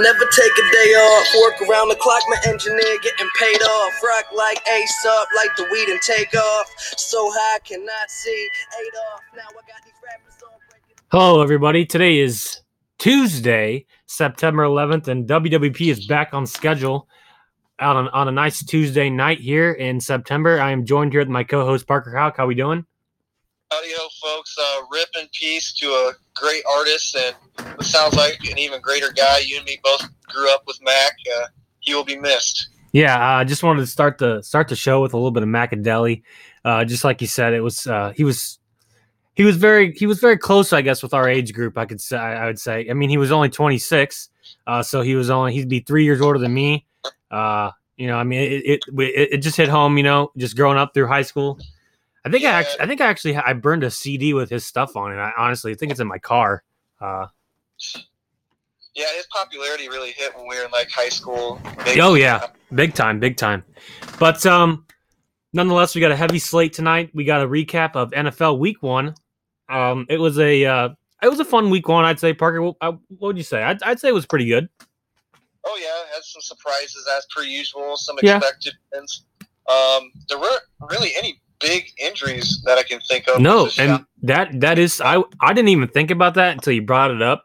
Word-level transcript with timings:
I 0.00 0.02
never 0.02 0.24
take 0.32 0.52
a 0.52 0.70
day 0.72 0.92
off. 0.94 1.26
Work 1.42 1.68
around 1.68 1.88
the 1.88 1.94
clock, 1.96 2.22
my 2.28 2.36
engineer 2.46 2.98
getting 3.02 3.28
paid 3.38 3.60
off. 3.60 3.92
Rock 4.02 4.24
like 4.34 4.66
Ace 4.66 5.06
up, 5.06 5.28
like 5.36 5.54
the 5.56 5.64
weed 5.70 5.90
and 5.90 6.00
take 6.00 6.34
off. 6.34 6.66
So 6.96 7.30
high, 7.30 7.58
cannot 7.58 8.08
see. 8.08 8.48
Eight 8.80 8.94
off. 9.12 9.20
Now 9.36 9.42
I 9.50 9.52
got 9.52 9.84
these 9.84 9.92
rappers 10.02 10.42
all 10.42 10.58
breaking. 10.70 10.96
Hello, 11.12 11.42
everybody. 11.42 11.84
Today 11.84 12.18
is 12.18 12.62
Tuesday, 12.98 13.84
September 14.06 14.62
11th, 14.62 15.08
and 15.08 15.28
WWP 15.28 15.90
is 15.90 16.06
back 16.06 16.32
on 16.32 16.46
schedule 16.46 17.06
out 17.78 17.96
on, 17.96 18.08
on 18.08 18.26
a 18.26 18.32
nice 18.32 18.64
Tuesday 18.64 19.10
night 19.10 19.40
here 19.40 19.72
in 19.72 20.00
September. 20.00 20.62
I 20.62 20.70
am 20.70 20.86
joined 20.86 21.12
here 21.12 21.20
with 21.20 21.28
my 21.28 21.44
co-host 21.44 21.86
Parker 21.86 22.16
Houck. 22.16 22.38
How 22.38 22.46
we 22.46 22.54
doing? 22.54 22.86
Howdy 23.70 23.92
ho, 23.96 23.99
folks. 24.40 24.56
Uh, 24.58 24.82
rip 24.90 25.08
in 25.20 25.28
peace 25.32 25.72
to 25.74 25.86
a 25.86 26.12
great 26.34 26.62
artist 26.70 27.16
and 27.16 27.34
what 27.76 27.84
sounds 27.84 28.14
like 28.14 28.38
an 28.50 28.58
even 28.58 28.80
greater 28.80 29.12
guy. 29.12 29.38
You 29.38 29.56
and 29.56 29.66
me 29.66 29.78
both 29.82 30.08
grew 30.26 30.52
up 30.52 30.62
with 30.66 30.78
Mac. 30.82 31.12
Uh, 31.38 31.46
he 31.80 31.94
will 31.94 32.04
be 32.04 32.16
missed. 32.16 32.68
Yeah, 32.92 33.18
I 33.18 33.42
uh, 33.42 33.44
just 33.44 33.62
wanted 33.62 33.80
to 33.80 33.86
start 33.86 34.18
the 34.18 34.42
start 34.42 34.68
the 34.68 34.76
show 34.76 35.00
with 35.02 35.12
a 35.12 35.16
little 35.16 35.30
bit 35.30 35.42
of 35.42 35.48
Macadelic. 35.48 36.22
Uh, 36.64 36.84
just 36.84 37.04
like 37.04 37.20
you 37.20 37.26
said, 37.26 37.54
it 37.54 37.60
was 37.60 37.86
uh, 37.86 38.12
he 38.16 38.24
was 38.24 38.58
he 39.34 39.44
was 39.44 39.56
very 39.56 39.92
he 39.92 40.06
was 40.06 40.18
very 40.18 40.36
close, 40.36 40.72
I 40.72 40.82
guess, 40.82 41.02
with 41.02 41.14
our 41.14 41.28
age 41.28 41.52
group. 41.52 41.78
I 41.78 41.86
could 41.86 42.00
say 42.00 42.16
I 42.16 42.46
would 42.46 42.58
say. 42.58 42.88
I 42.90 42.94
mean, 42.94 43.08
he 43.08 43.16
was 43.16 43.30
only 43.30 43.48
26, 43.48 44.28
uh, 44.66 44.82
so 44.82 45.02
he 45.02 45.14
was 45.14 45.30
only 45.30 45.52
he'd 45.52 45.68
be 45.68 45.80
three 45.80 46.04
years 46.04 46.20
older 46.20 46.38
than 46.38 46.52
me. 46.52 46.86
Uh, 47.30 47.70
you 47.96 48.08
know, 48.08 48.16
I 48.16 48.24
mean, 48.24 48.40
it, 48.40 48.62
it 48.64 48.80
it 48.98 49.28
it 49.34 49.38
just 49.38 49.56
hit 49.56 49.68
home. 49.68 49.96
You 49.96 50.04
know, 50.04 50.32
just 50.36 50.56
growing 50.56 50.78
up 50.78 50.92
through 50.92 51.06
high 51.06 51.22
school. 51.22 51.60
I 52.24 52.30
think 52.30 52.44
I 52.44 52.50
actually 52.50 52.80
I 52.80 52.86
think 52.86 53.00
I 53.00 53.06
actually 53.06 53.36
I 53.36 53.52
burned 53.54 53.82
a 53.84 53.90
CD 53.90 54.34
with 54.34 54.50
his 54.50 54.64
stuff 54.64 54.96
on 54.96 55.12
it. 55.12 55.16
I 55.16 55.32
honestly 55.38 55.74
think 55.74 55.90
it's 55.90 56.00
in 56.00 56.06
my 56.06 56.18
car. 56.18 56.62
Uh, 57.00 57.26
Yeah, 58.94 59.06
his 59.16 59.26
popularity 59.30 59.88
really 59.88 60.10
hit 60.12 60.36
when 60.36 60.46
we 60.48 60.58
were 60.58 60.64
in 60.64 60.70
like 60.70 60.90
high 60.90 61.08
school. 61.08 61.60
Oh 61.98 62.14
yeah, 62.14 62.48
big 62.74 62.94
time, 62.94 63.20
big 63.20 63.36
time. 63.36 63.64
But 64.18 64.44
um, 64.44 64.84
nonetheless, 65.52 65.94
we 65.94 66.00
got 66.00 66.10
a 66.10 66.16
heavy 66.16 66.38
slate 66.38 66.72
tonight. 66.72 67.10
We 67.14 67.24
got 67.24 67.40
a 67.42 67.46
recap 67.46 67.94
of 67.96 68.10
NFL 68.10 68.58
Week 68.58 68.82
One. 68.82 69.14
Um, 69.68 70.06
it 70.10 70.18
was 70.18 70.38
a 70.38 70.64
uh, 70.66 70.88
it 71.22 71.28
was 71.28 71.40
a 71.40 71.44
fun 71.44 71.70
Week 71.70 71.88
One, 71.88 72.04
I'd 72.04 72.18
say. 72.20 72.34
Parker, 72.34 72.60
what, 72.60 72.76
uh, 72.80 72.92
what 73.18 73.28
would 73.28 73.36
you 73.38 73.44
say? 73.44 73.62
I'd, 73.62 73.82
I'd 73.82 74.00
say 74.00 74.08
it 74.08 74.14
was 74.14 74.26
pretty 74.26 74.46
good. 74.46 74.68
Oh 75.64 75.78
yeah, 75.80 76.12
had 76.14 76.22
some 76.24 76.42
surprises 76.42 77.06
as 77.16 77.26
per 77.34 77.42
usual. 77.42 77.96
Some 77.96 78.16
Yeah. 78.22 78.36
expected 78.38 78.74
wins. 78.92 79.24
Um, 79.70 80.10
there 80.28 80.38
weren't 80.38 80.62
really 80.90 81.12
any 81.16 81.40
big 81.60 81.92
injuries 81.98 82.62
that 82.64 82.78
I 82.78 82.82
can 82.82 83.00
think 83.00 83.28
of. 83.28 83.40
No, 83.40 83.68
and 83.78 84.04
that 84.22 84.60
that 84.60 84.78
is 84.78 85.00
I 85.00 85.22
I 85.40 85.52
didn't 85.52 85.68
even 85.68 85.88
think 85.88 86.10
about 86.10 86.34
that 86.34 86.52
until 86.52 86.72
you 86.72 86.82
brought 86.82 87.10
it 87.10 87.22
up. 87.22 87.44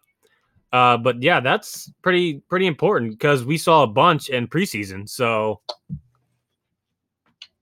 Uh, 0.71 0.97
but 0.97 1.21
yeah, 1.21 1.39
that's 1.39 1.91
pretty 2.01 2.41
pretty 2.49 2.67
important 2.67 3.11
because 3.11 3.45
we 3.45 3.57
saw 3.57 3.83
a 3.83 3.87
bunch 3.87 4.29
in 4.29 4.47
preseason. 4.47 5.07
So 5.07 5.61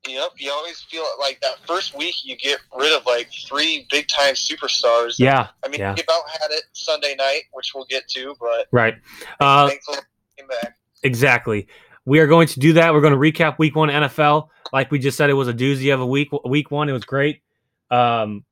Yep, 0.08 0.32
you 0.38 0.52
always 0.52 0.82
feel 0.82 1.06
like 1.18 1.40
that 1.42 1.60
first 1.66 1.98
week 1.98 2.16
you 2.26 2.36
get 2.36 2.60
rid 2.78 2.94
of 2.96 3.06
like 3.06 3.30
three 3.48 3.88
big 3.90 4.06
time 4.10 4.34
superstars. 4.34 5.16
yeah, 5.18 5.48
I 5.64 5.70
mean, 5.70 5.80
yeah. 5.80 5.94
we 5.94 6.02
about 6.02 6.24
had 6.30 6.52
it 6.52 6.64
Sunday 6.74 7.16
night, 7.16 7.44
which 7.54 7.72
we'll 7.74 7.86
get 7.86 8.08
to, 8.10 8.36
but 8.40 8.68
right. 8.72 8.96
Uh, 9.40 9.70
thankfully 9.70 10.00
came 10.38 10.48
back. 10.48 10.78
Exactly. 11.04 11.68
We 12.06 12.20
are 12.20 12.28
going 12.28 12.48
to 12.48 12.60
do 12.60 12.74
that. 12.74 12.94
We're 12.94 13.02
going 13.02 13.14
to 13.14 13.20
recap 13.20 13.58
week 13.60 13.76
one 13.76 13.90
NFL. 13.90 14.50
Like 14.72 14.92
we 14.92 15.00
just 15.00 15.18
said, 15.18 15.30
it 15.30 15.34
was 15.34 15.48
a 15.48 15.54
doozy 15.54 15.94
of 15.94 16.02
a 16.02 16.06
week. 16.06 16.30
Week 16.46 16.70
one, 16.70 16.90
it 16.90 16.94
was 16.94 17.06
great. 17.06 17.42
Um, 17.90 18.44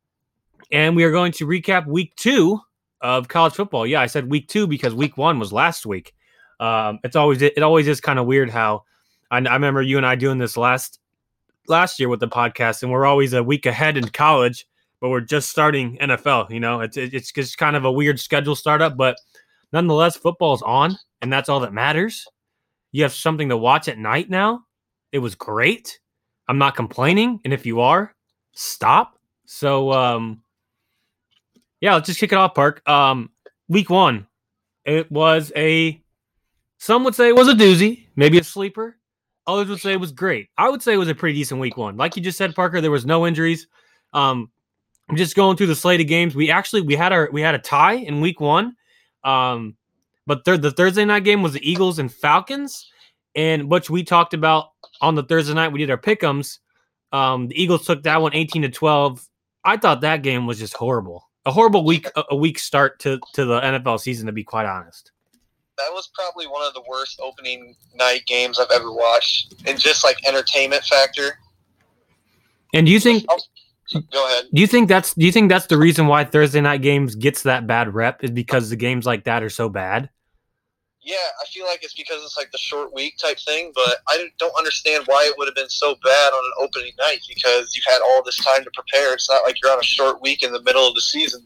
and 0.72 0.96
we 0.96 1.04
are 1.04 1.12
going 1.12 1.32
to 1.34 1.48
recap 1.48 1.86
week 1.86 2.16
two 2.16 2.60
of 3.02 3.28
college 3.28 3.54
football. 3.54 3.86
Yeah, 3.86 4.02
I 4.02 4.06
said 4.06 4.30
week 4.30 4.48
two 4.48 4.68
because 4.68 4.94
week 4.94 5.18
one 5.18 5.40
was 5.40 5.52
last 5.52 5.86
week. 5.86 6.14
Um, 6.60 7.00
it's 7.04 7.16
always 7.16 7.42
it 7.42 7.64
always 7.64 7.88
is 7.88 8.00
kind 8.00 8.20
of 8.20 8.28
weird 8.28 8.50
how 8.50 8.84
I, 9.32 9.38
I 9.40 9.54
remember 9.54 9.82
you 9.82 9.98
and 9.98 10.06
I 10.06 10.16
doing 10.16 10.38
this 10.38 10.56
last 10.56 11.00
last 11.68 12.00
year 12.00 12.08
with 12.08 12.20
the 12.20 12.28
podcast, 12.28 12.84
and 12.84 12.92
we're 12.92 13.06
always 13.06 13.34
a 13.34 13.44
week 13.44 13.66
ahead 13.66 13.98
in 13.98 14.08
college, 14.10 14.68
but 15.00 15.10
we're 15.10 15.22
just 15.22 15.50
starting 15.50 15.98
NFL. 15.98 16.52
You 16.52 16.60
know, 16.60 16.82
it's 16.82 16.98
it's 16.98 17.32
just 17.32 17.58
kind 17.58 17.76
of 17.76 17.84
a 17.84 17.92
weird 17.92 18.20
schedule 18.20 18.56
startup, 18.56 18.96
but 18.96 19.18
nonetheless, 19.74 20.16
football's 20.16 20.62
on, 20.62 20.98
and 21.22 21.34
that's 21.34 21.50
all 21.50 21.62
that 21.62 21.74
matters. 21.74 22.28
You 22.92 23.04
have 23.04 23.14
something 23.14 23.50
to 23.50 23.58
watch 23.58 23.88
at 23.88 23.98
night 23.98 24.30
now. 24.30 24.66
It 25.12 25.20
was 25.20 25.36
great. 25.36 26.00
I'm 26.48 26.58
not 26.58 26.76
complaining. 26.76 27.40
And 27.46 27.54
if 27.54 27.66
you 27.66 27.82
are, 27.82 28.14
stop. 28.54 29.18
So 29.46 29.92
um 29.92 30.42
yeah, 31.80 31.96
let's 31.96 32.08
just 32.08 32.20
kick 32.20 32.32
it 32.32 32.38
off, 32.38 32.54
Park. 32.54 32.88
Um 32.88 33.30
week 33.70 33.90
one. 33.90 34.28
It 34.86 35.12
was 35.12 35.52
a 35.56 36.02
some 36.78 37.04
would 37.04 37.16
say 37.16 37.30
it 37.30 37.36
was 37.36 37.48
a 37.48 37.54
doozy, 37.54 38.08
maybe 38.16 38.40
a 38.40 38.44
sleeper. 38.44 38.98
Others 39.48 39.70
would 39.70 39.80
say 39.80 39.94
it 39.94 40.00
was 40.00 40.12
great. 40.12 40.50
I 40.58 40.70
would 40.70 40.82
say 40.82 40.94
it 40.94 40.98
was 40.98 41.10
a 41.10 41.16
pretty 41.16 41.38
decent 41.38 41.62
week 41.62 41.78
one. 41.78 41.96
Like 41.98 42.16
you 42.16 42.22
just 42.22 42.38
said, 42.38 42.56
Parker, 42.56 42.82
there 42.82 42.92
was 42.92 43.06
no 43.06 43.26
injuries. 43.26 43.68
Um 44.14 44.52
I'm 45.10 45.18
just 45.18 45.36
going 45.36 45.58
through 45.58 45.68
the 45.68 45.76
slate 45.76 46.02
of 46.02 46.08
games. 46.08 46.36
We 46.36 46.52
actually 46.52 46.82
we 46.82 46.96
had 46.96 47.14
our 47.14 47.30
we 47.32 47.42
had 47.42 47.56
a 47.56 47.60
tie 47.60 47.96
in 47.96 48.22
week 48.22 48.40
one. 48.40 48.76
Um 49.24 49.76
but 50.28 50.46
thir- 50.46 50.58
the 50.58 50.72
Thursday 50.72 51.06
night 51.06 51.24
game 51.24 51.42
was 51.42 51.54
the 51.54 51.70
Eagles 51.70 52.00
and 52.00 52.12
Falcons, 52.12 52.90
and 53.36 53.70
which 53.70 53.90
we 53.90 54.04
talked 54.04 54.34
about 54.34 54.70
on 55.02 55.16
the 55.16 55.24
Thursday 55.24 55.54
night. 55.54 55.72
We 55.72 55.80
did 55.80 55.90
our 55.90 55.98
pickums. 55.98 56.60
Um, 57.12 57.48
the 57.48 57.62
Eagles 57.62 57.86
took 57.86 58.04
that 58.04 58.22
one 58.22 58.34
18 58.34 58.64
to 58.64 58.70
12. 58.70 59.28
I 59.64 59.78
thought 59.78 60.02
that 60.02 60.24
game 60.24 60.48
was 60.48 60.60
just 60.60 60.74
horrible. 60.74 61.30
A 61.46 61.52
horrible 61.52 61.84
week, 61.86 62.08
a, 62.16 62.24
a 62.32 62.36
week 62.36 62.60
start 62.60 63.00
to, 63.00 63.20
to 63.34 63.46
the 63.46 63.60
NFL 63.60 64.00
season, 64.00 64.28
to 64.28 64.32
be 64.32 64.44
quite 64.44 64.66
honest. 64.66 65.12
That 65.78 65.92
was 65.92 66.10
probably 66.14 66.48
one 66.48 66.66
of 66.68 66.74
the 66.74 66.84
worst 66.88 67.20
opening 67.22 67.76
night 67.96 68.26
games 68.28 68.60
I've 68.60 68.72
ever 68.72 68.92
watched, 68.92 69.56
and 69.66 69.80
just 69.80 70.04
like 70.04 70.18
entertainment 70.28 70.84
factor. 70.84 71.40
And 72.74 72.86
do 72.86 72.92
you 72.92 73.00
think 73.00 73.26
Go 73.94 74.28
ahead. 74.28 74.46
do 74.54 74.62
you 74.62 74.68
think 74.68 74.88
that's 74.88 75.14
do 75.14 75.26
you 75.26 75.32
think 75.32 75.50
that's 75.50 75.68
the 75.68 75.78
reason 75.78 76.08
why 76.08 76.24
Thursday 76.24 76.62
night 76.62 76.82
games 76.82 77.16
gets 77.16 77.44
that 77.44 77.68
bad 77.68 77.94
rep 77.94 78.24
is 78.24 78.32
because 78.32 78.70
the 78.70 78.76
games 78.76 79.06
like 79.06 79.24
that 79.26 79.44
are 79.44 79.50
so 79.50 79.70
bad? 79.70 80.10
Yeah, 81.04 81.16
I 81.42 81.46
feel 81.48 81.66
like 81.66 81.84
it's 81.84 81.96
because 81.96 82.24
it's 82.24 82.38
like 82.38 82.52
the 82.52 82.60
short 82.60 82.94
week 82.94 83.18
type 83.18 83.40
thing, 83.40 83.72
but 83.74 83.98
I 84.08 84.28
don't 84.38 84.54
understand 84.56 85.06
why 85.08 85.26
it 85.28 85.34
would 85.38 85.48
have 85.48 85.56
been 85.56 85.70
so 85.70 85.96
bad 86.04 86.30
on 86.32 86.44
an 86.46 86.52
opening 86.60 86.92
night 87.00 87.22
because 87.28 87.76
you've 87.76 87.92
had 87.92 88.02
all 88.02 88.22
this 88.24 88.38
time 88.38 88.64
to 88.64 88.72
prepare. 88.76 89.14
It's 89.14 89.28
not 89.28 89.44
like 89.44 89.56
you're 89.62 89.72
on 89.72 89.80
a 89.80 89.84
short 89.84 90.22
week 90.22 90.44
in 90.44 90.54
the 90.54 90.62
middle 90.62 90.88
of 90.88 90.94
the 90.94 91.02
season. 91.02 91.42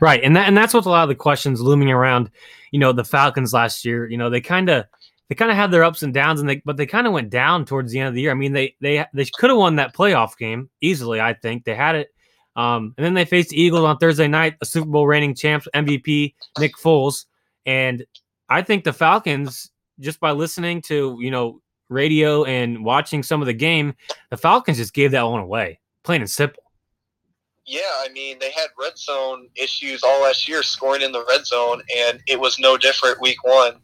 Right, 0.00 0.22
and 0.22 0.36
that 0.36 0.46
and 0.46 0.56
that's 0.56 0.74
what 0.74 0.86
a 0.86 0.90
lot 0.90 1.02
of 1.02 1.08
the 1.08 1.14
questions 1.16 1.60
looming 1.60 1.90
around. 1.90 2.30
You 2.70 2.78
know, 2.78 2.92
the 2.92 3.04
Falcons 3.04 3.52
last 3.52 3.84
year. 3.84 4.08
You 4.08 4.16
know, 4.16 4.30
they 4.30 4.40
kind 4.40 4.68
of 4.68 4.84
they 5.30 5.36
kind 5.36 5.50
of 5.50 5.56
had 5.56 5.70
their 5.70 5.84
ups 5.84 6.02
and 6.02 6.12
downs, 6.12 6.40
and 6.40 6.48
they 6.48 6.60
but 6.64 6.76
they 6.76 6.86
kind 6.86 7.06
of 7.06 7.12
went 7.12 7.30
down 7.30 7.64
towards 7.64 7.92
the 7.92 8.00
end 8.00 8.08
of 8.08 8.14
the 8.14 8.20
year. 8.20 8.32
I 8.32 8.34
mean, 8.34 8.52
they 8.52 8.74
they 8.80 9.06
they 9.14 9.26
could 9.38 9.48
have 9.48 9.58
won 9.58 9.76
that 9.76 9.94
playoff 9.94 10.36
game 10.36 10.68
easily. 10.80 11.20
I 11.20 11.34
think 11.34 11.64
they 11.64 11.76
had 11.76 11.94
it. 11.94 12.08
Um, 12.56 12.94
and 12.98 13.06
then 13.06 13.14
they 13.14 13.24
faced 13.24 13.52
Eagles 13.52 13.84
on 13.84 13.96
Thursday 13.98 14.26
night, 14.26 14.56
a 14.60 14.66
Super 14.66 14.88
Bowl 14.88 15.06
reigning 15.06 15.36
champs, 15.36 15.68
MVP 15.72 16.34
Nick 16.58 16.74
Foles, 16.76 17.26
and 17.64 18.04
I 18.48 18.62
think 18.62 18.82
the 18.82 18.92
Falcons, 18.92 19.70
just 20.00 20.18
by 20.18 20.32
listening 20.32 20.82
to 20.82 21.16
you 21.20 21.30
know 21.30 21.62
radio 21.88 22.42
and 22.42 22.84
watching 22.84 23.22
some 23.22 23.40
of 23.40 23.46
the 23.46 23.54
game, 23.54 23.94
the 24.30 24.36
Falcons 24.36 24.78
just 24.78 24.94
gave 24.94 25.12
that 25.12 25.22
one 25.22 25.40
away, 25.40 25.78
plain 26.02 26.22
and 26.22 26.30
simple. 26.30 26.64
Yeah, 27.66 27.82
I 28.00 28.08
mean, 28.12 28.36
they 28.40 28.50
had 28.50 28.66
red 28.76 28.98
zone 28.98 29.46
issues 29.54 30.02
all 30.02 30.22
last 30.22 30.48
year 30.48 30.64
scoring 30.64 31.02
in 31.02 31.12
the 31.12 31.24
red 31.26 31.46
zone, 31.46 31.82
and 31.96 32.20
it 32.26 32.40
was 32.40 32.58
no 32.58 32.76
different 32.76 33.20
week 33.20 33.44
one. 33.44 33.76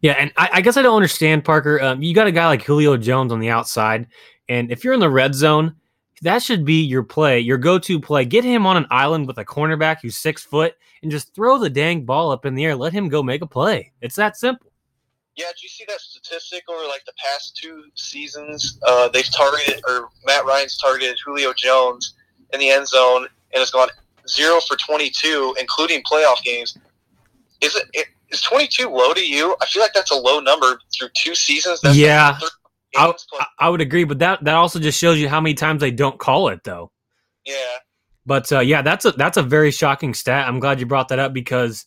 Yeah, 0.00 0.12
and 0.12 0.32
I, 0.36 0.48
I 0.54 0.60
guess 0.60 0.76
I 0.76 0.82
don't 0.82 0.96
understand, 0.96 1.44
Parker. 1.44 1.80
Um, 1.82 2.02
you 2.02 2.14
got 2.14 2.26
a 2.26 2.32
guy 2.32 2.46
like 2.46 2.62
Julio 2.62 2.96
Jones 2.96 3.32
on 3.32 3.40
the 3.40 3.50
outside, 3.50 4.06
and 4.48 4.70
if 4.70 4.82
you're 4.82 4.94
in 4.94 5.00
the 5.00 5.10
red 5.10 5.34
zone, 5.34 5.74
that 6.22 6.42
should 6.42 6.64
be 6.64 6.82
your 6.82 7.02
play, 7.02 7.40
your 7.40 7.58
go-to 7.58 8.00
play. 8.00 8.24
Get 8.24 8.44
him 8.44 8.66
on 8.66 8.76
an 8.76 8.86
island 8.90 9.26
with 9.26 9.38
a 9.38 9.44
cornerback 9.44 9.98
who's 10.00 10.16
six 10.16 10.42
foot, 10.42 10.74
and 11.02 11.10
just 11.10 11.34
throw 11.34 11.58
the 11.58 11.70
dang 11.70 12.04
ball 12.04 12.30
up 12.30 12.46
in 12.46 12.54
the 12.54 12.64
air. 12.64 12.76
Let 12.76 12.92
him 12.92 13.08
go 13.08 13.22
make 13.22 13.42
a 13.42 13.46
play. 13.46 13.92
It's 14.00 14.16
that 14.16 14.36
simple. 14.36 14.70
Yeah, 15.36 15.46
did 15.48 15.62
you 15.62 15.68
see 15.68 15.84
that 15.88 16.00
statistic 16.00 16.64
over 16.68 16.86
like 16.86 17.04
the 17.06 17.12
past 17.16 17.56
two 17.56 17.84
seasons? 17.94 18.78
Uh, 18.86 19.08
they've 19.08 19.30
targeted, 19.32 19.82
or 19.88 20.08
Matt 20.26 20.44
Ryan's 20.44 20.76
targeted 20.78 21.16
Julio 21.24 21.52
Jones 21.56 22.14
in 22.52 22.60
the 22.60 22.70
end 22.70 22.88
zone, 22.88 23.26
and 23.52 23.60
has 23.60 23.70
gone 23.70 23.88
zero 24.28 24.60
for 24.60 24.76
22, 24.76 25.56
including 25.58 26.02
playoff 26.02 26.42
games. 26.42 26.76
Is 27.60 27.76
it, 27.76 27.84
it 27.92 28.06
is 28.30 28.40
22 28.42 28.88
low 28.88 29.12
to 29.12 29.24
you? 29.26 29.56
I 29.60 29.66
feel 29.66 29.82
like 29.82 29.92
that's 29.92 30.10
a 30.10 30.14
low 30.16 30.40
number 30.40 30.80
through 30.96 31.08
two 31.14 31.34
seasons. 31.34 31.80
That's 31.80 31.96
Yeah. 31.96 32.38
I. 32.96 33.14
I- 33.58 33.68
would 33.68 33.80
agree, 33.80 34.04
but 34.04 34.18
that 34.18 34.42
that 34.44 34.54
also 34.56 34.78
just 34.80 34.98
shows 34.98 35.18
you 35.18 35.28
how 35.28 35.40
many 35.40 35.54
times 35.54 35.80
they 35.80 35.90
don't 35.92 36.18
call 36.18 36.48
it, 36.48 36.64
though. 36.64 36.90
yeah, 37.44 37.54
But 38.26 38.50
uh, 38.52 38.60
yeah, 38.60 38.82
that's 38.82 39.04
a 39.04 39.12
that's 39.12 39.36
a 39.36 39.42
very 39.42 39.70
shocking 39.70 40.12
stat. 40.14 40.48
I'm 40.48 40.58
glad 40.60 40.80
you 40.80 40.86
brought 40.86 41.08
that 41.08 41.18
up 41.20 41.32
because 41.32 41.86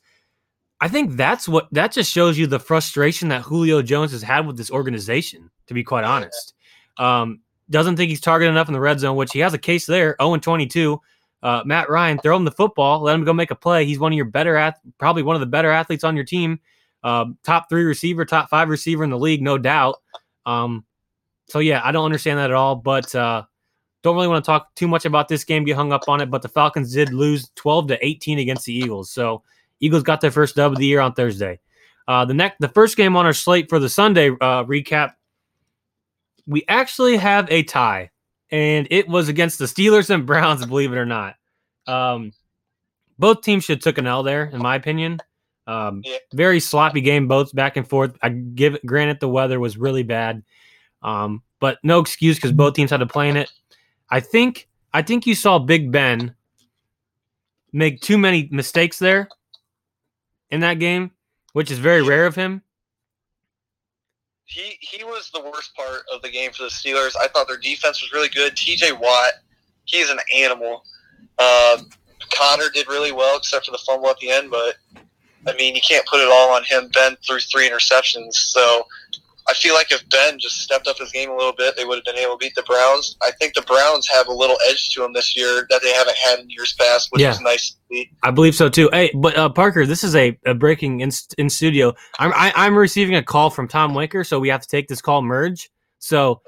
I 0.79 0.87
think 0.87 1.15
that's 1.17 1.47
what 1.47 1.67
that 1.73 1.91
just 1.91 2.09
shows 2.11 2.37
you 2.37 2.47
the 2.47 2.59
frustration 2.59 3.29
that 3.29 3.41
Julio 3.41 3.81
Jones 3.81 4.11
has 4.13 4.21
had 4.23 4.47
with 4.47 4.55
this 4.57 4.71
organization. 4.71 5.49
To 5.67 5.73
be 5.73 5.83
quite 5.83 6.03
Yeah. 6.03 6.11
honest, 6.11 6.53
um, 6.97 7.41
doesn't 7.69 7.95
think 7.97 8.09
he's 8.09 8.21
targeted 8.21 8.51
enough 8.51 8.67
in 8.67 8.73
the 8.73 8.79
red 8.81 8.99
zone, 8.99 9.15
which 9.17 9.31
he 9.33 9.39
has 9.39 9.53
a 9.53 9.57
case 9.57 9.85
there. 9.85 10.15
0 10.21 10.33
and 10.35 10.43
22. 10.43 11.01
Uh, 11.43 11.61
Matt 11.65 11.89
Ryan, 11.89 12.17
throw 12.17 12.35
him 12.35 12.45
the 12.45 12.51
football, 12.51 13.01
let 13.01 13.13
him 13.13 13.25
go 13.25 13.33
make 13.33 13.51
a 13.51 13.55
play. 13.55 13.85
He's 13.85 13.99
one 13.99 14.11
of 14.11 14.15
your 14.15 14.25
better, 14.25 14.55
ath- 14.55 14.79
probably 14.97 15.21
one 15.23 15.35
of 15.35 15.41
the 15.41 15.45
better 15.45 15.69
athletes 15.69 16.03
on 16.05 16.15
your 16.15 16.25
team. 16.25 16.59
uh, 17.03 17.25
top 17.43 17.69
three 17.69 17.83
receiver, 17.83 18.25
top 18.25 18.49
five 18.49 18.69
receiver 18.69 19.03
in 19.03 19.09
the 19.09 19.19
league, 19.19 19.41
no 19.41 19.57
doubt. 19.57 19.97
Um, 20.45 20.85
so 21.47 21.59
yeah, 21.59 21.81
I 21.83 21.91
don't 21.91 22.05
understand 22.05 22.39
that 22.39 22.49
at 22.49 22.55
all. 22.55 22.75
But 22.75 23.13
uh, 23.13 23.43
don't 24.01 24.15
really 24.15 24.27
want 24.27 24.43
to 24.43 24.47
talk 24.47 24.73
too 24.75 24.87
much 24.87 25.05
about 25.05 25.27
this 25.27 25.43
game, 25.43 25.65
get 25.65 25.75
hung 25.75 25.91
up 25.91 26.07
on 26.07 26.21
it. 26.21 26.29
But 26.31 26.41
the 26.41 26.49
Falcons 26.49 26.93
did 26.93 27.13
lose 27.13 27.49
12 27.55 27.87
to 27.89 28.05
18 28.05 28.39
against 28.39 28.65
the 28.65 28.73
Eagles. 28.73 29.11
So 29.11 29.43
Eagles 29.79 30.03
got 30.03 30.21
their 30.21 30.31
first 30.31 30.55
dub 30.55 30.71
of 30.71 30.77
the 30.77 30.85
year 30.85 31.01
on 31.01 31.13
Thursday. 31.13 31.59
Uh, 32.07 32.25
the 32.25 32.33
next, 32.33 32.57
the 32.59 32.69
first 32.69 32.97
game 32.97 33.15
on 33.15 33.25
our 33.25 33.33
slate 33.33 33.69
for 33.69 33.79
the 33.79 33.89
Sunday 33.89 34.29
uh, 34.29 34.63
recap, 34.63 35.13
we 36.47 36.63
actually 36.67 37.15
have 37.15 37.49
a 37.49 37.63
tie, 37.63 38.09
and 38.53 38.87
it 38.91 39.07
was 39.09 39.29
against 39.29 39.57
the 39.57 39.65
Steelers 39.65 40.11
and 40.11 40.25
Browns. 40.25 40.65
Believe 40.65 40.93
it 40.93 40.97
or 40.97 41.05
not, 41.05 41.35
um, 41.87 42.31
both 43.17 43.41
teams 43.41 43.65
should 43.65 43.81
took 43.81 43.97
an 43.97 44.07
L 44.07 44.23
there, 44.23 44.45
in 44.45 44.61
my 44.61 44.75
opinion. 44.75 45.19
Um, 45.65 46.01
Yeah. 46.05 46.17
Very 46.33 46.59
sloppy 46.59 47.01
game, 47.01 47.27
both 47.27 47.53
back 47.55 47.77
and 47.77 47.87
forth. 47.87 48.15
I 48.21 48.29
give 48.29 48.75
it. 48.75 48.85
Granted, 48.85 49.19
the 49.19 49.29
weather 49.29 49.59
was 49.59 49.75
really 49.77 50.03
bad, 50.03 50.43
um, 51.01 51.41
but 51.59 51.79
no 51.83 51.99
excuse 51.99 52.37
because 52.37 52.51
both 52.51 52.75
teams 52.75 52.91
had 52.91 52.97
to 52.97 53.05
play 53.07 53.27
in 53.27 53.37
it. 53.37 53.51
I 54.09 54.19
think. 54.19 54.69
I 54.93 55.01
think 55.01 55.25
you 55.25 55.33
saw 55.33 55.57
Big 55.57 55.91
Ben 55.91 56.35
make 57.71 58.01
too 58.01 58.19
many 58.19 58.47
mistakes 58.51 58.99
there 58.99 59.27
in 60.51 60.59
that 60.59 60.75
game, 60.75 61.09
which 61.53 61.71
is 61.71 61.79
very 61.79 62.03
rare 62.03 62.27
of 62.27 62.35
him. 62.35 62.61
He 64.53 64.77
he 64.81 65.03
was 65.03 65.31
the 65.31 65.41
worst 65.41 65.75
part 65.75 66.01
of 66.13 66.21
the 66.21 66.29
game 66.29 66.51
for 66.51 66.63
the 66.63 66.69
Steelers. 66.69 67.15
I 67.19 67.27
thought 67.27 67.47
their 67.47 67.57
defense 67.57 68.03
was 68.03 68.13
really 68.13 68.29
good. 68.29 68.55
T.J. 68.55 68.91
Watt, 68.91 69.31
he's 69.85 70.11
an 70.11 70.19
animal. 70.35 70.83
Um, 71.39 71.89
Connor 72.35 72.69
did 72.71 72.87
really 72.87 73.11
well, 73.11 73.37
except 73.37 73.65
for 73.65 73.71
the 73.71 73.79
fumble 73.79 74.09
at 74.09 74.17
the 74.19 74.29
end. 74.29 74.51
But 74.51 74.75
I 75.47 75.55
mean, 75.57 75.75
you 75.75 75.81
can't 75.81 76.05
put 76.05 76.21
it 76.21 76.27
all 76.27 76.53
on 76.53 76.63
him. 76.65 76.89
Ben 76.93 77.15
threw 77.27 77.39
three 77.39 77.67
interceptions, 77.67 78.33
so 78.33 78.85
I 79.47 79.53
feel 79.53 79.73
like 79.73 79.91
if 79.91 80.07
Ben 80.09 80.39
just 80.39 80.61
stepped 80.61 80.87
up 80.87 80.97
his 80.97 81.11
game 81.11 81.29
a 81.29 81.35
little 81.35 81.53
bit, 81.57 81.75
they 81.75 81.83
would 81.85 81.95
have 81.97 82.05
been 82.05 82.17
able 82.17 82.33
to 82.33 82.37
beat 82.37 82.55
the 82.55 82.63
Browns. 82.63 83.17
I 83.21 83.31
think 83.31 83.53
the 83.53 83.61
Browns 83.63 84.07
have 84.07 84.27
a 84.27 84.31
little 84.33 84.55
edge 84.69 84.89
to 84.91 85.01
them 85.01 85.11
this 85.13 85.35
year 85.35 85.67
that 85.69 85.81
they 85.81 85.91
haven't 85.93 86.15
had 86.17 86.39
in 86.39 86.49
years 86.49 86.73
past, 86.79 87.09
which 87.11 87.21
Yeah. 87.21 87.31
is 87.31 87.41
nice 87.41 87.71
to 87.71 87.77
see. 87.91 88.09
I 88.23 88.31
believe 88.31 88.55
so 88.55 88.69
too. 88.69 88.89
Hey, 88.93 89.11
but 89.13 89.35
uh, 89.37 89.49
Parker, 89.49 89.85
this 89.85 90.03
is 90.03 90.15
a, 90.15 90.37
a 90.45 90.53
breaking 90.53 91.01
in, 91.01 91.11
in 91.37 91.49
studio. 91.49 91.93
I'm 92.19 92.31
I, 92.33 92.53
I'm 92.55 92.75
receiving 92.75 93.15
a 93.15 93.23
call 93.23 93.49
from 93.49 93.67
Tom 93.67 93.93
Winker, 93.93 94.23
so 94.23 94.39
we 94.39 94.47
have 94.49 94.61
to 94.61 94.67
take 94.67 94.87
this 94.87 95.01
call 95.01 95.21
merge. 95.21 95.69
So 95.99 96.41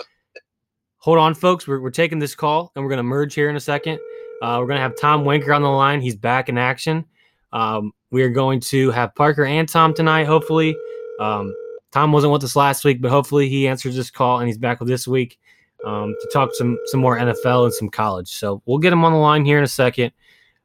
hold 0.98 1.18
on, 1.18 1.34
folks. 1.34 1.68
We're, 1.68 1.80
we're 1.82 1.92
taking 1.92 2.20
this 2.20 2.36
call 2.36 2.72
and 2.76 2.84
we're 2.84 2.90
gonna 2.92 3.04
merge 3.04 3.34
here 3.34 3.50
in 3.50 3.56
a 3.56 3.60
second. 3.62 4.00
Uh, 4.42 4.58
we're 4.60 4.68
gonna 4.68 4.80
have 4.80 4.96
Tom 5.00 5.26
Winker 5.26 5.54
on 5.54 5.62
the 5.62 5.70
line. 5.70 6.02
He's 6.02 6.16
back 6.16 6.50
in 6.50 6.58
action. 6.58 7.06
Um, 7.54 7.92
we 8.12 8.24
are 8.24 8.30
going 8.30 8.60
to 8.62 8.92
have 8.92 9.14
Parker 9.16 9.46
and 9.46 9.68
Tom 9.68 9.94
tonight. 9.94 10.26
Hopefully, 10.26 10.76
um, 11.20 11.54
Tom 11.96 12.12
wasn't 12.12 12.34
with 12.34 12.44
us 12.44 12.58
last 12.58 12.84
week, 12.84 13.02
but 13.02 13.10
hopefully 13.10 13.48
he 13.48 13.70
answers 13.70 13.96
this 13.96 14.12
call 14.12 14.40
and 14.40 14.50
he's 14.50 14.58
back 14.58 14.82
with 14.82 14.90
this 14.90 15.08
week 15.08 15.40
um, 15.86 16.14
to 16.20 16.30
talk 16.34 16.54
some 16.54 16.78
some 16.88 17.00
more 17.00 17.18
NFL 17.18 17.64
and 17.64 17.74
some 17.74 17.88
college. 17.88 18.28
So 18.28 18.62
we'll 18.66 18.80
get 18.80 18.92
him 18.92 19.06
on 19.06 19.14
the 19.14 19.18
line 19.18 19.46
here 19.46 19.58
in 19.58 19.64
a 19.64 19.68
second. 19.68 20.12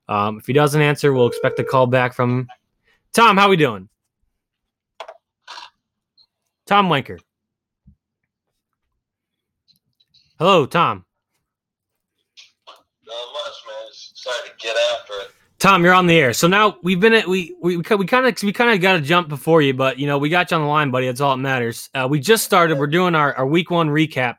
Um, 0.08 0.38
if 0.38 0.46
he 0.48 0.52
doesn't 0.52 0.82
answer, 0.82 1.12
we'll 1.12 1.28
expect 1.28 1.60
a 1.60 1.62
call 1.62 1.86
back 1.86 2.14
from 2.14 2.30
him. 2.30 2.48
Tom, 3.12 3.36
how 3.36 3.48
we 3.48 3.56
doing? 3.56 3.88
Tom 6.66 6.88
Wanker. 6.88 7.20
Hello, 10.36 10.66
Tom. 10.66 11.04
Not 13.06 13.14
much, 13.32 13.54
man. 13.68 13.86
Just 13.92 14.16
decided 14.16 14.58
to 14.58 14.66
get 14.66 14.76
after 14.76 15.12
it. 15.20 15.39
Tom, 15.60 15.84
you're 15.84 15.92
on 15.92 16.06
the 16.06 16.18
air. 16.18 16.32
So 16.32 16.48
now 16.48 16.78
we've 16.82 16.98
been 16.98 17.12
at 17.12 17.28
we 17.28 17.54
we 17.60 17.76
we 17.76 17.82
kind 17.82 18.26
of 18.26 18.42
we 18.42 18.52
kind 18.52 18.70
of 18.70 18.80
got 18.80 18.94
to 18.94 19.00
jump 19.02 19.28
before 19.28 19.60
you, 19.60 19.74
but 19.74 19.98
you 19.98 20.06
know 20.06 20.16
we 20.16 20.30
got 20.30 20.50
you 20.50 20.56
on 20.56 20.62
the 20.62 20.68
line, 20.68 20.90
buddy. 20.90 21.04
That's 21.04 21.20
all 21.20 21.36
that 21.36 21.42
matters. 21.42 21.90
Uh, 21.94 22.08
we 22.10 22.18
just 22.18 22.44
started. 22.44 22.78
We're 22.78 22.86
doing 22.86 23.14
our, 23.14 23.34
our 23.34 23.46
week 23.46 23.70
one 23.70 23.90
recap 23.90 24.36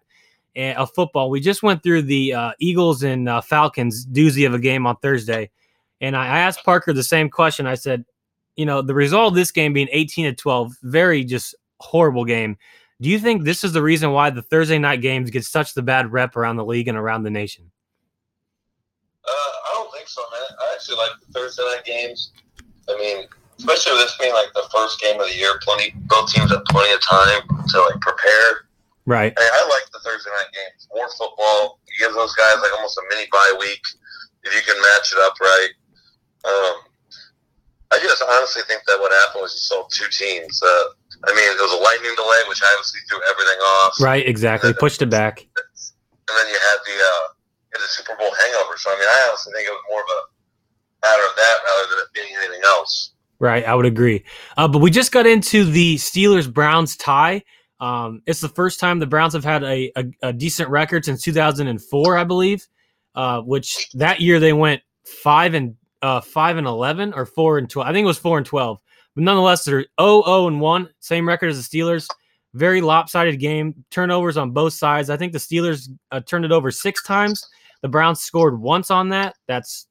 uh, 0.58 0.74
of 0.74 0.90
football. 0.96 1.30
We 1.30 1.40
just 1.40 1.62
went 1.62 1.84
through 1.84 2.02
the 2.04 2.34
uh, 2.34 2.52
Eagles 2.60 3.04
and 3.04 3.30
uh, 3.30 3.40
Falcons 3.42 4.04
doozy 4.04 4.48
of 4.48 4.56
a 4.56 4.60
game 4.60 4.88
on 4.88 4.98
Thursday, 4.98 5.52
and 6.02 6.18
I, 6.18 6.26
I 6.26 6.40
asked 6.40 6.66
Parker 6.66 6.92
the 6.92 7.04
same 7.04 7.30
question. 7.30 7.68
I 7.68 7.76
said, 7.76 8.04
you 8.56 8.66
know, 8.66 8.82
the 8.82 8.96
result 8.96 9.34
of 9.34 9.36
this 9.36 9.52
game 9.52 9.74
being 9.74 9.90
18 9.92 10.26
to 10.26 10.34
12, 10.34 10.74
very 10.82 11.24
just 11.24 11.54
horrible 11.80 12.26
game. 12.26 12.58
Do 13.00 13.10
you 13.10 13.20
think 13.20 13.44
this 13.44 13.64
is 13.64 13.74
the 13.74 13.84
reason 13.84 14.12
why 14.12 14.32
the 14.32 14.42
Thursday 14.42 14.80
night 14.80 15.02
games 15.02 15.30
get 15.30 15.46
such 15.46 15.76
the 15.76 15.84
bad 15.84 16.12
rep 16.12 16.36
around 16.36 16.56
the 16.56 16.66
league 16.66 16.88
and 16.88 16.98
around 16.98 17.22
the 17.22 17.30
nation? 17.30 17.70
Uh, 19.24 19.52
I 20.02 20.10
so, 20.10 20.22
man. 20.34 20.50
I 20.58 20.66
actually 20.74 20.98
like 20.98 21.14
the 21.22 21.32
Thursday 21.34 21.64
night 21.64 21.86
games. 21.86 22.32
I 22.90 22.98
mean, 22.98 23.28
especially 23.60 23.94
with 23.94 24.10
this 24.10 24.18
being 24.18 24.34
like 24.34 24.50
the 24.54 24.66
first 24.74 25.00
game 25.00 25.20
of 25.20 25.28
the 25.30 25.38
year, 25.38 25.60
plenty 25.62 25.94
both 26.10 26.32
teams 26.34 26.50
have 26.52 26.66
plenty 26.66 26.94
of 26.94 27.02
time 27.02 27.42
to 27.46 27.78
like 27.82 28.02
prepare. 28.02 28.66
Right. 29.06 29.34
Hey, 29.38 29.50
I 29.54 29.62
like 29.70 29.86
the 29.94 30.00
Thursday 30.02 30.30
night 30.30 30.50
games. 30.54 30.88
More 30.94 31.10
football. 31.18 31.80
You 31.90 32.08
give 32.08 32.14
those 32.14 32.34
guys 32.34 32.58
like 32.62 32.74
almost 32.74 32.98
a 32.98 33.04
mini 33.10 33.28
bye 33.32 33.56
week 33.60 33.82
if 34.44 34.54
you 34.54 34.62
can 34.62 34.78
match 34.82 35.14
it 35.14 35.20
up 35.22 35.34
right. 35.40 35.74
Um, 36.46 36.76
I 37.94 38.00
just 38.02 38.24
honestly 38.24 38.64
think 38.66 38.82
that 38.88 38.98
what 39.00 39.12
happened 39.12 39.44
was 39.44 39.54
you 39.54 39.62
saw 39.62 39.86
two 39.92 40.10
teams. 40.10 40.62
Uh, 40.64 40.98
I 41.28 41.36
mean, 41.36 41.46
it 41.46 41.62
was 41.62 41.74
a 41.78 41.82
lightning 41.84 42.16
delay, 42.18 42.42
which 42.50 42.62
obviously 42.66 43.02
threw 43.10 43.20
everything 43.30 43.60
off. 43.62 43.94
Right. 44.02 44.26
Exactly. 44.26 44.74
Pushed 44.74 45.02
it 45.02 45.10
back. 45.10 45.46
and 45.46 46.34
then 46.34 46.48
you 46.48 46.58
had 46.58 46.78
the 46.86 46.98
uh, 46.98 47.28
Super 47.88 48.16
Bowl 48.16 48.30
hangover. 48.30 48.78
So 48.78 48.92
I 48.92 48.96
mean, 48.96 49.08
I 49.08 49.28
honestly 49.30 49.54
think 49.54 49.68
it 49.68 49.72
was 49.72 49.84
more 49.90 50.02
of 50.02 50.08
a 50.08 51.08
matter 51.08 51.24
of 51.30 51.36
that 51.36 51.58
rather 51.66 51.90
than 51.90 52.00
it 52.00 52.14
being 52.14 52.36
anything 52.38 52.62
else. 52.66 53.14
Right, 53.40 53.66
I 53.66 53.74
would 53.74 53.88
agree. 53.88 54.24
Uh, 54.56 54.68
but 54.68 54.80
we 54.80 54.92
just 54.92 55.12
got 55.12 55.26
into 55.26 55.66
the 55.66 55.96
Steelers 55.96 56.52
Browns 56.52 56.96
tie. 56.96 57.44
Um, 57.80 58.22
it's 58.28 58.40
the 58.40 58.50
first 58.50 58.80
time 58.80 59.00
the 59.00 59.08
Browns 59.08 59.34
have 59.34 59.44
had 59.44 59.64
a, 59.64 59.92
a, 59.96 60.06
a 60.22 60.34
decent 60.34 60.70
record 60.70 61.04
since 61.04 61.24
2004, 61.24 62.18
I 62.18 62.24
believe. 62.24 62.68
Uh, 63.14 63.42
which 63.42 63.90
that 63.92 64.22
year 64.22 64.40
they 64.40 64.54
went 64.54 64.82
five 65.04 65.54
and 65.54 65.76
uh, 66.02 66.22
five 66.22 66.56
and 66.56 66.66
11 66.66 67.14
or 67.14 67.26
four 67.26 67.58
and 67.58 67.70
12. 67.70 67.86
I 67.86 67.92
think 67.92 68.06
it 68.06 68.08
was 68.08 68.18
four 68.18 68.38
and 68.38 68.46
12. 68.46 68.80
But 69.16 69.24
nonetheless, 69.26 69.66
they're 69.66 69.86
0 70.00 70.24
0 70.24 70.48
and 70.48 70.62
one, 70.62 70.90
same 71.00 71.28
record 71.28 71.50
as 71.50 71.68
the 71.68 71.78
Steelers. 71.78 72.08
Very 72.54 72.80
lopsided 72.80 73.40
game. 73.40 73.84
Turnovers 73.90 74.38
on 74.38 74.52
both 74.52 74.74
sides. 74.74 75.10
I 75.10 75.18
think 75.18 75.34
the 75.34 75.40
Steelers 75.40 75.90
uh, 76.12 76.22
turned 76.22 76.46
it 76.46 76.52
over 76.52 76.72
six 76.72 77.04
times. 77.04 77.46
The 77.82 77.90
Browns 77.90 78.22
scored 78.22 78.60
once 78.60 78.92
on 78.92 79.10
that. 79.10 79.36
That's 79.48 79.88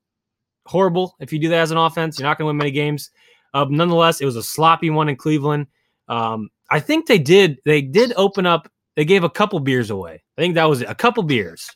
horrible. 0.66 1.16
If 1.20 1.32
you 1.32 1.38
do 1.38 1.48
that 1.48 1.60
as 1.60 1.70
an 1.70 1.76
offense, 1.76 2.18
you're 2.18 2.28
not 2.28 2.38
going 2.38 2.46
to 2.46 2.48
win 2.48 2.56
many 2.56 2.70
games. 2.70 3.10
Uh, 3.52 3.66
nonetheless, 3.68 4.20
it 4.20 4.24
was 4.26 4.36
a 4.36 4.42
sloppy 4.42 4.90
one 4.90 5.08
in 5.08 5.16
Cleveland. 5.16 5.66
Um, 6.08 6.50
I 6.70 6.80
think 6.80 7.06
they 7.06 7.18
did. 7.18 7.58
They 7.64 7.82
did 7.82 8.12
open 8.16 8.46
up. 8.46 8.70
They 8.96 9.04
gave 9.04 9.24
a 9.24 9.30
couple 9.30 9.58
beers 9.60 9.90
away. 9.90 10.22
I 10.36 10.40
think 10.40 10.54
that 10.54 10.64
was 10.68 10.82
it. 10.82 10.88
A 10.88 10.94
couple 10.94 11.22
beers 11.22 11.70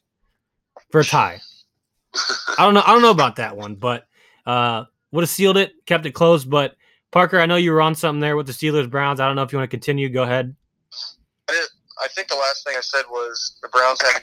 for 0.91 1.01
a 1.01 1.05
tie. 1.05 1.41
I 2.59 2.65
don't 2.65 2.75
know. 2.75 2.83
I 2.87 2.93
don't 2.93 3.03
know 3.03 3.11
about 3.11 3.37
that 3.37 3.57
one, 3.57 3.75
but 3.75 4.07
uh, 4.47 4.85
would 5.11 5.23
have 5.23 5.31
sealed 5.31 5.57
it, 5.57 5.73
kept 5.87 6.07
it 6.07 6.13
close. 6.13 6.45
But 6.45 6.77
Parker, 7.11 7.41
I 7.41 7.47
know 7.47 7.57
you 7.57 7.73
were 7.73 7.83
on 7.83 7.95
something 7.95 8.21
there 8.21 8.37
with 8.37 8.47
the 8.47 8.53
Steelers 8.53 8.89
Browns. 8.89 9.19
I 9.19 9.27
don't 9.27 9.37
know 9.37 9.43
if 9.43 9.53
you 9.53 9.59
want 9.59 9.71
to 9.71 9.77
continue. 9.77 10.09
Go 10.09 10.23
ahead. 10.23 10.55
I 11.49 12.09
think 12.09 12.29
the 12.29 12.37
last 12.37 12.65
thing 12.65 12.75
I 12.77 12.81
said 12.81 13.05
was 13.11 13.59
the 13.63 13.69
Browns 13.69 14.01
an 14.01 14.21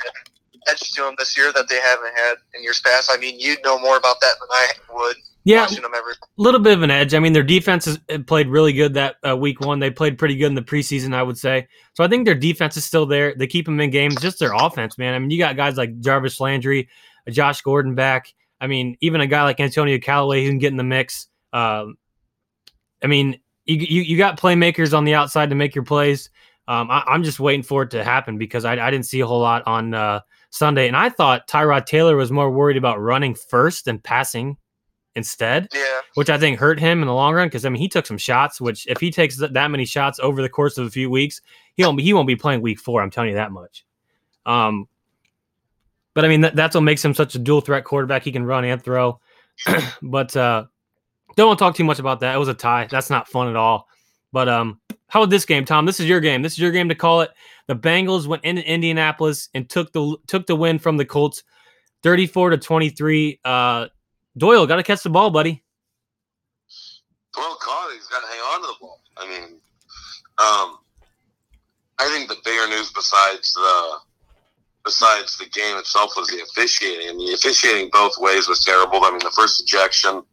edge 0.69 0.91
to 0.91 1.01
them 1.03 1.15
this 1.17 1.37
year 1.37 1.51
that 1.53 1.67
they 1.69 1.79
haven't 1.79 2.13
had 2.15 2.35
in 2.53 2.63
years 2.63 2.81
past. 2.81 3.09
I 3.11 3.17
mean, 3.17 3.39
you'd 3.39 3.63
know 3.63 3.79
more 3.79 3.97
about 3.97 4.19
that 4.21 4.35
than 4.39 4.47
I 4.51 4.67
would 4.93 5.15
Yeah, 5.43 5.61
watching 5.61 5.81
them 5.81 5.91
every. 5.95 6.13
a 6.13 6.25
little 6.37 6.59
bit 6.59 6.73
of 6.73 6.83
an 6.83 6.91
edge. 6.91 7.13
I 7.13 7.19
mean, 7.19 7.33
their 7.33 7.43
defense 7.43 7.85
has 7.85 7.99
uh, 8.09 8.19
played 8.25 8.47
really 8.47 8.73
good 8.73 8.93
that 8.93 9.15
uh, 9.27 9.35
week 9.35 9.59
one. 9.61 9.79
They 9.79 9.89
played 9.89 10.17
pretty 10.17 10.35
good 10.35 10.47
in 10.47 10.55
the 10.55 10.61
preseason, 10.61 11.13
I 11.13 11.23
would 11.23 11.37
say. 11.37 11.67
So 11.93 12.03
I 12.03 12.07
think 12.07 12.25
their 12.25 12.35
defense 12.35 12.77
is 12.77 12.85
still 12.85 13.05
there. 13.05 13.33
They 13.35 13.47
keep 13.47 13.65
them 13.65 13.79
in 13.79 13.89
games. 13.89 14.15
Just 14.21 14.39
their 14.39 14.53
offense, 14.53 14.97
man. 14.97 15.13
I 15.13 15.19
mean, 15.19 15.31
you 15.31 15.37
got 15.39 15.55
guys 15.55 15.77
like 15.77 15.99
Jarvis 15.99 16.39
Landry, 16.39 16.89
uh, 17.27 17.31
Josh 17.31 17.61
Gordon 17.61 17.95
back. 17.95 18.33
I 18.59 18.67
mean, 18.67 18.97
even 19.01 19.21
a 19.21 19.27
guy 19.27 19.43
like 19.43 19.59
Antonio 19.59 19.97
Callaway 19.97 20.43
who 20.43 20.49
can 20.49 20.59
get 20.59 20.71
in 20.71 20.77
the 20.77 20.83
mix. 20.83 21.27
Um, 21.53 21.97
I 23.03 23.07
mean, 23.07 23.39
you, 23.65 23.77
you 23.77 24.01
you 24.03 24.17
got 24.17 24.39
playmakers 24.39 24.95
on 24.95 25.05
the 25.05 25.15
outside 25.15 25.49
to 25.49 25.55
make 25.55 25.73
your 25.73 25.83
plays. 25.83 26.29
Um, 26.67 26.91
I, 26.91 27.03
I'm 27.07 27.23
just 27.23 27.39
waiting 27.39 27.63
for 27.63 27.83
it 27.83 27.91
to 27.91 28.03
happen 28.03 28.37
because 28.37 28.63
I, 28.65 28.73
I 28.73 28.91
didn't 28.91 29.07
see 29.07 29.19
a 29.19 29.27
whole 29.27 29.41
lot 29.41 29.63
on 29.65 29.93
uh, 29.93 30.19
Sunday, 30.51 30.87
and 30.87 30.95
I 30.95 31.09
thought 31.09 31.47
Tyrod 31.47 31.85
Taylor 31.85 32.15
was 32.15 32.31
more 32.31 32.51
worried 32.51 32.77
about 32.77 32.99
running 32.99 33.33
first 33.33 33.85
than 33.85 33.99
passing 33.99 34.57
instead 35.15 35.67
Yeah, 35.73 36.01
which 36.15 36.29
I 36.29 36.37
think 36.37 36.57
hurt 36.57 36.79
him 36.79 37.01
in 37.01 37.07
the 37.07 37.13
long 37.13 37.33
run 37.33 37.47
because 37.47 37.65
I 37.65 37.69
mean 37.69 37.81
he 37.81 37.89
took 37.89 38.05
some 38.05 38.17
shots. 38.17 38.61
Which 38.61 38.85
if 38.87 38.99
he 38.99 39.11
takes 39.11 39.37
th- 39.37 39.51
that 39.51 39.71
many 39.71 39.85
shots 39.85 40.19
over 40.19 40.41
the 40.41 40.49
course 40.49 40.77
of 40.77 40.85
a 40.85 40.91
few 40.91 41.09
weeks, 41.09 41.41
he 41.75 41.83
won't 41.83 41.97
be, 41.97 42.03
he 42.03 42.13
won't 42.13 42.27
be 42.27 42.35
playing 42.35 42.61
week 42.61 42.79
four. 42.79 43.01
I'm 43.01 43.09
telling 43.09 43.29
you 43.29 43.35
that 43.35 43.51
much. 43.51 43.85
Um, 44.45 44.87
but 46.13 46.25
I 46.25 46.27
mean 46.27 46.41
that, 46.41 46.55
that's 46.55 46.75
what 46.75 46.81
makes 46.81 47.03
him 47.03 47.13
such 47.13 47.35
a 47.35 47.39
dual 47.39 47.61
threat 47.61 47.85
quarterback. 47.85 48.23
He 48.23 48.31
can 48.31 48.45
run 48.45 48.65
and 48.65 48.83
throw. 48.83 49.19
but 50.01 50.35
uh, 50.35 50.65
don't 51.35 51.47
want 51.47 51.59
to 51.59 51.65
talk 51.65 51.75
too 51.75 51.83
much 51.83 51.99
about 51.99 52.19
that. 52.21 52.35
It 52.35 52.39
was 52.39 52.49
a 52.49 52.53
tie. 52.53 52.87
That's 52.89 53.09
not 53.09 53.27
fun 53.27 53.47
at 53.47 53.55
all. 53.55 53.87
But 54.31 54.47
um, 54.49 54.79
how 55.07 55.21
about 55.21 55.29
this 55.29 55.45
game, 55.45 55.65
Tom? 55.65 55.85
This 55.85 55.99
is 55.99 56.07
your 56.07 56.19
game. 56.19 56.41
This 56.41 56.53
is 56.53 56.59
your 56.59 56.71
game 56.71 56.89
to 56.89 56.95
call 56.95 57.21
it. 57.21 57.31
The 57.67 57.75
Bengals 57.75 58.27
went 58.27 58.43
into 58.43 58.65
Indianapolis 58.65 59.49
and 59.53 59.69
took 59.69 59.91
the 59.91 60.17
took 60.27 60.45
the 60.47 60.55
win 60.55 60.79
from 60.79 60.97
the 60.97 61.05
Colts, 61.05 61.43
34 62.03 62.51
to 62.51 62.57
23. 62.57 63.39
Uh, 63.43 63.87
Doyle 64.37 64.65
got 64.67 64.77
to 64.77 64.83
catch 64.83 65.03
the 65.03 65.09
ball, 65.09 65.29
buddy. 65.29 65.63
well 67.37 67.55
caught. 67.61 67.93
He's 67.93 68.07
got 68.07 68.21
to 68.21 68.27
hang 68.27 68.39
on 68.39 68.61
to 68.61 68.67
the 68.67 68.73
ball. 68.79 69.01
I 69.17 69.27
mean, 69.27 69.43
um, 70.37 70.77
I 71.99 72.09
think 72.09 72.29
the 72.29 72.37
bigger 72.43 72.67
news 72.69 72.91
besides 72.91 73.53
the 73.53 73.97
besides 74.83 75.37
the 75.37 75.45
game 75.45 75.77
itself 75.77 76.13
was 76.17 76.27
the 76.27 76.41
officiating. 76.41 77.09
And 77.09 77.19
the 77.19 77.33
officiating 77.33 77.89
both 77.91 78.13
ways 78.17 78.47
was 78.47 78.63
terrible. 78.63 79.03
I 79.03 79.11
mean, 79.11 79.19
the 79.19 79.31
first 79.35 79.61
ejection 79.61 80.15
of 80.15 80.25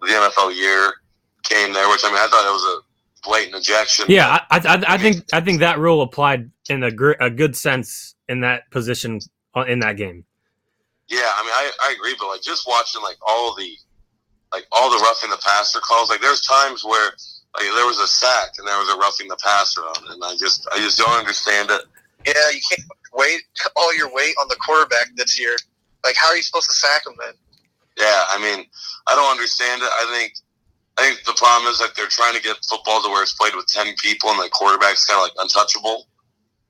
the 0.00 0.06
NFL 0.06 0.56
year 0.56 0.94
came 1.42 1.72
there, 1.72 1.88
which 1.90 2.02
I 2.04 2.08
mean, 2.08 2.16
I 2.18 2.26
thought 2.28 2.46
it 2.46 2.52
was 2.52 2.64
a 2.64 2.89
blatant 3.24 3.56
ejection. 3.56 4.06
Yeah, 4.08 4.40
I, 4.50 4.58
I, 4.58 4.94
I 4.94 4.98
think 4.98 5.24
I 5.32 5.40
think 5.40 5.60
that 5.60 5.78
rule 5.78 6.02
applied 6.02 6.50
in 6.68 6.82
a, 6.82 6.90
gr- 6.90 7.20
a 7.20 7.30
good 7.30 7.56
sense 7.56 8.14
in 8.28 8.40
that 8.40 8.70
position 8.70 9.20
uh, 9.54 9.62
in 9.62 9.80
that 9.80 9.96
game. 9.96 10.24
Yeah, 11.08 11.26
I 11.26 11.42
mean, 11.42 11.52
I, 11.52 11.70
I 11.82 11.94
agree, 11.98 12.14
but 12.18 12.28
like 12.28 12.42
just 12.42 12.66
watching 12.68 13.02
like 13.02 13.16
all 13.26 13.54
the 13.56 13.76
like 14.52 14.66
all 14.72 14.90
the 14.90 14.98
roughing 14.98 15.30
the 15.30 15.40
passer 15.44 15.80
calls, 15.80 16.08
like 16.08 16.20
there's 16.20 16.40
times 16.40 16.84
where 16.84 17.12
like 17.56 17.66
there 17.74 17.86
was 17.86 17.98
a 17.98 18.06
sack 18.06 18.50
and 18.58 18.66
there 18.66 18.78
was 18.78 18.94
a 18.94 18.98
roughing 18.98 19.28
the 19.28 19.38
passer 19.42 19.80
on, 19.80 20.12
and 20.12 20.22
I 20.24 20.36
just 20.38 20.68
I 20.72 20.78
just 20.78 20.98
don't 20.98 21.18
understand 21.18 21.70
it. 21.70 21.82
Yeah, 22.26 22.50
you 22.52 22.60
can't 22.68 22.86
wait 23.12 23.42
all 23.76 23.96
your 23.96 24.12
weight 24.12 24.34
on 24.40 24.48
the 24.48 24.56
quarterback 24.64 25.08
this 25.16 25.38
year. 25.38 25.56
Like, 26.04 26.16
how 26.16 26.28
are 26.28 26.36
you 26.36 26.42
supposed 26.42 26.68
to 26.68 26.76
sack 26.76 27.06
him 27.06 27.14
then? 27.18 27.34
Yeah, 27.98 28.24
I 28.30 28.38
mean, 28.40 28.66
I 29.06 29.14
don't 29.14 29.30
understand 29.30 29.82
it. 29.82 29.88
I 29.92 30.18
think 30.18 30.34
I 30.98 31.02
think 31.02 31.24
the 31.24 31.36
problem 31.38 31.70
is 31.70 31.78
that 31.78 31.94
they're 31.96 32.10
trying 32.10 32.34
to 32.34 32.42
get 32.42 32.56
football 32.68 33.02
to 33.02 33.08
where 33.08 33.22
it's 33.22 33.34
played 33.34 33.54
with 33.54 33.66
ten 33.66 33.94
people 33.96 34.30
and 34.30 34.40
the 34.40 34.50
quarterback's 34.50 35.06
kind 35.06 35.18
of 35.18 35.24
like 35.24 35.36
untouchable, 35.38 36.06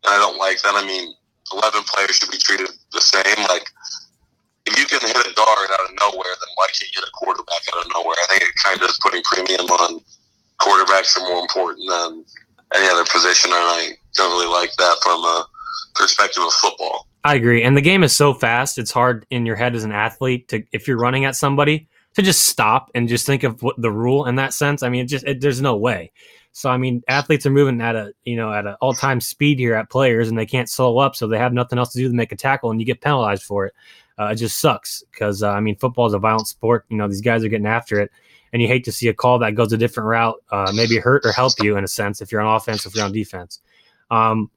and 0.04 0.14
I 0.14 0.18
don't 0.18 0.38
like 0.38 0.60
that. 0.62 0.74
I 0.76 0.84
mean, 0.86 1.14
eleven 1.52 1.82
players 1.88 2.16
should 2.16 2.30
be 2.30 2.38
treated 2.38 2.70
the 2.92 3.00
same. 3.00 3.40
Like, 3.48 3.66
if 4.66 4.78
you 4.78 4.86
can 4.86 5.00
hit 5.02 5.16
a 5.16 5.34
dart 5.34 5.70
out 5.72 5.88
of 5.88 5.96
nowhere, 5.98 6.34
then 6.36 6.50
why 6.54 6.66
can't 6.70 6.90
you 6.94 7.00
hit 7.00 7.08
a 7.08 7.14
quarterback 7.16 7.64
out 7.74 7.86
of 7.86 7.92
nowhere? 7.94 8.16
I 8.22 8.26
think 8.30 8.42
it 8.42 8.54
kind 8.62 8.78
of 8.78 8.88
is 8.88 8.98
putting 9.02 9.22
premium 9.24 9.66
on 9.66 10.00
quarterbacks 10.60 11.16
are 11.16 11.26
more 11.26 11.40
important 11.40 11.82
than 11.88 12.24
any 12.76 12.88
other 12.88 13.04
position, 13.10 13.50
and 13.50 13.58
I 13.58 13.96
don't 14.14 14.30
really 14.30 14.52
like 14.52 14.70
that 14.76 14.96
from 15.02 15.24
a 15.24 15.46
perspective 15.94 16.42
of 16.44 16.52
football. 16.54 17.06
I 17.24 17.34
agree, 17.34 17.62
and 17.62 17.76
the 17.76 17.82
game 17.82 18.04
is 18.04 18.14
so 18.14 18.32
fast; 18.32 18.78
it's 18.78 18.92
hard 18.92 19.26
in 19.30 19.44
your 19.44 19.56
head 19.56 19.74
as 19.74 19.84
an 19.84 19.92
athlete 19.92 20.48
to 20.48 20.62
if 20.72 20.86
you're 20.86 20.98
running 20.98 21.24
at 21.24 21.34
somebody 21.34 21.88
to 22.20 22.26
just 22.26 22.46
stop 22.46 22.90
and 22.94 23.08
just 23.08 23.26
think 23.26 23.42
of 23.42 23.62
what 23.62 23.80
the 23.80 23.90
rule 23.90 24.26
in 24.26 24.36
that 24.36 24.54
sense. 24.54 24.82
I 24.82 24.88
mean, 24.88 25.04
it 25.04 25.08
just 25.08 25.24
it, 25.26 25.40
there's 25.40 25.60
no 25.60 25.76
way. 25.76 26.12
So 26.52 26.70
I 26.70 26.76
mean, 26.76 27.02
athletes 27.08 27.46
are 27.46 27.50
moving 27.50 27.80
at 27.80 27.96
a 27.96 28.12
you 28.24 28.36
know 28.36 28.52
at 28.52 28.66
an 28.66 28.76
all 28.80 28.92
time 28.92 29.20
speed 29.20 29.58
here 29.58 29.74
at 29.74 29.90
players, 29.90 30.28
and 30.28 30.38
they 30.38 30.46
can't 30.46 30.68
slow 30.68 30.98
up, 30.98 31.14
so 31.14 31.26
they 31.26 31.38
have 31.38 31.52
nothing 31.52 31.78
else 31.78 31.92
to 31.92 31.98
do 31.98 32.08
to 32.08 32.14
make 32.14 32.32
a 32.32 32.36
tackle, 32.36 32.70
and 32.70 32.80
you 32.80 32.86
get 32.86 33.00
penalized 33.00 33.42
for 33.42 33.66
it. 33.66 33.74
Uh, 34.18 34.26
it 34.26 34.36
just 34.36 34.58
sucks 34.58 35.02
because 35.10 35.42
uh, 35.42 35.50
I 35.50 35.60
mean, 35.60 35.76
football 35.76 36.06
is 36.06 36.12
a 36.12 36.18
violent 36.18 36.48
sport. 36.48 36.84
You 36.88 36.96
know, 36.96 37.08
these 37.08 37.20
guys 37.20 37.44
are 37.44 37.48
getting 37.48 37.66
after 37.66 38.00
it, 38.00 38.10
and 38.52 38.60
you 38.60 38.68
hate 38.68 38.84
to 38.84 38.92
see 38.92 39.08
a 39.08 39.14
call 39.14 39.38
that 39.38 39.54
goes 39.54 39.72
a 39.72 39.78
different 39.78 40.08
route, 40.08 40.36
uh, 40.50 40.72
maybe 40.74 40.98
hurt 40.98 41.24
or 41.24 41.32
help 41.32 41.52
you 41.62 41.76
in 41.76 41.84
a 41.84 41.88
sense 41.88 42.20
if 42.20 42.32
you're 42.32 42.40
on 42.40 42.56
offense, 42.56 42.84
if 42.84 42.94
you're 42.94 43.04
on 43.04 43.12
defense. 43.12 43.60
Um, 44.10 44.50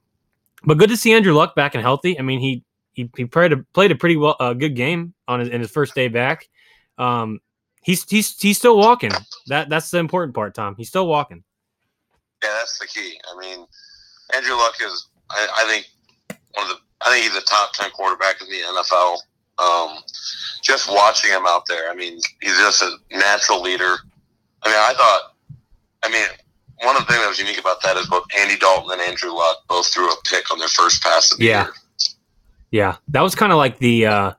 but 0.66 0.78
good 0.78 0.90
to 0.90 0.98
see 0.98 1.14
Andrew 1.14 1.34
Luck 1.34 1.56
back 1.56 1.76
and 1.76 1.82
healthy. 1.82 2.18
I 2.18 2.24
mean, 2.24 2.40
he 2.40 2.64
he, 2.94 3.10
he 3.16 3.26
played 3.26 3.54
a 3.54 3.58
played 3.74 3.92
a 3.92 3.96
pretty 3.96 4.18
well 4.18 4.36
uh, 4.40 4.54
good 4.54 4.76
game 4.76 5.14
on 5.28 5.40
his 5.40 5.50
in 5.50 5.62
his 5.62 5.70
first 5.70 5.94
day 5.94 6.08
back. 6.08 6.50
Um, 6.98 7.40
he's 7.84 8.10
he's 8.10 8.40
he's 8.40 8.58
still 8.58 8.78
walking. 8.78 9.12
That 9.48 9.70
that's 9.70 9.92
the 9.92 10.00
important 10.00 10.34
part, 10.36 10.56
Tom. 10.56 10.76
He's 10.78 10.90
still 10.90 11.08
walking. 11.08 11.44
Yeah, 12.44 12.50
that's 12.60 12.78
the 12.80 12.88
key. 12.88 13.20
I 13.34 13.40
mean, 13.40 13.66
Andrew 14.36 14.56
Luck 14.56 14.76
is, 14.86 15.08
I, 15.30 15.48
I 15.60 15.70
think, 15.70 15.88
one 16.56 16.70
of 16.70 16.76
the, 16.76 16.76
I 17.06 17.10
think 17.12 17.24
he's 17.24 17.34
the 17.34 17.46
top 17.48 17.72
10 17.74 17.92
quarterback 17.92 18.42
in 18.42 18.48
the 18.50 18.58
NFL. 18.58 19.18
Um, 19.60 20.00
just 20.62 20.90
watching 20.92 21.32
him 21.32 21.44
out 21.48 21.64
there, 21.70 21.90
I 21.90 21.96
mean, 21.96 22.20
he's 22.42 22.58
just 22.58 22.82
a 22.82 22.98
natural 23.12 23.62
leader. 23.62 23.96
I 24.64 24.68
mean, 24.68 24.78
I 24.78 24.94
thought, 24.94 25.36
I 26.04 26.10
mean, 26.10 26.28
one 26.86 26.98
of 26.98 27.06
the 27.08 27.14
things 27.14 27.24
that 27.24 27.30
was 27.30 27.40
unique 27.40 27.60
about 27.60 27.82
that 27.84 27.96
is 27.96 28.08
both 28.08 28.26
Andy 28.38 28.58
Dalton 28.58 28.92
and 28.92 29.02
Andrew 29.10 29.32
Luck 29.32 29.60
both 29.70 29.88
threw 29.94 30.10
a 30.12 30.16
pick 30.26 30.52
on 30.52 30.60
their 30.60 30.68
first 30.68 31.02
pass 31.02 31.32
of 31.32 31.38
the 31.38 31.46
Yeah. 31.46 31.64
year. 31.64 31.74
Yeah, 32.72 32.96
that 33.10 33.22
was 33.22 33.36
kind 33.36 33.54
of 33.54 33.58
like 33.58 33.78
the 33.78 34.06
uh, 34.08 34.32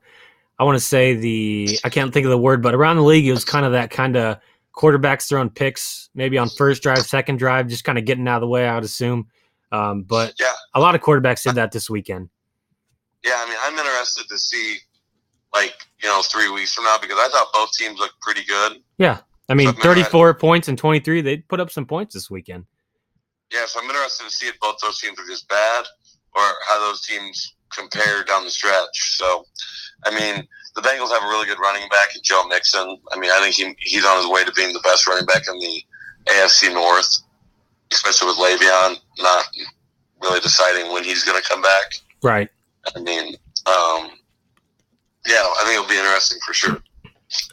I 0.59 0.65
want 0.65 0.77
to 0.79 0.85
say 0.85 1.15
the 1.15 1.79
I 1.85 1.89
can't 1.89 2.13
think 2.13 2.25
of 2.25 2.31
the 2.31 2.39
word, 2.39 2.63
but 2.63 2.75
around 2.75 2.97
the 2.97 3.03
league 3.03 3.27
it 3.27 3.33
was 3.33 3.45
kind 3.45 3.67
of 3.67 3.73
that 3.73 3.91
kind 3.91 4.17
of 4.17 4.39
quarterbacks 4.75 5.29
throwing 5.29 5.51
picks, 5.51 6.11
maybe 6.15 6.39
on 6.39 6.49
first 6.49 6.83
drive, 6.83 6.99
second 7.07 7.39
drive, 7.39 7.69
just 7.69 7.85
kind 7.85 7.99
of 7.99 8.05
getting 8.05 8.27
out 8.29 8.37
of 8.37 8.41
the 8.43 8.49
way. 8.49 8.67
I 8.69 8.75
would 8.75 8.85
assume, 8.85 9.29
um, 9.73 10.03
but 10.03 10.35
Yeah. 10.39 10.53
a 10.75 10.81
lot 10.81 10.95
of 10.95 11.01
quarterbacks 11.01 11.43
did 11.45 11.55
that 11.57 11.73
this 11.73 11.89
weekend. 11.91 12.29
Yeah, 13.25 13.35
I 13.39 13.49
mean, 13.49 13.59
I'm 13.63 13.79
interested 13.79 14.29
to 14.29 14.39
see, 14.39 14.79
like, 15.55 15.75
you 16.03 16.09
know, 16.09 16.23
three 16.23 16.51
weeks 16.51 16.75
from 16.75 16.85
now 16.85 16.99
because 17.01 17.19
I 17.19 17.29
thought 17.29 17.53
both 17.53 17.73
teams 17.73 17.99
looked 17.99 18.21
pretty 18.21 18.45
good. 18.45 18.83
Yeah, 18.99 19.21
I 19.49 19.55
mean, 19.55 19.69
that. 19.69 19.83
34 19.83 20.35
points 20.35 20.69
and 20.69 20.77
23, 20.77 21.21
they 21.23 21.39
put 21.39 21.59
up 21.61 21.71
some 21.71 21.87
points 21.87 22.15
this 22.15 22.31
weekend. 22.31 22.67
Yeah, 23.53 23.65
so 23.67 23.81
I'm 23.81 23.87
interested 23.89 24.25
to 24.25 24.31
see 24.31 24.47
if 24.49 24.59
both 24.61 24.77
those 24.83 24.99
teams 25.01 25.19
are 25.19 25.27
just 25.27 25.49
bad 25.49 25.85
or 26.35 26.43
how 26.69 26.81
those 26.81 27.03
teams 27.03 27.55
compare 27.73 28.25
down 28.25 28.45
the 28.45 28.51
stretch. 28.51 29.17
So, 29.17 29.45
I 30.07 30.11
mean, 30.11 30.47
the 30.75 30.83
Bengals 30.83 31.11
have 31.11 31.23
a 31.23 31.29
really 31.29 31.47
good 31.47 31.59
running 31.59 31.89
back 31.89 32.15
in 32.15 32.23
Joe 32.23 32.47
Mixon. 32.49 32.99
I 33.13 33.19
mean, 33.19 33.31
I 33.31 33.41
think 33.41 33.55
he, 33.55 33.75
he's 33.81 34.05
on 34.05 34.17
his 34.17 34.27
way 34.27 34.45
to 34.45 34.53
being 34.53 34.73
the 34.73 34.81
best 34.81 35.07
running 35.07 35.27
back 35.27 35.43
in 35.49 35.59
the 35.59 35.83
AFC 36.27 36.73
North, 36.73 37.09
especially 37.93 38.29
with 38.29 38.37
Le'Veon 38.37 38.97
not 39.19 39.47
really 40.23 40.41
deciding 40.41 40.93
when 40.93 41.05
he's 41.05 41.25
going 41.25 41.41
to 41.41 41.49
come 41.49 41.63
back. 41.63 41.95
Right. 42.23 42.49
I 42.95 43.01
mean, 43.01 43.35
um, 43.67 44.11
yeah, 45.27 45.43
I 45.43 45.63
think 45.65 45.75
it'll 45.77 45.89
be 45.89 45.97
interesting 45.97 46.39
for 46.45 46.53
sure. 46.53 46.83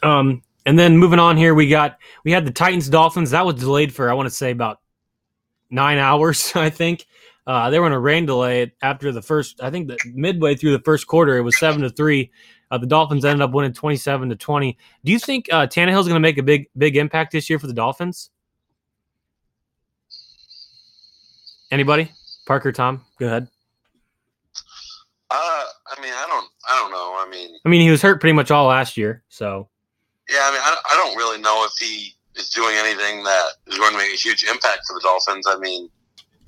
Um, 0.02 0.42
and 0.66 0.78
then 0.78 0.98
moving 0.98 1.18
on 1.18 1.36
here, 1.36 1.54
we 1.54 1.68
got 1.68 1.98
we 2.24 2.32
had 2.32 2.44
the 2.46 2.50
Titans 2.50 2.88
Dolphins. 2.88 3.30
That 3.30 3.46
was 3.46 3.56
delayed 3.56 3.94
for 3.94 4.10
I 4.10 4.14
want 4.14 4.28
to 4.28 4.34
say 4.34 4.50
about 4.50 4.80
nine 5.70 5.98
hours. 5.98 6.52
I 6.54 6.70
think 6.70 7.06
uh, 7.46 7.70
they 7.70 7.78
were 7.78 7.86
in 7.86 7.92
a 7.92 8.00
rain 8.00 8.26
delay 8.26 8.72
after 8.82 9.12
the 9.12 9.22
first. 9.22 9.62
I 9.62 9.70
think 9.70 9.88
that 9.88 9.98
midway 10.06 10.54
through 10.54 10.72
the 10.72 10.82
first 10.84 11.06
quarter, 11.06 11.36
it 11.36 11.42
was 11.42 11.58
seven 11.58 11.82
to 11.82 11.90
three. 11.90 12.30
Uh, 12.70 12.78
the 12.78 12.86
Dolphins 12.86 13.24
ended 13.24 13.42
up 13.42 13.52
winning 13.52 13.72
twenty 13.72 13.96
seven 13.96 14.28
to 14.28 14.36
twenty. 14.36 14.78
Do 15.04 15.12
you 15.12 15.18
think 15.18 15.48
uh, 15.52 15.66
is 15.68 15.74
going 15.74 16.08
to 16.08 16.20
make 16.20 16.38
a 16.38 16.42
big 16.42 16.68
big 16.76 16.96
impact 16.96 17.32
this 17.32 17.50
year 17.50 17.58
for 17.58 17.66
the 17.66 17.74
Dolphins? 17.74 18.30
Anybody? 21.70 22.12
Parker, 22.46 22.70
Tom, 22.70 23.04
go 23.18 23.26
ahead. 23.26 23.48
Uh, 25.30 25.34
I 25.34 26.00
mean, 26.02 26.12
I 26.12 26.26
don't, 26.28 26.46
I 26.68 26.78
don't 26.78 26.90
know. 26.90 27.16
I 27.18 27.26
mean, 27.30 27.56
I 27.64 27.68
mean, 27.68 27.80
he 27.80 27.90
was 27.90 28.02
hurt 28.02 28.20
pretty 28.20 28.34
much 28.34 28.50
all 28.50 28.66
last 28.66 28.98
year, 28.98 29.22
so 29.28 29.70
Yeah, 30.28 30.40
I 30.42 30.50
mean, 30.52 30.60
I, 30.62 30.76
I 30.90 30.96
don't 30.96 31.16
really 31.16 31.40
know 31.40 31.66
if 31.66 31.72
he 31.78 32.14
is 32.36 32.50
doing 32.50 32.74
anything 32.76 33.24
that 33.24 33.46
is 33.66 33.78
going 33.78 33.92
to 33.92 33.98
make 33.98 34.12
a 34.12 34.16
huge 34.16 34.44
impact 34.44 34.82
for 34.86 34.94
the 34.94 35.00
Dolphins. 35.00 35.46
I 35.48 35.56
mean, 35.58 35.88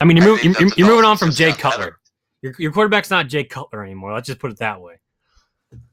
I 0.00 0.04
mean, 0.04 0.16
you're, 0.16 0.36
I 0.38 0.42
you're, 0.42 0.70
you're 0.76 0.88
moving 0.88 1.04
on 1.04 1.16
from 1.16 1.30
Jay 1.30 1.52
Cutler. 1.52 1.78
better. 1.84 1.98
Your, 2.42 2.54
your 2.58 2.72
quarterback's 2.72 3.10
not 3.10 3.28
Jay 3.28 3.44
Cutler 3.44 3.82
anymore. 3.84 4.12
Let's 4.12 4.26
just 4.26 4.38
put 4.38 4.50
it 4.50 4.58
that 4.58 4.80
way. 4.80 4.94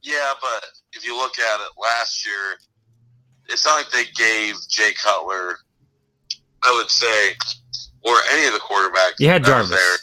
yeah, 0.02 0.34
but 0.42 0.66
if 0.94 1.06
you 1.06 1.16
look 1.16 1.38
at 1.40 1.60
it 1.62 1.70
last 1.82 2.26
year, 2.26 2.58
it's 3.48 3.66
not 3.66 3.76
like 3.76 3.90
they 3.92 4.06
gave 4.16 4.56
Jay 4.70 4.92
Cutler, 5.02 5.58
I 6.64 6.74
would 6.78 6.90
say, 6.90 7.34
or 8.04 8.16
any 8.34 8.48
of 8.48 8.54
the 8.54 8.60
quarterbacks. 8.60 9.20
You 9.20 9.30
had 9.30 9.44
Jarvis. 9.44 9.70
there, 9.70 9.98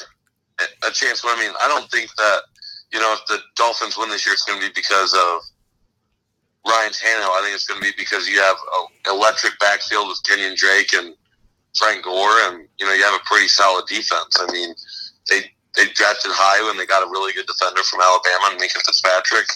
a- 0.60 0.88
a 0.88 0.92
chance. 0.92 1.22
But 1.22 1.36
I 1.36 1.40
mean, 1.40 1.52
I 1.62 1.68
don't 1.68 1.90
think 1.90 2.08
that, 2.16 2.40
you 2.92 2.98
know, 3.00 3.12
if 3.18 3.26
the 3.26 3.38
Dolphins 3.56 3.96
win 3.98 4.08
this 4.10 4.24
year, 4.24 4.32
it's 4.32 4.44
going 4.44 4.60
to 4.60 4.66
be 4.66 4.72
because 4.74 5.12
of 5.12 5.40
Ryan 6.66 6.92
Tannehill. 6.92 7.30
I 7.30 7.40
think 7.42 7.54
it's 7.54 7.66
going 7.66 7.80
to 7.80 7.86
be 7.86 7.92
because 7.96 8.28
you 8.28 8.40
have 8.40 8.56
an 9.06 9.14
electric 9.14 9.58
backfield 9.58 10.08
with 10.08 10.20
Kenyon 10.24 10.54
Drake 10.56 10.92
and 10.94 11.14
Frank 11.78 12.04
Gore, 12.04 12.50
and 12.50 12.68
you 12.78 12.86
know 12.86 12.92
you 12.92 13.04
have 13.04 13.14
a 13.14 13.24
pretty 13.24 13.48
solid 13.48 13.86
defense. 13.86 14.36
I 14.38 14.50
mean, 14.52 14.74
they 15.28 15.40
they 15.76 15.90
drafted 15.94 16.32
high 16.34 16.66
when 16.66 16.76
they 16.76 16.86
got 16.86 17.06
a 17.06 17.10
really 17.10 17.32
good 17.32 17.46
defender 17.46 17.82
from 17.84 18.00
Alabama, 18.00 18.58
Minkah 18.58 18.82
Fitzpatrick. 18.84 19.46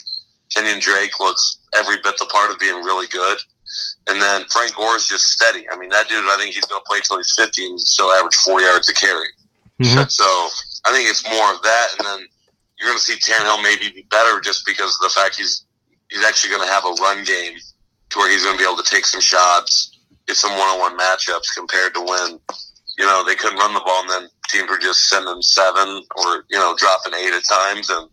Kenyon 0.55 0.81
Drake 0.81 1.19
looks 1.19 1.59
every 1.75 1.97
bit 2.05 2.17
the 2.19 2.27
part 2.27 2.51
of 2.51 2.59
being 2.59 2.85
really 2.85 3.07
good. 3.09 3.39
And 4.07 4.21
then 4.21 4.45
Frank 4.51 4.75
Gore 4.77 4.97
is 4.97 5.09
just 5.09 5.33
steady. 5.33 5.65
I 5.71 5.79
mean, 5.79 5.89
that 5.91 6.09
dude, 6.09 6.25
I 6.27 6.37
think 6.37 6.55
he's 6.55 6.67
going 6.67 6.81
to 6.81 6.85
play 6.87 7.01
till 7.01 7.17
he's 7.17 7.33
50 7.35 7.67
and 7.67 7.81
still 7.81 8.11
average 8.13 8.35
four 8.37 8.61
yards 8.61 8.89
a 8.91 8.95
carry. 8.95 9.29
Mhm. 9.81 10.11
So 10.11 10.25
I 10.85 10.93
think 10.93 11.09
it's 11.09 11.25
more 11.29 11.55
of 11.55 11.63
that, 11.63 11.89
and 11.99 12.07
then 12.07 12.29
you're 12.79 12.89
going 12.89 12.99
to 12.99 13.05
see 13.05 13.17
Tannehill 13.17 13.63
maybe 13.63 13.91
be 13.91 14.07
better 14.11 14.41
just 14.41 14.67
because 14.67 14.95
of 14.95 15.01
the 15.01 15.15
fact 15.15 15.37
he's 15.37 15.65
he's 16.11 16.25
actually 16.25 16.51
going 16.51 16.67
to 16.67 16.73
have 16.73 16.85
a 16.85 16.93
run 17.01 17.25
game 17.25 17.57
to 18.11 18.19
where 18.19 18.31
he's 18.31 18.45
going 18.45 18.57
to 18.57 18.63
be 18.63 18.69
able 18.69 18.83
to 18.83 18.91
take 18.91 19.07
some 19.07 19.21
shots, 19.21 19.92
get 20.27 20.37
some 20.37 20.53
one-on-one 20.53 20.99
matchups 20.99 21.55
compared 21.57 21.95
to 21.95 22.01
when 22.01 22.39
you 22.99 23.05
know 23.05 23.25
they 23.27 23.35
couldn't 23.35 23.59
run 23.59 23.75
the 23.75 23.81
ball 23.81 24.03
and 24.03 24.11
then 24.11 24.29
teams 24.49 24.69
were 24.71 24.79
just 24.79 25.09
sending 25.09 25.41
seven 25.43 26.03
or 26.17 26.45
you 26.51 26.59
know 26.59 26.75
dropping 26.79 27.15
eight 27.15 27.33
at 27.33 27.43
times 27.49 27.91
and. 27.91 28.09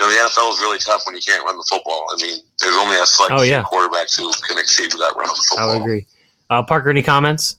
You 0.00 0.06
know, 0.06 0.10
the 0.10 0.18
NFL 0.28 0.52
is 0.54 0.58
really 0.58 0.78
tough 0.78 1.02
when 1.06 1.14
you 1.14 1.22
can't 1.24 1.44
run 1.44 1.56
the 1.56 1.64
football. 1.70 2.04
I 2.12 2.20
mean, 2.20 2.38
there's 2.58 2.74
only 2.78 2.96
a 3.00 3.06
select 3.06 3.32
Oh, 3.34 3.38
few 3.42 3.52
yeah. 3.52 3.62
quarterbacks 3.62 4.16
who 4.18 4.28
can 4.44 4.58
exceed 4.58 4.90
that 4.90 5.12
run 5.16 5.30
of 5.30 5.36
the 5.36 5.42
I 5.52 5.54
football. 5.54 5.68
would 5.74 5.82
agree. 5.82 6.06
Uh, 6.50 6.64
Parker, 6.64 6.90
any 6.90 7.00
comments? 7.00 7.58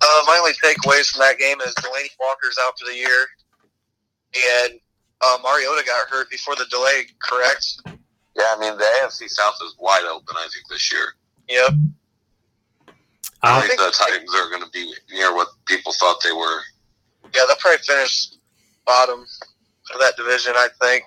Uh, 0.00 0.22
my 0.28 0.36
only 0.38 0.52
takeaways 0.52 1.10
from 1.10 1.22
that 1.22 1.36
game 1.40 1.60
is 1.62 1.74
Delanie 1.74 2.06
Walker's 2.20 2.56
out 2.64 2.78
for 2.78 2.88
the 2.88 2.94
year, 2.96 3.26
and 4.36 4.78
uh, 5.22 5.38
Mariota 5.42 5.84
got 5.84 6.06
hurt 6.08 6.30
before 6.30 6.54
the 6.54 6.66
delay. 6.70 7.02
Correct? 7.20 7.66
Yeah, 8.36 8.44
I 8.54 8.58
mean, 8.60 8.78
the 8.78 8.84
AFC 9.02 9.28
South 9.28 9.54
is 9.64 9.74
wide 9.80 10.04
open, 10.08 10.36
I 10.36 10.46
think, 10.52 10.68
this 10.70 10.92
year. 10.92 11.14
Yep. 11.48 11.70
I 13.44 13.60
think 13.66 13.78
the 13.78 13.92
Titans 13.96 14.34
are 14.34 14.50
going 14.50 14.62
to 14.62 14.70
be 14.70 14.92
near 15.12 15.34
what 15.34 15.48
people 15.66 15.92
thought 15.92 16.16
they 16.22 16.32
were. 16.32 16.60
Yeah, 17.34 17.42
they'll 17.46 17.56
probably 17.56 17.78
finish 17.78 18.28
bottom 18.86 19.20
of 19.20 20.00
that 20.00 20.14
division. 20.16 20.52
I 20.56 20.68
think. 20.80 21.04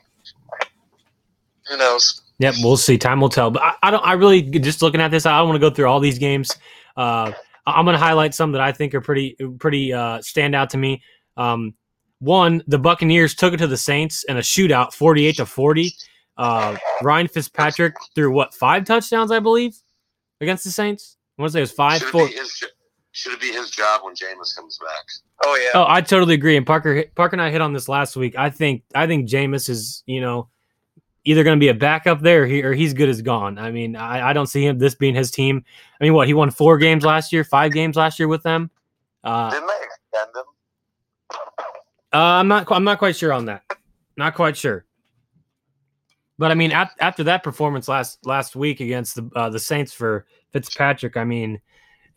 Who 1.70 1.78
knows? 1.78 2.22
Yep, 2.40 2.56
we'll 2.62 2.78
see. 2.78 2.98
Time 2.98 3.20
will 3.20 3.30
tell. 3.30 3.50
But 3.52 3.64
I, 3.64 3.74
I 3.84 3.92
don't. 3.92 4.06
I 4.06 4.14
really 4.14 4.42
just 4.42 4.82
looking 4.82 5.02
at 5.02 5.10
this. 5.12 5.26
I 5.26 5.38
don't 5.40 5.50
want 5.50 5.60
to 5.62 5.70
go 5.70 5.74
through 5.74 5.88
all 5.88 6.00
these 6.00 6.20
games. 6.20 6.56
Uh, 6.96 7.32
I- 7.66 7.72
I'm 7.72 7.86
going 7.86 7.96
to 7.96 8.00
highlight 8.04 8.34
some 8.34 8.52
that 8.54 8.62
I 8.62 8.72
think 8.72 8.94
are 8.94 9.02
pretty 9.02 9.36
pretty 9.60 9.92
uh, 9.94 10.22
stand 10.22 10.56
out 10.56 10.70
to 10.72 10.78
me. 10.78 11.02
Um, 11.36 11.74
one, 12.20 12.64
the 12.68 12.80
Buccaneers 12.80 13.36
took 13.36 13.54
it 13.54 13.58
to 13.58 13.68
the 13.68 13.78
Saints 13.78 14.24
in 14.24 14.38
a 14.38 14.42
shootout, 14.42 14.94
48 14.94 15.36
to 15.38 15.46
40. 15.46 15.94
Uh, 16.38 16.78
Ryan 17.04 17.28
Fitzpatrick 17.28 17.96
threw 18.16 18.32
what 18.32 18.54
five 18.54 18.86
touchdowns, 18.86 19.32
I 19.32 19.40
believe, 19.40 19.76
against 20.42 20.64
the 20.64 20.72
Saints. 20.72 21.17
I 21.38 21.42
want 21.42 21.50
to 21.50 21.54
say 21.54 21.60
it 21.60 21.64
was 21.64 21.72
five. 21.72 22.00
Should 22.00 22.08
it, 22.08 22.12
Four. 22.12 22.28
be 22.28 22.34
his, 22.34 22.64
should 23.12 23.34
it 23.34 23.42
be 23.42 23.52
his 23.52 23.70
job 23.70 24.02
when 24.04 24.16
Jameis 24.16 24.56
comes 24.56 24.80
back? 24.80 25.04
Oh 25.44 25.56
yeah. 25.56 25.80
Oh, 25.80 25.86
I 25.88 26.02
totally 26.02 26.34
agree. 26.34 26.58
And 26.58 26.66
Parker, 26.66 27.06
Parker 27.16 27.36
and 27.36 27.42
I 27.42 27.52
hit 27.52 27.62
on 27.62 27.74
this 27.74 27.88
last 27.88 28.16
week. 28.16 28.36
I 28.38 28.50
think, 28.50 28.84
I 28.96 29.06
think 29.08 29.30
Jameis 29.30 29.70
is, 29.70 30.04
you 30.08 30.22
know, 30.22 30.50
either 31.26 31.44
going 31.44 31.58
to 31.58 31.60
be 31.60 31.68
a 31.68 31.74
backup 31.74 32.22
there, 32.22 32.44
or, 32.44 32.46
he, 32.46 32.64
or 32.64 32.74
he's 32.74 32.94
good 32.94 33.10
as 33.10 33.22
gone. 33.22 33.60
I 33.60 33.70
mean, 33.70 33.96
I, 33.96 34.30
I 34.30 34.34
don't 34.34 34.48
see 34.48 34.66
him 34.66 34.80
this 34.80 34.96
being 34.96 35.14
his 35.14 35.30
team. 35.30 35.64
I 36.00 36.04
mean, 36.04 36.14
what 36.14 36.28
he 36.28 36.34
won 36.34 36.50
four 36.52 36.78
games 36.78 37.04
last 37.04 37.34
year, 37.34 37.44
five 37.44 37.74
games 37.74 37.96
last 37.98 38.18
year 38.18 38.28
with 38.28 38.44
them. 38.44 38.72
Uh, 39.24 39.52
Didn't 39.52 39.68
they 39.68 39.74
extend 39.74 40.36
him? 40.36 40.44
uh, 42.14 42.18
I'm 42.18 42.48
not, 42.48 42.72
I'm 42.72 42.84
not 42.84 42.98
quite 42.98 43.16
sure 43.16 43.34
on 43.34 43.46
that. 43.46 43.64
Not 44.16 44.36
quite 44.36 44.56
sure. 44.58 44.86
But 46.40 46.52
I 46.52 46.56
mean, 46.56 46.72
ap- 46.72 46.96
after 47.00 47.24
that 47.26 47.44
performance 47.44 47.88
last 47.88 48.26
last 48.26 48.56
week 48.56 48.80
against 48.80 49.16
the 49.16 49.30
uh, 49.36 49.50
the 49.50 49.60
Saints 49.60 49.92
for 49.92 50.28
Fitzpatrick, 50.58 51.18
I 51.18 51.24
mean, 51.24 51.62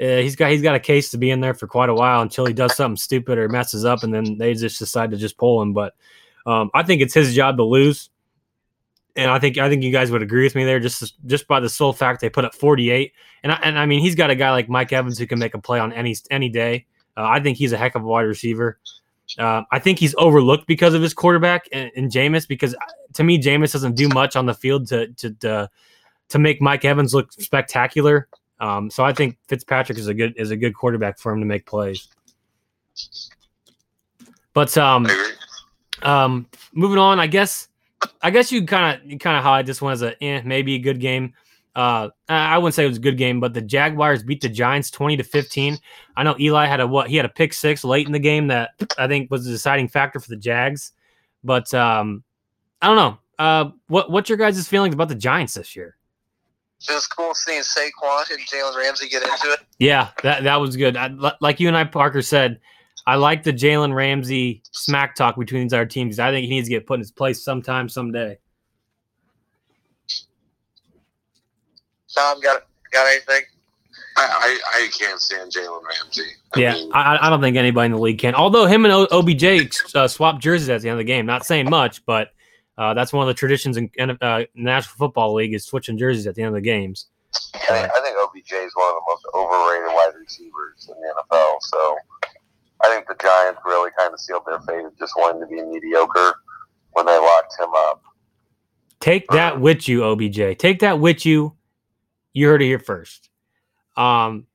uh, 0.00 0.16
he's 0.16 0.34
got 0.34 0.50
he's 0.50 0.62
got 0.62 0.74
a 0.74 0.80
case 0.80 1.10
to 1.10 1.18
be 1.18 1.30
in 1.30 1.40
there 1.40 1.52
for 1.52 1.66
quite 1.66 1.90
a 1.90 1.94
while 1.94 2.22
until 2.22 2.46
he 2.46 2.54
does 2.54 2.74
something 2.74 2.96
stupid 2.96 3.36
or 3.36 3.48
messes 3.48 3.84
up, 3.84 4.02
and 4.02 4.14
then 4.14 4.38
they 4.38 4.54
just 4.54 4.78
decide 4.78 5.10
to 5.10 5.16
just 5.18 5.36
pull 5.36 5.60
him. 5.60 5.74
But 5.74 5.94
um, 6.46 6.70
I 6.72 6.82
think 6.82 7.02
it's 7.02 7.12
his 7.12 7.34
job 7.34 7.58
to 7.58 7.64
lose, 7.64 8.08
and 9.14 9.30
I 9.30 9.38
think 9.38 9.58
I 9.58 9.68
think 9.68 9.82
you 9.82 9.92
guys 9.92 10.10
would 10.10 10.22
agree 10.22 10.44
with 10.44 10.54
me 10.54 10.64
there, 10.64 10.80
just 10.80 11.14
just 11.26 11.46
by 11.46 11.60
the 11.60 11.68
sole 11.68 11.92
fact 11.92 12.22
they 12.22 12.30
put 12.30 12.46
up 12.46 12.54
48, 12.54 13.12
and 13.42 13.52
I, 13.52 13.56
and 13.62 13.78
I 13.78 13.84
mean 13.84 14.00
he's 14.00 14.14
got 14.14 14.30
a 14.30 14.34
guy 14.34 14.50
like 14.52 14.70
Mike 14.70 14.90
Evans 14.92 15.18
who 15.18 15.26
can 15.26 15.38
make 15.38 15.52
a 15.52 15.60
play 15.60 15.78
on 15.78 15.92
any 15.92 16.16
any 16.30 16.48
day. 16.48 16.86
Uh, 17.14 17.24
I 17.24 17.40
think 17.40 17.58
he's 17.58 17.72
a 17.72 17.76
heck 17.76 17.94
of 17.94 18.02
a 18.02 18.06
wide 18.06 18.22
receiver. 18.22 18.78
Uh, 19.38 19.62
I 19.70 19.78
think 19.78 19.98
he's 19.98 20.14
overlooked 20.16 20.66
because 20.66 20.94
of 20.94 21.02
his 21.02 21.14
quarterback 21.14 21.68
and, 21.72 21.90
and 21.94 22.10
Jameis. 22.10 22.48
Because 22.48 22.74
uh, 22.74 22.78
to 23.14 23.22
me, 23.22 23.40
Jameis 23.40 23.72
doesn't 23.72 23.96
do 23.96 24.08
much 24.08 24.34
on 24.34 24.46
the 24.46 24.54
field 24.54 24.88
to 24.88 25.08
to 25.08 25.30
to, 25.34 25.70
to 26.30 26.38
make 26.38 26.60
Mike 26.60 26.84
Evans 26.84 27.14
look 27.14 27.32
spectacular. 27.32 28.28
Um, 28.58 28.90
so 28.90 29.04
I 29.04 29.12
think 29.12 29.38
Fitzpatrick 29.48 29.98
is 29.98 30.08
a 30.08 30.14
good 30.14 30.34
is 30.36 30.50
a 30.50 30.56
good 30.56 30.74
quarterback 30.74 31.18
for 31.18 31.32
him 31.32 31.40
to 31.40 31.46
make 31.46 31.66
plays. 31.66 32.08
But 34.52 34.76
um, 34.76 35.06
um, 36.02 36.46
moving 36.72 36.98
on, 36.98 37.20
I 37.20 37.26
guess 37.26 37.68
I 38.22 38.30
guess 38.30 38.50
you 38.50 38.66
kind 38.66 39.00
of 39.00 39.10
you 39.10 39.18
kind 39.18 39.36
of 39.36 39.42
highlight 39.42 39.66
this 39.66 39.80
one 39.80 39.92
as 39.92 40.02
a 40.02 40.22
eh, 40.22 40.42
maybe 40.44 40.74
a 40.74 40.78
good 40.78 41.00
game. 41.00 41.34
Uh, 41.74 42.10
I 42.28 42.54
I 42.54 42.58
wouldn't 42.58 42.74
say 42.74 42.84
it 42.84 42.88
was 42.88 42.98
a 42.98 43.00
good 43.00 43.16
game, 43.16 43.40
but 43.40 43.54
the 43.54 43.60
Jaguars 43.60 44.22
beat 44.22 44.40
the 44.40 44.48
Giants 44.48 44.90
twenty 44.90 45.16
to 45.16 45.24
fifteen. 45.24 45.78
I 46.16 46.22
know 46.22 46.36
Eli 46.38 46.66
had 46.66 46.80
a 46.80 46.86
what 46.86 47.08
he 47.08 47.16
had 47.16 47.26
a 47.26 47.30
pick 47.30 47.52
six 47.54 47.84
late 47.84 48.06
in 48.06 48.12
the 48.12 48.18
game 48.18 48.48
that 48.48 48.70
I 48.98 49.06
think 49.06 49.30
was 49.30 49.44
the 49.44 49.52
deciding 49.52 49.88
factor 49.88 50.20
for 50.20 50.28
the 50.28 50.36
Jags. 50.36 50.92
But 51.42 51.72
um, 51.72 52.24
I 52.82 52.88
don't 52.88 52.96
know. 52.96 53.18
Uh, 53.38 53.70
what 53.86 54.10
what's 54.10 54.28
your 54.28 54.36
guys' 54.36 54.68
feelings 54.68 54.94
about 54.94 55.08
the 55.08 55.14
Giants 55.14 55.54
this 55.54 55.74
year? 55.74 55.96
It 56.88 56.92
was 56.94 57.06
cool 57.06 57.34
seeing 57.34 57.60
Saquon 57.60 58.30
and 58.30 58.40
Jalen 58.40 58.76
Ramsey 58.76 59.08
get 59.08 59.22
into 59.22 59.52
it. 59.52 59.60
Yeah, 59.78 60.08
that 60.22 60.44
that 60.44 60.56
was 60.56 60.76
good. 60.76 60.96
I, 60.96 61.10
like 61.40 61.60
you 61.60 61.68
and 61.68 61.76
I, 61.76 61.84
Parker 61.84 62.22
said, 62.22 62.60
I 63.06 63.16
like 63.16 63.42
the 63.42 63.52
Jalen 63.52 63.94
Ramsey 63.94 64.62
smack 64.72 65.14
talk 65.14 65.38
between 65.38 65.62
these 65.64 65.72
other 65.74 65.86
teams. 65.86 66.18
I 66.18 66.30
think 66.30 66.44
he 66.44 66.50
needs 66.50 66.68
to 66.68 66.74
get 66.74 66.86
put 66.86 66.94
in 66.94 67.00
his 67.00 67.10
place 67.12 67.44
sometime, 67.44 67.88
someday. 67.88 68.38
Tom 72.14 72.40
got 72.40 72.62
got 72.92 73.06
anything? 73.06 73.42
I, 74.16 74.22
I, 74.22 74.60
I 74.84 74.88
can't 74.98 75.20
stand 75.20 75.52
Jalen 75.52 75.82
Ramsey. 75.82 76.22
I 76.54 76.60
Yeah, 76.60 76.72
mean, 76.74 76.90
I, 76.92 77.18
I 77.26 77.30
don't 77.30 77.40
think 77.40 77.56
anybody 77.56 77.86
in 77.86 77.92
the 77.92 77.98
league 77.98 78.18
can. 78.18 78.34
Although 78.34 78.66
him 78.66 78.84
and 78.84 78.92
o- 78.92 79.08
OBJ 79.10 79.70
uh, 79.94 80.08
swapped 80.08 80.40
jerseys 80.42 80.68
at 80.68 80.80
the 80.82 80.88
end 80.88 80.94
of 80.94 81.06
the 81.06 81.10
game. 81.10 81.26
Not 81.26 81.46
saying 81.46 81.70
much, 81.70 82.04
but 82.06 82.30
uh, 82.80 82.94
that's 82.94 83.12
one 83.12 83.22
of 83.22 83.28
the 83.28 83.38
traditions 83.38 83.76
in, 83.76 83.90
in 83.96 84.10
uh, 84.22 84.44
National 84.54 84.96
Football 84.96 85.34
League 85.34 85.52
is 85.52 85.66
switching 85.66 85.98
jerseys 85.98 86.26
at 86.26 86.34
the 86.34 86.40
end 86.40 86.48
of 86.48 86.54
the 86.54 86.62
games. 86.62 87.08
I 87.52 87.58
think, 87.58 87.92
I 87.94 88.00
think 88.00 88.16
OBJ 88.16 88.52
is 88.52 88.72
one 88.74 88.88
of 88.88 88.94
the 88.94 89.02
most 89.06 89.26
overrated 89.34 89.94
wide 89.94 90.12
receivers 90.18 90.88
in 90.88 90.94
the 90.98 91.36
NFL. 91.36 91.56
So 91.60 91.96
I 92.82 92.88
think 92.88 93.06
the 93.06 93.16
Giants 93.22 93.60
really 93.66 93.90
kind 93.98 94.14
of 94.14 94.18
sealed 94.18 94.44
their 94.46 94.60
fate 94.60 94.86
of 94.86 94.98
just 94.98 95.12
wanting 95.18 95.42
to 95.42 95.46
be 95.46 95.62
mediocre 95.62 96.36
when 96.92 97.04
they 97.04 97.18
locked 97.18 97.52
him 97.60 97.68
up. 97.74 98.02
Take 98.98 99.28
that 99.28 99.60
with 99.60 99.86
you, 99.86 100.02
OBJ. 100.02 100.56
Take 100.58 100.78
that 100.80 100.98
with 100.98 101.26
you. 101.26 101.54
You 102.32 102.46
heard 102.46 102.62
it 102.62 102.66
here 102.66 102.78
first. 102.78 103.28
Um, 103.94 104.46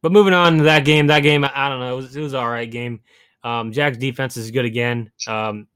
but 0.00 0.12
moving 0.12 0.32
on 0.32 0.58
to 0.58 0.64
that 0.64 0.84
game, 0.84 1.08
that 1.08 1.20
game, 1.20 1.42
I, 1.42 1.50
I 1.52 1.68
don't 1.70 1.80
know, 1.80 1.92
it 1.92 1.96
was, 1.96 2.16
it 2.16 2.22
was 2.22 2.34
all 2.34 2.48
right 2.48 2.70
game. 2.70 3.00
Um, 3.42 3.72
Jack's 3.72 3.98
defense 3.98 4.36
is 4.36 4.52
good 4.52 4.64
again. 4.64 5.10
Um, 5.26 5.66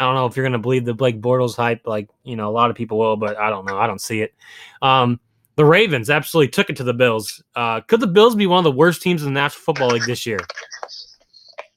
I 0.00 0.04
don't 0.04 0.14
know 0.14 0.24
if 0.24 0.34
you're 0.34 0.44
going 0.44 0.54
to 0.54 0.58
believe 0.58 0.86
the 0.86 0.94
Blake 0.94 1.20
Bortles 1.20 1.54
hype, 1.54 1.86
like 1.86 2.08
you 2.24 2.34
know 2.34 2.48
a 2.48 2.50
lot 2.50 2.70
of 2.70 2.76
people 2.76 2.98
will, 2.98 3.16
but 3.16 3.36
I 3.36 3.50
don't 3.50 3.66
know. 3.66 3.78
I 3.78 3.86
don't 3.86 4.00
see 4.00 4.22
it. 4.22 4.34
Um, 4.80 5.20
the 5.56 5.64
Ravens 5.64 6.08
absolutely 6.08 6.48
took 6.48 6.70
it 6.70 6.76
to 6.76 6.84
the 6.84 6.94
Bills. 6.94 7.42
Uh, 7.54 7.82
could 7.82 8.00
the 8.00 8.06
Bills 8.06 8.34
be 8.34 8.46
one 8.46 8.58
of 8.58 8.64
the 8.64 8.72
worst 8.72 9.02
teams 9.02 9.22
in 9.22 9.34
the 9.34 9.38
National 9.38 9.60
Football 9.60 9.88
League 9.88 10.06
this 10.06 10.24
year? 10.24 10.38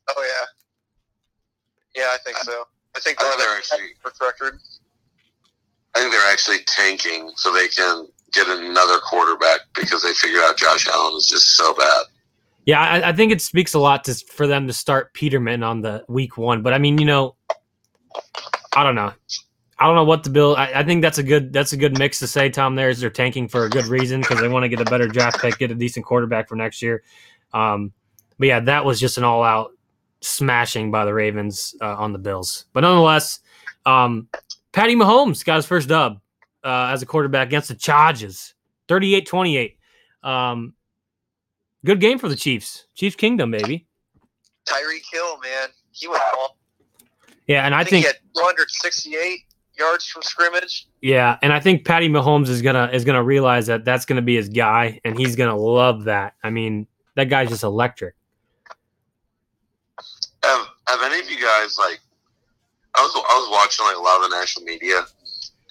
Oh 0.10 0.24
yeah. 1.96 2.02
Yeah, 2.02 2.10
I 2.12 2.18
think 2.24 2.38
so. 2.38 2.64
I 2.96 3.00
think 3.00 3.20
they're 3.20 3.28
think 3.30 3.42
they're 3.42 3.58
actually 3.58 3.90
first 4.02 4.22
record. 4.22 4.60
I 5.96 6.00
think 6.00 6.12
they're 6.12 6.32
actually 6.32 6.60
tanking 6.66 7.32
so 7.36 7.54
they 7.54 7.68
can 7.68 8.08
get 8.32 8.48
another 8.48 9.00
quarterback 9.00 9.62
because 9.76 10.02
they 10.02 10.14
figured 10.14 10.42
out 10.44 10.58
Josh 10.58 10.88
Allen 10.88 11.16
is 11.18 11.28
just 11.28 11.56
so 11.56 11.74
bad. 11.76 12.04
Yeah, 12.66 12.82
I, 12.82 13.10
I 13.10 13.14
think 13.14 13.32
it 13.32 13.42
speaks 13.42 13.74
a 13.74 13.80
lot 13.80 14.06
to 14.06 14.16
for 14.16 14.48
them 14.48 14.68
to 14.68 14.74
start 14.74 15.14
Peterman 15.14 15.62
on 15.62 15.82
the 15.82 16.06
week 16.08 16.38
one. 16.38 16.62
But 16.62 16.74
I 16.74 16.78
mean, 16.78 16.98
you 16.98 17.06
know, 17.06 17.36
I 18.76 18.84
don't 18.84 18.96
know. 18.96 19.14
I 19.80 19.88
don't 19.88 19.96
know 19.96 20.04
what 20.04 20.24
the 20.24 20.30
bill. 20.30 20.56
I, 20.56 20.72
I 20.76 20.84
think 20.84 21.02
that's 21.02 21.18
a 21.18 21.24
good 21.24 21.52
that's 21.52 21.74
a 21.74 21.78
good 21.78 21.98
mix 21.98 22.20
to 22.20 22.28
say. 22.28 22.50
Tom, 22.50 22.76
there 22.76 22.90
is 22.90 23.00
they're 23.00 23.10
tanking 23.10 23.48
for 23.48 23.66
a 23.66 23.70
good 23.70 23.86
reason 23.86 24.22
because 24.22 24.40
they 24.40 24.48
want 24.48 24.64
to 24.64 24.70
get 24.70 24.80
a 24.80 24.86
better 24.86 25.08
draft 25.08 25.42
pick, 25.42 25.58
get 25.58 25.72
a 25.72 25.76
decent 25.76 26.06
quarterback 26.06 26.48
for 26.48 26.56
next 26.56 26.82
year. 26.82 27.04
Um, 27.54 27.92
but 28.38 28.48
yeah, 28.48 28.60
that 28.62 28.86
was 28.86 29.00
just 29.00 29.18
an 29.18 29.24
all 29.24 29.44
out 29.44 29.72
smashing 30.22 30.92
by 30.92 31.06
the 31.06 31.14
Ravens 31.14 31.76
uh, 31.82 31.96
on 31.96 32.14
the 32.14 32.20
Bills. 32.20 32.66
But 32.74 32.82
nonetheless, 32.82 33.40
um, 33.86 34.30
Patty 34.72 34.96
Mahomes 34.96 35.44
got 35.44 35.58
his 35.58 35.66
first 35.66 35.90
dub 35.90 36.20
uh, 36.64 36.90
as 36.92 37.02
a 37.02 37.06
quarterback 37.06 37.48
against 37.48 37.68
the 37.68 37.76
Chargers, 37.76 38.54
38-28. 38.88 39.76
Um, 40.24 40.74
good 41.86 42.00
game 42.00 42.20
for 42.20 42.30
the 42.30 42.36
Chiefs. 42.36 42.88
Chiefs 42.96 43.16
Kingdom, 43.16 43.52
baby. 43.52 43.86
Tyreek 44.68 45.04
Hill, 45.12 45.40
man, 45.40 45.70
he 45.92 46.08
went 46.08 46.24
off. 46.40 46.52
Yeah, 47.48 47.66
and 47.66 47.76
I, 47.76 47.80
I 47.82 47.84
think, 47.84 48.06
think 48.06 48.16
he 48.16 48.40
had 48.42 48.46
268 48.46 49.40
yards 49.78 50.06
from 50.08 50.22
scrimmage. 50.24 50.88
yeah, 51.02 51.38
and 51.42 51.52
I 51.52 51.60
think 51.60 51.86
Patty 51.86 52.08
Mahomes 52.10 52.48
is 52.50 52.62
gonna 52.62 52.90
is 52.94 53.04
gonna 53.06 53.24
realize 53.24 53.68
that 53.68 53.84
that's 53.86 54.06
gonna 54.06 54.22
be 54.22 54.36
his 54.36 54.50
guy, 54.50 55.00
and 55.04 55.18
he's 55.18 55.36
gonna 55.36 55.58
love 55.58 56.06
that. 56.06 56.36
I 56.44 56.50
mean, 56.50 56.88
that 57.16 57.26
guy's 57.30 57.50
just 57.50 57.64
electric. 57.64 58.16
Have 60.44 60.68
Have 60.88 61.02
any 61.04 61.20
of 61.20 61.30
you 61.30 61.40
guys 61.42 61.78
like? 61.78 62.00
I 62.96 63.02
was 63.02 63.12
I 63.16 63.20
was 63.40 63.50
watching 63.52 63.86
like 63.86 63.96
a 63.98 64.00
lot 64.00 64.24
of 64.24 64.30
the 64.30 64.36
national 64.38 64.66
media, 64.66 65.02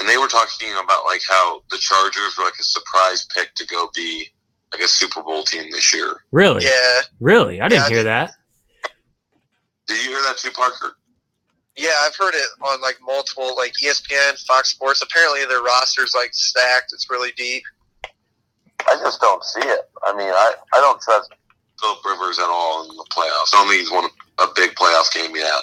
and 0.01 0.09
they 0.09 0.17
were 0.19 0.29
talking 0.29 0.73
about 0.83 1.05
like 1.05 1.21
how 1.29 1.63
the 1.71 1.79
Chargers 1.79 2.37
were 2.37 2.45
like 2.45 2.59
a 2.59 2.65
surprise 2.65 3.27
pick 3.35 3.55
to 3.55 3.67
go 3.67 3.89
be 3.95 4.29
like 4.73 4.83
a 4.83 4.89
Super 4.89 5.23
Bowl 5.23 5.43
team 5.45 5.71
this 5.71 5.95
year. 5.95 6.15
Really, 6.33 6.65
Yeah, 6.65 7.01
really, 7.21 7.61
I 7.61 7.69
didn't 7.69 7.83
Yeah, 7.83 7.87
I 7.87 7.89
hear 7.91 7.99
did. 7.99 8.07
that. 8.07 8.33
Did 9.87 10.05
you 10.05 10.11
hear 10.11 10.23
that 10.23 10.39
too, 10.39 10.51
Parker? 10.51 10.97
Yeah, 11.77 11.91
I've 12.01 12.17
heard 12.17 12.35
it 12.35 12.49
on 12.61 12.81
like 12.81 12.99
multiple 13.03 13.57
like 13.57 13.73
ESPN, 13.83 14.39
Fox 14.47 14.71
Sports. 14.71 15.03
Apparently, 15.03 15.45
their 15.47 15.63
roster's 15.63 16.15
like 16.15 16.35
stacked. 16.35 16.93
It's 16.93 17.11
really 17.11 17.33
deep. 17.37 17.63
I 18.89 18.97
just 18.97 19.21
don't 19.21 19.43
see 19.45 19.63
it. 19.63 19.81
I 20.05 20.13
mean, 20.17 20.29
I, 20.29 20.53
I 20.75 20.81
don't 20.81 21.01
trust 21.01 21.33
Philip 21.81 22.05
Rivers 22.05 22.39
at 22.39 22.47
all 22.47 22.83
in 22.83 22.97
the 22.97 23.07
playoffs. 23.11 23.55
I 23.55 23.59
don't 23.59 23.69
think 23.69 23.81
he's 23.81 23.91
won 23.91 24.11
a 24.39 24.47
big 24.55 24.75
playoff 24.75 25.13
game 25.13 25.35
yet. 25.37 25.63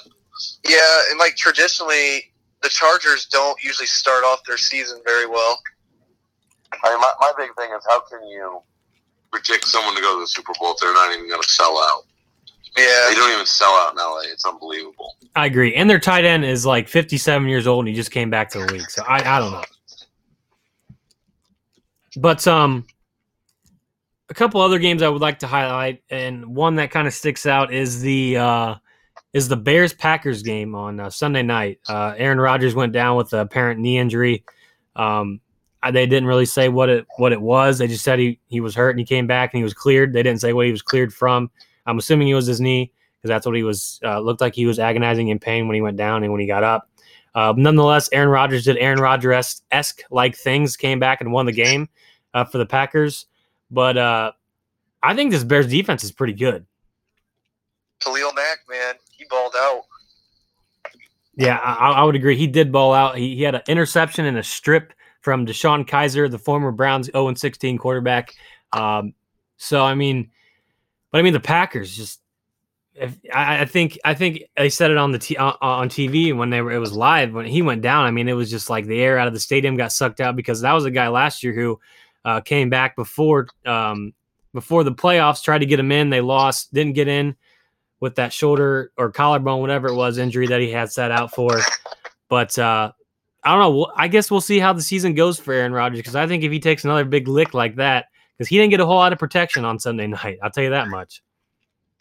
Yeah, 0.67 1.01
and 1.09 1.19
like 1.19 1.35
traditionally, 1.35 2.31
the 2.61 2.69
Chargers 2.69 3.25
don't 3.25 3.61
usually 3.63 3.87
start 3.87 4.23
off 4.23 4.43
their 4.45 4.57
season 4.57 5.01
very 5.05 5.27
well. 5.27 5.59
I 6.83 6.89
mean, 6.89 6.99
my, 6.99 7.11
my 7.19 7.31
big 7.37 7.53
thing 7.55 7.69
is 7.75 7.85
how 7.87 8.01
can 8.01 8.27
you 8.27 8.61
predict 9.31 9.65
someone 9.65 9.95
to 9.95 10.01
go 10.01 10.15
to 10.15 10.21
the 10.21 10.27
Super 10.27 10.53
Bowl 10.59 10.73
if 10.73 10.79
they're 10.79 10.93
not 10.93 11.13
even 11.13 11.27
going 11.27 11.41
to 11.41 11.49
sell 11.49 11.77
out? 11.77 12.03
Yeah, 12.77 12.83
They 13.09 13.15
don't 13.15 13.31
even 13.33 13.45
sell 13.45 13.71
out 13.71 13.91
in 13.93 13.97
LA. 13.97 14.21
It's 14.31 14.45
unbelievable. 14.45 15.15
I 15.35 15.45
agree. 15.47 15.75
And 15.75 15.89
their 15.89 15.99
tight 15.99 16.23
end 16.25 16.45
is 16.45 16.65
like 16.65 16.87
57 16.87 17.47
years 17.47 17.67
old, 17.67 17.79
and 17.85 17.89
he 17.89 17.95
just 17.95 18.11
came 18.11 18.29
back 18.29 18.49
to 18.51 18.59
the 18.59 18.73
league. 18.73 18.89
So 18.89 19.03
I, 19.07 19.17
I 19.37 19.39
don't 19.39 19.51
know. 19.51 19.63
But 22.17 22.45
um, 22.47 22.85
a 24.29 24.33
couple 24.33 24.61
other 24.61 24.79
games 24.79 25.01
I 25.01 25.09
would 25.09 25.21
like 25.21 25.39
to 25.39 25.47
highlight, 25.47 26.03
and 26.09 26.55
one 26.55 26.75
that 26.75 26.91
kind 26.91 27.07
of 27.07 27.13
sticks 27.13 27.45
out 27.45 27.73
is 27.73 28.01
the 28.01 28.37
uh, 28.37 28.75
is 29.33 29.47
the 29.47 29.57
Bears 29.57 29.93
Packers 29.93 30.41
game 30.41 30.73
on 30.75 30.99
uh, 30.99 31.09
Sunday 31.09 31.43
night. 31.43 31.79
Uh, 31.87 32.13
Aaron 32.17 32.39
Rodgers 32.39 32.73
went 32.75 32.93
down 32.93 33.15
with 33.17 33.31
a 33.33 33.39
apparent 33.41 33.79
knee 33.79 33.97
injury. 33.99 34.43
Um, 34.95 35.39
I- 35.83 35.91
they 35.91 36.07
didn't 36.07 36.27
really 36.27 36.45
say 36.47 36.67
what 36.69 36.89
it 36.89 37.05
what 37.17 37.31
it 37.31 37.41
was. 37.41 37.77
They 37.77 37.87
just 37.87 38.03
said 38.03 38.19
he 38.19 38.39
he 38.47 38.59
was 38.59 38.73
hurt 38.75 38.91
and 38.91 38.99
he 38.99 39.05
came 39.05 39.27
back 39.27 39.53
and 39.53 39.59
he 39.59 39.63
was 39.63 39.73
cleared. 39.73 40.13
They 40.13 40.23
didn't 40.23 40.41
say 40.41 40.53
what 40.53 40.65
he 40.65 40.71
was 40.71 40.81
cleared 40.81 41.13
from. 41.13 41.51
I'm 41.89 41.97
assuming 41.97 42.29
it 42.29 42.35
was 42.35 42.45
his 42.45 42.61
knee 42.61 42.91
because 43.17 43.29
that's 43.29 43.45
what 43.45 43.55
he 43.55 43.63
was. 43.63 43.99
Uh, 44.03 44.19
looked 44.19 44.41
like 44.41 44.55
he 44.55 44.65
was 44.65 44.79
agonizing 44.79 45.29
in 45.29 45.39
pain 45.39 45.67
when 45.67 45.75
he 45.75 45.81
went 45.81 45.97
down 45.97 46.23
and 46.23 46.31
when 46.31 46.41
he 46.41 46.47
got 46.47 46.63
up. 46.63 46.89
Uh, 47.35 47.53
nonetheless, 47.55 48.09
Aaron 48.11 48.29
Rodgers 48.29 48.65
did 48.65 48.77
Aaron 48.77 48.99
Rodgers 48.99 49.61
esque 49.71 50.01
like 50.09 50.35
things, 50.35 50.75
came 50.75 50.99
back 50.99 51.21
and 51.21 51.31
won 51.31 51.45
the 51.45 51.51
game 51.51 51.89
uh, 52.33 52.45
for 52.45 52.57
the 52.57 52.65
Packers. 52.65 53.25
But 53.71 53.97
uh, 53.97 54.31
I 55.03 55.13
think 55.13 55.31
this 55.31 55.43
Bears 55.43 55.67
defense 55.67 56.03
is 56.03 56.11
pretty 56.11 56.33
good. 56.33 56.65
Khalil 57.99 58.33
Mack, 58.33 58.59
man, 58.69 58.95
he 59.11 59.25
balled 59.29 59.53
out. 59.57 59.81
Yeah, 61.35 61.57
I, 61.57 61.91
I 61.91 62.03
would 62.03 62.15
agree. 62.15 62.35
He 62.35 62.47
did 62.47 62.71
ball 62.71 62.93
out. 62.93 63.17
He, 63.17 63.35
he 63.35 63.43
had 63.43 63.55
an 63.55 63.61
interception 63.67 64.25
and 64.25 64.37
a 64.37 64.43
strip 64.43 64.93
from 65.21 65.45
DeShone 65.45 65.87
Kizer, 65.87 66.29
the 66.29 66.39
former 66.39 66.71
Browns 66.71 67.09
0 67.11 67.33
16 67.33 67.77
quarterback. 67.77 68.33
Um, 68.73 69.13
so 69.57 69.83
I 69.83 69.95
mean, 69.95 70.31
but 71.11 71.19
I 71.19 71.21
mean 71.21 71.33
the 71.33 71.39
Packers 71.39 71.95
just. 71.95 72.21
If, 72.95 73.17
I, 73.33 73.61
I 73.61 73.65
think 73.65 73.97
I 74.03 74.13
think 74.13 74.43
they 74.57 74.69
said 74.69 74.91
it 74.91 74.97
on 74.97 75.11
the 75.11 75.19
t- 75.19 75.37
on, 75.37 75.89
TV 75.89 76.35
when 76.35 76.49
they 76.49 76.61
were 76.61 76.71
it 76.71 76.79
was 76.79 76.91
live 76.91 77.33
when 77.33 77.45
he 77.45 77.61
went 77.61 77.81
down. 77.81 78.05
I 78.05 78.11
mean, 78.11 78.27
it 78.27 78.33
was 78.33 78.49
just 78.49 78.69
like 78.69 78.87
the 78.87 79.01
air 79.01 79.17
out 79.17 79.27
of 79.27 79.33
the 79.33 79.39
stadium 79.39 79.77
got 79.77 79.93
sucked 79.93 80.19
out 80.19 80.35
because 80.35 80.59
that 80.61 80.73
was 80.73 80.83
a 80.83 80.91
guy 80.91 81.07
last 81.07 81.41
year 81.41 81.53
who 81.53 81.79
uh, 82.25 82.41
came 82.41 82.69
back 82.69 82.97
before 82.97 83.47
um, 83.65 84.13
before 84.53 84.83
the 84.83 84.91
playoffs, 84.91 85.43
tried 85.43 85.59
to 85.59 85.65
get 85.65 85.79
him 85.79 85.91
in. 85.91 86.09
They 86.09 86.21
lost, 86.21 86.73
didn't 86.73 86.93
get 86.93 87.07
in 87.07 87.35
with 87.99 88.15
that 88.15 88.33
shoulder 88.33 88.91
or 88.97 89.11
collarbone, 89.11 89.61
whatever 89.61 89.87
it 89.87 89.95
was, 89.95 90.17
injury 90.17 90.47
that 90.47 90.61
he 90.61 90.71
had 90.71 90.91
sat 90.91 91.11
out 91.11 91.33
for. 91.33 91.59
But 92.27 92.57
uh, 92.57 92.91
I 93.43 93.55
don't 93.55 93.59
know. 93.59 93.91
I 93.95 94.07
guess 94.07 94.29
we'll 94.29 94.41
see 94.41 94.59
how 94.59 94.73
the 94.73 94.81
season 94.81 95.13
goes 95.13 95.39
for 95.39 95.53
Aaron 95.53 95.73
Rodgers 95.73 95.99
because 95.99 96.15
I 96.15 96.27
think 96.27 96.43
if 96.43 96.51
he 96.51 96.59
takes 96.59 96.83
another 96.83 97.05
big 97.05 97.27
lick 97.27 97.53
like 97.53 97.75
that, 97.75 98.05
because 98.39 98.47
he 98.47 98.57
didn't 98.57 98.71
get 98.71 98.79
a 98.79 98.85
whole 98.85 98.95
lot 98.95 99.11
of 99.11 99.19
protection 99.19 99.65
on 99.65 99.77
Sunday 99.77 100.07
night, 100.07 100.39
I'll 100.41 100.49
tell 100.49 100.63
you 100.63 100.69
that 100.69 100.87
much. 100.87 101.21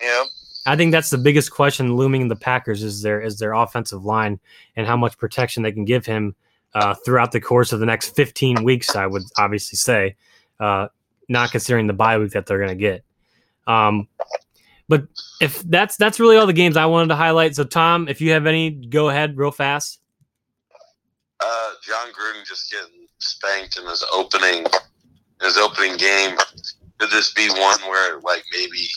Yeah, 0.00 0.22
I 0.66 0.76
think 0.76 0.92
that's 0.92 1.10
the 1.10 1.18
biggest 1.18 1.50
question 1.50 1.96
looming 1.96 2.22
in 2.22 2.28
the 2.28 2.36
Packers 2.36 2.84
is 2.84 3.02
their 3.02 3.20
is 3.20 3.38
their 3.38 3.52
offensive 3.54 4.04
line 4.04 4.38
and 4.76 4.86
how 4.86 4.96
much 4.96 5.18
protection 5.18 5.62
they 5.62 5.72
can 5.72 5.84
give 5.84 6.06
him 6.06 6.36
uh, 6.74 6.94
throughout 6.94 7.32
the 7.32 7.40
course 7.40 7.72
of 7.72 7.80
the 7.80 7.86
next 7.86 8.14
15 8.14 8.62
weeks. 8.62 8.94
I 8.94 9.06
would 9.06 9.22
obviously 9.36 9.76
say, 9.76 10.16
uh, 10.60 10.88
not 11.28 11.50
considering 11.50 11.86
the 11.86 11.92
bye 11.92 12.18
week 12.18 12.32
that 12.32 12.46
they're 12.46 12.58
going 12.58 12.68
to 12.68 12.74
get. 12.74 13.04
Um, 13.66 14.08
but 14.88 15.06
if 15.40 15.60
that's 15.62 15.96
that's 15.96 16.20
really 16.20 16.36
all 16.36 16.46
the 16.46 16.52
games 16.52 16.76
I 16.76 16.86
wanted 16.86 17.08
to 17.08 17.16
highlight. 17.16 17.56
So 17.56 17.64
Tom, 17.64 18.08
if 18.08 18.20
you 18.20 18.32
have 18.32 18.46
any, 18.46 18.70
go 18.70 19.08
ahead 19.08 19.36
real 19.36 19.50
fast. 19.50 20.00
Uh, 21.40 21.70
Jon 21.82 22.08
Gruden 22.08 22.46
just 22.46 22.70
getting 22.70 23.06
spanked 23.18 23.78
in 23.78 23.86
his 23.86 24.04
opening 24.12 24.64
his 25.42 25.56
opening 25.56 25.96
game. 25.96 26.36
Could 26.98 27.10
this 27.10 27.32
be 27.32 27.48
one 27.48 27.80
where 27.82 28.20
like 28.20 28.44
maybe 28.52 28.88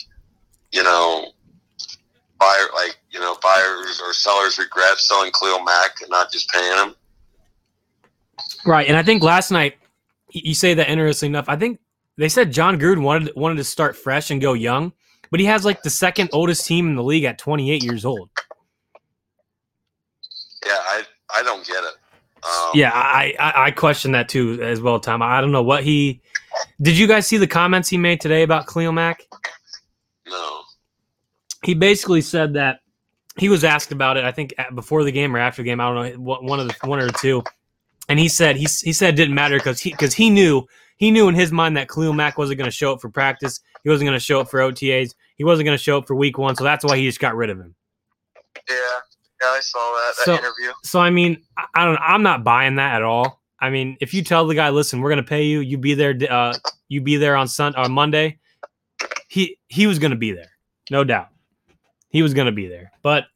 you 0.72 0.82
know 0.82 1.32
buyer 2.38 2.66
like 2.74 2.98
you 3.10 3.20
know 3.20 3.36
buyers 3.42 4.00
or 4.04 4.12
sellers 4.12 4.58
regret 4.58 4.98
selling 4.98 5.30
Khalil 5.32 5.62
Mack 5.62 6.00
and 6.00 6.10
not 6.10 6.32
just 6.32 6.48
paying 6.50 6.76
him? 6.78 6.94
Right, 8.64 8.86
and 8.86 8.96
I 8.96 9.02
think 9.02 9.22
last 9.22 9.50
night 9.50 9.76
you 10.30 10.54
say 10.54 10.74
that 10.74 10.88
interesting 10.88 11.30
enough. 11.30 11.48
I 11.48 11.56
think 11.56 11.78
they 12.16 12.28
said 12.28 12.52
Jon 12.52 12.78
Gruden 12.78 13.02
wanted 13.02 13.34
wanted 13.36 13.56
to 13.56 13.64
start 13.64 13.96
fresh 13.96 14.30
and 14.30 14.40
go 14.40 14.52
young, 14.52 14.92
but 15.30 15.40
he 15.40 15.46
has 15.46 15.64
like 15.64 15.82
the 15.82 15.90
second 15.90 16.30
oldest 16.32 16.66
team 16.66 16.88
in 16.88 16.96
the 16.96 17.02
league 17.02 17.24
at 17.24 17.38
28 17.38 17.82
years 17.82 18.04
old. 18.04 18.28
Yeah, 20.66 20.72
I 20.72 21.02
I 21.34 21.42
don't 21.42 21.66
get 21.66 21.82
it. 21.82 21.94
Um, 22.44 22.70
Yeah, 22.74 22.90
I, 22.92 23.34
I 23.38 23.66
I 23.66 23.70
question 23.70 24.12
that 24.12 24.28
too 24.28 24.60
as 24.62 24.80
well, 24.80 24.98
Tom. 24.98 25.22
I 25.22 25.40
don't 25.40 25.52
know 25.52 25.62
what 25.62 25.84
he 25.84 26.20
did. 26.82 26.98
You 26.98 27.06
guys 27.06 27.26
see 27.26 27.36
the 27.36 27.46
comments 27.46 27.88
he 27.88 27.96
made 27.96 28.20
today 28.20 28.42
about 28.42 28.66
Khalil 28.66 28.92
Mack? 28.92 29.22
No. 30.26 30.60
He 31.64 31.74
basically 31.74 32.20
said 32.20 32.54
that 32.54 32.80
he 33.38 33.48
was 33.48 33.64
asked 33.64 33.92
about 33.92 34.16
it. 34.16 34.24
I 34.24 34.32
think 34.32 34.54
before 34.74 35.04
the 35.04 35.12
game 35.12 35.34
or 35.34 35.38
after 35.38 35.62
the 35.62 35.66
game. 35.66 35.80
I 35.80 35.92
don't 35.92 36.24
know 36.24 36.36
one 36.40 36.60
of 36.60 36.68
the 36.68 36.74
one 36.86 37.00
or 37.00 37.08
two. 37.10 37.42
And 38.08 38.18
he 38.18 38.28
said 38.28 38.56
he 38.56 38.66
he 38.82 38.92
said 38.92 39.14
it 39.14 39.16
didn't 39.16 39.34
matter 39.34 39.56
because 39.56 39.80
he 39.80 39.90
because 39.90 40.12
he 40.12 40.28
knew 40.28 40.64
he 40.96 41.10
knew 41.10 41.28
in 41.28 41.34
his 41.34 41.52
mind 41.52 41.76
that 41.76 41.88
Khalil 41.88 42.12
Mack 42.12 42.36
wasn't 42.36 42.58
going 42.58 42.70
to 42.70 42.76
show 42.76 42.92
up 42.92 43.00
for 43.00 43.08
practice. 43.08 43.60
He 43.84 43.90
wasn't 43.90 44.06
going 44.08 44.18
to 44.18 44.24
show 44.24 44.40
up 44.40 44.50
for 44.50 44.60
OTAs. 44.60 45.14
He 45.36 45.44
wasn't 45.44 45.66
going 45.66 45.76
to 45.78 45.82
show 45.82 45.98
up 45.98 46.06
for 46.06 46.14
week 46.14 46.36
one. 46.38 46.54
So 46.56 46.64
that's 46.64 46.84
why 46.84 46.96
he 46.96 47.06
just 47.06 47.20
got 47.20 47.34
rid 47.36 47.50
of 47.50 47.58
him. 47.58 47.74
yeah, 48.68 48.74
yeah. 49.40 49.48
I 49.48 49.60
saw 49.60 49.78
that 49.78 50.12
that 50.18 50.24
So- 50.24 50.32
interview. 50.34 50.72
So 50.84 51.00
I 51.00 51.10
mean, 51.10 51.42
I- 51.56 51.66
I 51.74 51.84
don't. 51.84 51.96
I'm 52.00 52.22
not 52.22 52.44
buying 52.44 52.74
that 52.76 52.96
at 52.96 53.02
all. 53.02 53.41
I 53.62 53.70
mean, 53.70 53.96
if 54.00 54.12
you 54.12 54.24
tell 54.24 54.46
the 54.46 54.56
guy, 54.56 54.70
listen, 54.70 55.00
we're 55.00 55.10
gonna 55.10 55.22
pay 55.22 55.44
you, 55.44 55.60
you 55.60 55.78
be 55.78 55.94
there, 55.94 56.14
uh, 56.28 56.54
you 56.88 57.00
be 57.00 57.16
there 57.16 57.36
on 57.36 57.46
Sun 57.46 57.76
on 57.76 57.92
Monday. 57.92 58.38
He 59.28 59.56
he 59.68 59.86
was 59.86 60.00
gonna 60.00 60.16
be 60.16 60.32
there, 60.32 60.50
no 60.90 61.04
doubt. 61.04 61.28
He 62.08 62.22
was 62.22 62.34
gonna 62.34 62.52
be 62.52 62.66
there, 62.66 62.90
but 63.02 63.26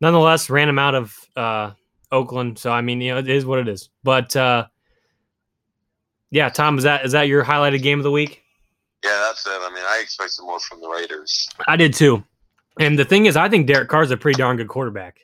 nonetheless, 0.00 0.50
ran 0.50 0.68
him 0.68 0.78
out 0.78 0.94
of 0.94 1.16
uh, 1.34 1.70
Oakland. 2.12 2.58
So 2.58 2.70
I 2.70 2.82
mean, 2.82 3.00
you 3.00 3.12
know, 3.12 3.18
it 3.18 3.28
is 3.28 3.46
what 3.46 3.58
it 3.58 3.66
is. 3.66 3.88
But 4.04 4.36
uh, 4.36 4.66
yeah, 6.30 6.50
Tom, 6.50 6.76
is 6.76 6.84
that 6.84 7.06
is 7.06 7.12
that 7.12 7.22
your 7.22 7.42
highlighted 7.42 7.82
game 7.82 7.98
of 7.98 8.04
the 8.04 8.10
week? 8.10 8.42
Yeah, 9.02 9.18
that's 9.26 9.46
it. 9.46 9.50
I 9.52 9.70
mean, 9.74 9.84
I 9.88 10.00
expect 10.02 10.32
some 10.32 10.46
more 10.46 10.60
from 10.60 10.80
the 10.80 10.88
Raiders. 10.88 11.48
I 11.66 11.76
did 11.76 11.94
too. 11.94 12.22
And 12.78 12.98
the 12.98 13.04
thing 13.06 13.24
is, 13.24 13.36
I 13.36 13.48
think 13.48 13.66
Derek 13.66 13.88
Carr's 13.88 14.10
a 14.10 14.16
pretty 14.16 14.36
darn 14.36 14.58
good 14.58 14.68
quarterback. 14.68 15.20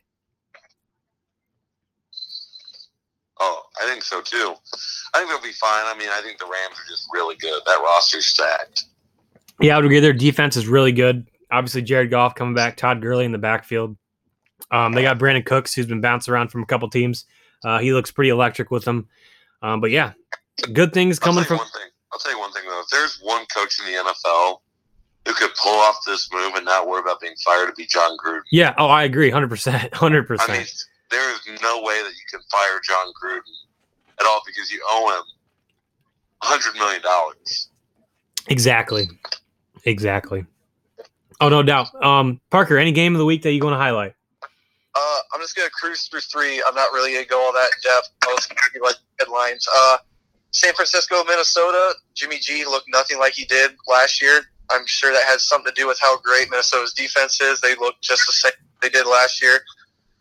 Oh, 3.41 3.62
I 3.81 3.87
think 3.87 4.03
so 4.03 4.21
too. 4.21 4.55
I 5.15 5.19
think 5.19 5.31
they'll 5.31 5.41
be 5.41 5.53
fine. 5.53 5.85
I 5.87 5.95
mean, 5.99 6.09
I 6.11 6.21
think 6.23 6.39
the 6.39 6.45
Rams 6.45 6.79
are 6.79 6.89
just 6.89 7.09
really 7.13 7.37
good. 7.37 7.61
That 7.67 7.81
roster's 7.83 8.27
stacked. 8.27 8.85
Yeah, 9.61 9.75
I 9.75 9.79
would 9.79 9.87
agree. 9.87 10.01
Their 10.01 10.13
defense 10.13 10.57
is 10.57 10.67
really 10.67 10.93
good. 10.93 11.27
Obviously, 11.51 11.83
Jared 11.83 12.11
Goff 12.11 12.35
coming 12.35 12.55
back, 12.55 12.77
Todd 12.77 13.01
Gurley 13.01 13.25
in 13.25 13.33
the 13.33 13.39
backfield. 13.39 13.97
Um, 14.71 14.93
they 14.93 15.03
got 15.03 15.19
Brandin 15.19 15.45
Cooks, 15.45 15.75
who's 15.75 15.87
been 15.87 16.01
bouncing 16.01 16.33
around 16.33 16.49
from 16.49 16.63
a 16.63 16.67
couple 16.67 16.89
teams. 16.89 17.27
Uh, 17.65 17.79
he 17.79 17.93
looks 17.93 18.11
pretty 18.11 18.31
electric 18.31 18.71
with 18.71 18.85
them. 18.85 19.09
Um, 19.61 19.81
but 19.81 19.91
yeah, 19.91 20.13
good 20.73 20.93
things 20.93 21.19
coming 21.19 21.45
from. 21.45 21.59
one 21.59 21.67
thing. 21.69 21.91
I'll 22.13 22.19
tell 22.19 22.33
you 22.33 22.39
one 22.39 22.53
thing 22.53 22.65
though. 22.67 22.81
If 22.81 22.89
there's 22.89 23.21
one 23.23 23.45
coach 23.55 23.79
in 23.81 23.93
the 23.93 23.99
NFL 23.99 24.59
who 25.27 25.35
could 25.35 25.51
pull 25.55 25.79
off 25.81 25.97
this 26.07 26.29
move 26.33 26.55
and 26.55 26.65
not 26.65 26.89
worry 26.89 27.01
about 27.01 27.21
being 27.21 27.35
fired, 27.45 27.69
to 27.69 27.73
be 27.75 27.87
Jon 27.87 28.17
Gruden. 28.19 28.43
Yeah. 28.51 28.75
Oh, 28.77 28.89
I 28.89 29.05
agree. 29.05 29.31
Hundred 29.31 29.49
percent. 29.49 29.95
Hundred 29.95 30.27
I 30.29 30.47
mean, 30.47 30.61
percent. 30.61 30.85
there 31.11 31.33
is 31.33 31.41
no 31.63 31.83
way 31.83 32.03
that 32.03 32.11
you 32.11 32.25
can 32.31 32.41
fire 32.51 32.81
Jon 32.83 33.13
Gruden 33.23 33.41
at 34.21 34.27
all 34.27 34.43
because 34.47 34.71
you 34.71 34.83
owe 34.89 35.17
him 35.17 35.25
hundred 36.43 36.75
million 36.75 37.03
dollars. 37.03 37.69
Exactly. 38.49 39.09
Exactly. 39.85 40.45
Oh, 41.41 41.49
no 41.49 41.63
doubt. 41.63 41.93
Um, 42.05 42.41
Parker, 42.51 42.79
any 42.79 42.93
game 42.93 43.15
of 43.15 43.19
the 43.19 43.25
week 43.25 43.43
that 43.43 43.53
you 43.53 43.63
want 43.63 43.75
to 43.75 43.79
highlight? 43.79 44.15
Uh, 44.95 45.19
I'm 45.33 45.41
just 45.41 45.57
gonna 45.57 45.71
cruise 45.71 46.07
through 46.07 46.21
three. 46.21 46.63
I'm 46.67 46.75
not 46.75 46.93
really 46.93 47.15
gonna 47.15 47.25
go 47.25 47.41
all 47.45 47.53
that 47.53 47.65
in 47.65 47.91
depth. 47.91 48.11
I'll 48.25 48.37
just 48.37 48.51
give 48.51 48.59
you 48.75 48.83
like 48.83 48.97
headlines. 49.19 49.67
Uh, 49.75 49.97
San 50.51 50.75
Francisco, 50.75 51.25
Minnesota. 51.25 51.95
Jimmy 52.15 52.39
G 52.39 52.65
looked 52.67 52.89
nothing 52.89 53.19
like 53.19 53.33
he 53.33 53.47
did 53.47 53.73
last 53.89 54.21
year. 54.21 54.43
I'm 54.71 54.87
sure 54.87 55.13
that 55.13 55.23
has 55.25 55.49
something 55.49 55.73
to 55.73 55.81
do 55.81 55.89
with 55.89 55.99
how 56.01 56.19
great 56.21 56.51
Minnesota's 56.51 56.93
defense 56.93 57.41
is. 57.41 57.61
They 57.61 57.75
look 57.77 57.95
just 58.03 58.27
the 58.27 58.33
same 58.33 58.53
they 58.83 58.91
did 58.91 59.07
last 59.07 59.41
year. 59.41 59.61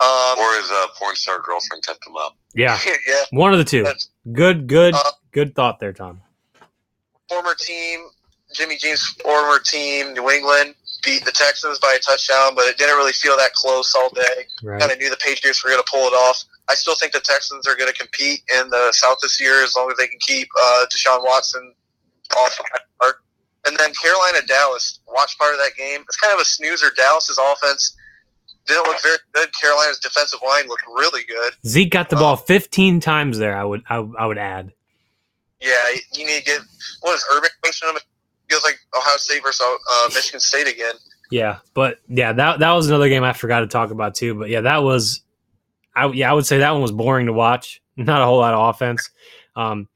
Um, 0.01 0.39
Or 0.39 0.53
his 0.57 0.69
uh, 0.71 0.87
porn 0.97 1.15
star 1.15 1.39
girlfriend 1.39 1.85
kept 1.85 2.05
him 2.07 2.15
up. 2.17 2.35
Yeah, 2.55 2.77
yeah, 3.07 3.23
one 3.31 3.53
of 3.53 3.59
the 3.59 3.65
two. 3.65 3.83
That's- 3.83 4.09
Good, 4.33 4.67
good, 4.67 4.93
Uh, 4.95 5.11
good 5.31 5.55
thought 5.55 5.79
there, 5.79 5.93
Tom. 5.93 6.21
former 7.29 7.55
team, 7.55 8.07
Jimmy 8.53 8.77
G's 8.77 9.03
former 9.23 9.59
team, 9.59 10.13
New 10.13 10.29
England 10.29 10.75
beat 11.03 11.25
the 11.25 11.31
Texans 11.31 11.79
by 11.79 11.93
a 11.97 11.99
touchdown, 11.99 12.53
but 12.55 12.65
it 12.67 12.77
didn't 12.77 12.95
really 12.97 13.13
feel 13.13 13.35
that 13.37 13.53
close 13.53 13.95
all 13.95 14.09
day. 14.09 14.45
Right. 14.61 14.79
kind 14.79 14.91
of 14.91 14.99
knew 14.99 15.09
the 15.09 15.17
Patriots 15.17 15.63
were 15.63 15.71
going 15.71 15.81
to 15.83 15.89
pull 15.89 16.05
it 16.07 16.13
off. 16.13 16.43
I 16.69 16.75
still 16.75 16.93
think 16.95 17.13
the 17.13 17.19
Texans 17.21 17.67
are 17.67 17.75
going 17.75 17.91
to 17.91 17.97
compete 17.97 18.41
in 18.59 18.69
the 18.69 18.91
South 18.91 19.17
this 19.21 19.41
year 19.41 19.63
as 19.63 19.73
long 19.75 19.89
as 19.89 19.97
they 19.97 20.05
can 20.07 20.19
keep 20.19 20.47
uh, 20.61 20.85
Deshaun 20.93 21.23
Watson 21.25 21.73
off 22.37 22.55
the 22.57 22.63
park. 22.99 23.23
And 23.65 23.75
then 23.77 23.91
Carolina 23.93 24.39
Dallas, 24.47 24.99
watch 25.07 25.37
part 25.39 25.53
of 25.53 25.59
that 25.59 25.71
game. 25.75 26.01
It's 26.01 26.17
kind 26.17 26.33
of 26.33 26.39
a 26.39 26.45
snoozer. 26.45 26.91
Dallas's 26.95 27.39
offense 27.39 27.95
didn't 28.67 28.85
look 28.87 29.01
very 29.01 29.17
good. 29.33 29.49
Carolina's 29.59 29.99
defensive 29.99 30.39
line 30.45 30.67
looked 30.67 30.85
really 30.87 31.23
good. 31.23 31.53
Zeke 31.65 31.91
got 31.91 32.09
the 32.09 32.15
ball 32.15 32.35
15 32.35 32.99
times 32.99 33.37
there. 33.37 33.57
I 33.57 33.63
would, 33.63 33.83
I, 33.89 33.95
I 34.17 34.25
would 34.25 34.37
add. 34.37 34.73
Yeah, 35.59 35.75
you 36.13 36.25
need 36.25 36.39
to 36.39 36.43
get 36.43 36.61
what 37.01 37.15
is 37.15 37.25
Urban 37.33 37.49
coaching 37.63 37.87
them? 37.87 37.97
It 37.97 38.03
feels 38.49 38.63
like 38.63 38.79
Ohio 38.97 39.17
State 39.17 39.43
versus 39.43 39.61
uh, 39.61 40.09
Michigan 40.13 40.39
State 40.39 40.67
again. 40.67 40.95
Yeah, 41.29 41.59
but 41.73 41.99
yeah, 42.07 42.33
that 42.33 42.59
that 42.59 42.71
was 42.73 42.89
another 42.89 43.09
game 43.09 43.23
I 43.23 43.33
forgot 43.33 43.61
to 43.61 43.67
talk 43.67 43.91
about 43.91 44.15
too. 44.15 44.33
But 44.33 44.49
yeah, 44.49 44.61
that 44.61 44.83
was, 44.83 45.21
I 45.95 46.07
yeah, 46.07 46.29
I 46.29 46.33
would 46.33 46.45
say 46.45 46.59
that 46.59 46.71
one 46.71 46.81
was 46.81 46.91
boring 46.91 47.27
to 47.27 47.33
watch. 47.33 47.81
Not 47.97 48.21
a 48.21 48.25
whole 48.25 48.39
lot 48.39 48.53
of 48.53 48.75
offense. 48.75 49.09
Um, 49.55 49.87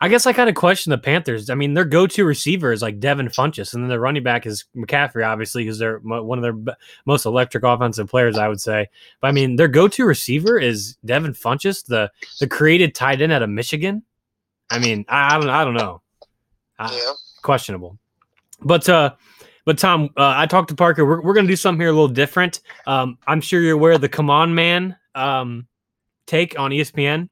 I 0.00 0.08
guess 0.08 0.26
I 0.26 0.32
kind 0.32 0.48
of 0.48 0.54
question 0.54 0.90
the 0.90 0.98
Panthers. 0.98 1.50
I 1.50 1.54
mean, 1.56 1.74
their 1.74 1.84
go-to 1.84 2.24
receiver 2.24 2.70
is 2.70 2.82
like 2.82 3.00
Devin 3.00 3.28
Funchess, 3.28 3.74
and 3.74 3.82
then 3.82 3.88
their 3.88 3.98
running 3.98 4.22
back 4.22 4.46
is 4.46 4.64
McCaffrey, 4.76 5.26
obviously, 5.26 5.64
because 5.64 5.78
they're 5.80 5.98
mo- 6.00 6.22
one 6.22 6.38
of 6.38 6.42
their 6.42 6.52
b- 6.52 6.72
most 7.04 7.26
electric 7.26 7.64
offensive 7.64 8.08
players, 8.08 8.38
I 8.38 8.46
would 8.46 8.60
say. 8.60 8.86
But 9.20 9.28
I 9.28 9.32
mean, 9.32 9.56
their 9.56 9.66
go-to 9.66 10.04
receiver 10.04 10.56
is 10.56 10.96
Devin 11.04 11.32
Funchess, 11.32 11.84
the 11.84 12.10
the 12.38 12.46
created 12.46 12.94
tight 12.94 13.20
end 13.20 13.32
out 13.32 13.42
of 13.42 13.50
Michigan. 13.50 14.02
I 14.70 14.78
mean, 14.78 15.04
I, 15.08 15.34
I 15.34 15.40
don't, 15.40 15.50
I 15.50 15.64
don't 15.64 15.74
know, 15.74 16.00
I- 16.78 16.94
Yeah. 16.94 17.12
questionable. 17.42 17.98
But 18.60 18.88
uh, 18.88 19.14
but 19.64 19.78
Tom, 19.78 20.10
uh, 20.16 20.34
I 20.36 20.46
talked 20.46 20.68
to 20.68 20.76
Parker. 20.76 21.04
We're 21.06 21.22
we're 21.22 21.34
gonna 21.34 21.48
do 21.48 21.56
something 21.56 21.80
here 21.80 21.90
a 21.90 21.92
little 21.92 22.06
different. 22.08 22.60
Um, 22.86 23.18
I'm 23.26 23.40
sure 23.40 23.60
you're 23.60 23.74
aware 23.74 23.92
of 23.92 24.00
the 24.00 24.08
"Come 24.08 24.30
On 24.30 24.54
Man" 24.54 24.96
um 25.16 25.66
take 26.26 26.56
on 26.58 26.70
ESPN. 26.70 27.28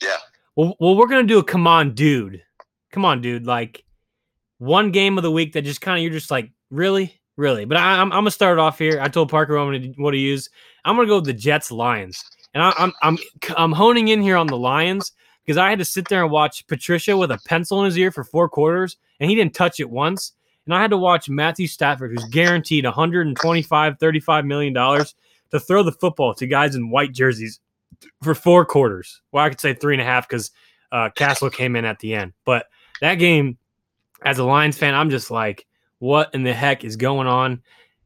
Yeah. 0.00 0.16
Well, 0.58 0.74
well, 0.80 0.96
we're 0.96 1.06
gonna 1.06 1.22
do 1.22 1.38
a 1.38 1.44
come 1.44 1.68
on, 1.68 1.94
dude. 1.94 2.42
Come 2.90 3.04
on, 3.04 3.20
dude. 3.20 3.46
Like 3.46 3.84
one 4.58 4.90
game 4.90 5.16
of 5.16 5.22
the 5.22 5.30
week 5.30 5.52
that 5.52 5.62
just 5.62 5.80
kind 5.80 5.96
of 5.96 6.02
you're 6.02 6.12
just 6.12 6.32
like, 6.32 6.50
really, 6.68 7.20
really. 7.36 7.64
But 7.64 7.76
I, 7.76 8.00
I'm, 8.00 8.10
I'm 8.10 8.22
gonna 8.22 8.32
start 8.32 8.58
off 8.58 8.76
here. 8.76 8.98
I 9.00 9.06
told 9.06 9.28
Parker 9.28 9.54
what 9.54 9.62
I'm 9.62 9.80
gonna 9.80 9.92
what 9.98 10.10
to 10.10 10.18
use. 10.18 10.50
I'm 10.84 10.96
gonna 10.96 11.06
go 11.06 11.18
with 11.18 11.26
the 11.26 11.32
Jets 11.32 11.70
Lions, 11.70 12.24
and 12.54 12.62
I, 12.64 12.72
I'm 12.76 12.92
I'm 13.02 13.18
I'm 13.56 13.70
honing 13.70 14.08
in 14.08 14.20
here 14.20 14.36
on 14.36 14.48
the 14.48 14.56
Lions 14.56 15.12
because 15.46 15.58
I 15.58 15.70
had 15.70 15.78
to 15.78 15.84
sit 15.84 16.08
there 16.08 16.24
and 16.24 16.32
watch 16.32 16.66
Patricia 16.66 17.16
with 17.16 17.30
a 17.30 17.38
pencil 17.46 17.78
in 17.78 17.84
his 17.84 17.96
ear 17.96 18.10
for 18.10 18.24
four 18.24 18.48
quarters, 18.48 18.96
and 19.20 19.30
he 19.30 19.36
didn't 19.36 19.54
touch 19.54 19.78
it 19.78 19.88
once. 19.88 20.32
And 20.66 20.74
I 20.74 20.82
had 20.82 20.90
to 20.90 20.98
watch 20.98 21.28
Matthew 21.28 21.68
Stafford, 21.68 22.10
who's 22.10 22.28
guaranteed 22.30 22.84
125, 22.84 23.98
35 24.00 24.44
million 24.44 24.72
dollars, 24.72 25.14
to 25.52 25.60
throw 25.60 25.84
the 25.84 25.92
football 25.92 26.34
to 26.34 26.48
guys 26.48 26.74
in 26.74 26.90
white 26.90 27.12
jerseys 27.12 27.60
for 28.22 28.34
four 28.34 28.64
quarters. 28.64 29.22
Well, 29.32 29.44
I 29.44 29.48
could 29.48 29.60
say 29.60 29.74
three 29.74 29.94
and 29.94 30.02
a 30.02 30.04
half 30.04 30.28
because 30.28 30.50
uh, 30.92 31.10
Cassel 31.14 31.50
came 31.50 31.76
in 31.76 31.84
at 31.84 31.98
the 31.98 32.14
end. 32.14 32.32
But 32.44 32.66
that 33.00 33.16
game, 33.16 33.58
as 34.24 34.38
a 34.38 34.44
Lions 34.44 34.78
fan, 34.78 34.94
I'm 34.94 35.10
just 35.10 35.30
like, 35.30 35.66
what 35.98 36.30
in 36.34 36.42
the 36.42 36.54
heck 36.54 36.84
is 36.84 36.96
going 36.96 37.26
on 37.26 37.62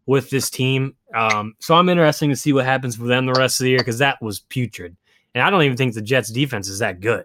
with 0.07 0.31
this 0.31 0.51
team? 0.51 0.97
Um, 1.15 1.55
so 1.61 1.75
I'm 1.75 1.89
interested 1.89 2.29
to 2.29 2.37
see 2.37 2.53
what 2.53 2.65
happens 2.65 2.97
for 2.97 3.05
them 3.05 3.27
the 3.27 3.33
rest 3.33 3.61
of 3.61 3.65
the 3.65 3.71
year 3.71 3.79
because 3.79 3.99
that 3.99 4.21
was 4.23 4.41
putrid. 4.41 4.97
And 5.35 5.43
I 5.43 5.51
don't 5.51 5.63
even 5.63 5.77
think 5.77 5.95
the 5.95 6.03
Jets 6.03 6.31
defense 6.31 6.69
is 6.69 6.81
that 6.81 7.01
good, 7.01 7.25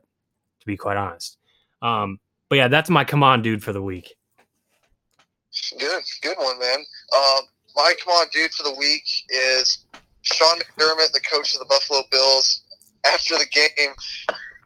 to 0.60 0.66
be 0.66 0.78
quite 0.78 0.98
honest. 0.98 1.38
Um, 1.82 2.20
but 2.50 2.56
yeah, 2.56 2.68
that's 2.68 2.90
my 2.90 3.04
come 3.04 3.24
on 3.24 3.42
dude 3.42 3.64
for 3.64 3.74
the 3.74 3.82
week. 3.82 4.16
Good, 5.80 6.04
good 6.22 6.38
one, 6.38 6.60
man. 6.60 6.78
Uh, 7.16 7.42
my 7.76 7.94
come 8.04 8.14
on, 8.14 8.28
dude, 8.32 8.52
for 8.52 8.64
the 8.64 8.76
week 8.76 9.04
is 9.30 9.86
Sean 10.34 10.60
McDermott, 10.60 11.12
the 11.14 11.22
coach 11.32 11.54
of 11.54 11.60
the 11.60 11.66
Buffalo 11.66 12.04
Bills. 12.12 12.64
After 13.06 13.38
the 13.38 13.46
game, 13.52 13.94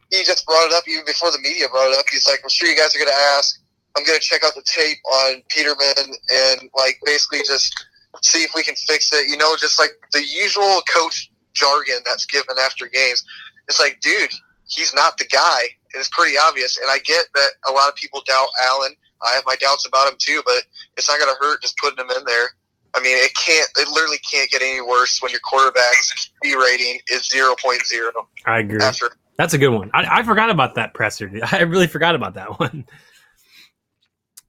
he 0.09 0.23
just 0.23 0.45
brought 0.45 0.67
it 0.67 0.73
up 0.73 0.83
even 0.87 1.05
before 1.05 1.31
the 1.31 1.39
media 1.39 1.67
brought 1.69 1.91
it 1.91 1.97
up. 1.97 2.05
He's 2.09 2.27
like, 2.27 2.39
"I'm 2.43 2.49
sure 2.49 2.67
you 2.67 2.75
guys 2.75 2.95
are 2.95 2.99
going 2.99 3.11
to 3.11 3.23
ask. 3.37 3.59
I'm 3.95 4.03
going 4.03 4.19
to 4.19 4.25
check 4.25 4.43
out 4.43 4.55
the 4.55 4.63
tape 4.63 4.97
on 5.05 5.43
Peterman 5.49 6.15
and 6.33 6.69
like 6.75 6.99
basically 7.05 7.39
just 7.45 7.73
see 8.21 8.43
if 8.43 8.55
we 8.55 8.63
can 8.63 8.75
fix 8.75 9.11
it. 9.13 9.29
You 9.29 9.37
know, 9.37 9.55
just 9.57 9.79
like 9.79 9.91
the 10.11 10.23
usual 10.23 10.81
coach 10.93 11.29
jargon 11.53 11.99
that's 12.05 12.25
given 12.25 12.57
after 12.59 12.87
games. 12.87 13.23
It's 13.67 13.79
like, 13.79 13.99
dude, 14.01 14.33
he's 14.67 14.93
not 14.93 15.17
the 15.17 15.25
guy. 15.25 15.61
It's 15.93 16.09
pretty 16.09 16.37
obvious, 16.37 16.77
and 16.77 16.89
I 16.89 16.99
get 16.99 17.25
that 17.35 17.49
a 17.67 17.71
lot 17.71 17.89
of 17.89 17.95
people 17.95 18.21
doubt 18.25 18.47
Allen. 18.61 18.95
I 19.21 19.33
have 19.35 19.43
my 19.45 19.55
doubts 19.55 19.85
about 19.85 20.07
him 20.07 20.17
too, 20.17 20.41
but 20.45 20.63
it's 20.97 21.09
not 21.09 21.19
going 21.19 21.33
to 21.33 21.39
hurt 21.39 21.61
just 21.61 21.77
putting 21.77 22.03
him 22.03 22.09
in 22.11 22.23
there. 22.25 22.49
I 22.93 23.01
mean, 23.01 23.15
it 23.17 23.33
can't. 23.35 23.69
It 23.77 23.87
literally 23.89 24.19
can't 24.19 24.49
get 24.49 24.61
any 24.61 24.81
worse 24.81 25.21
when 25.21 25.31
your 25.31 25.39
quarterback's 25.41 26.31
B 26.41 26.55
rating 26.55 26.99
is 27.09 27.27
zero 27.29 27.55
point 27.63 27.85
zero 27.85 28.11
I 28.45 28.59
agree. 28.59 28.81
after. 28.81 29.11
That's 29.37 29.53
a 29.53 29.57
good 29.57 29.69
one. 29.69 29.89
I, 29.93 30.19
I 30.19 30.23
forgot 30.23 30.49
about 30.49 30.75
that 30.75 30.93
presser. 30.93 31.31
I 31.51 31.61
really 31.61 31.87
forgot 31.87 32.15
about 32.15 32.33
that 32.35 32.59
one. 32.59 32.85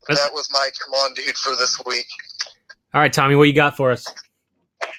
That 0.09 0.31
was 0.33 0.49
my 0.53 0.69
come 0.85 0.95
on, 0.95 1.15
dude, 1.15 1.37
for 1.37 1.55
this 1.57 1.81
week. 1.87 2.07
All 2.93 3.01
right, 3.01 3.13
Tommy, 3.13 3.37
what 3.37 3.45
you 3.45 3.53
got 3.55 3.77
for 3.77 3.93
us? 3.93 4.07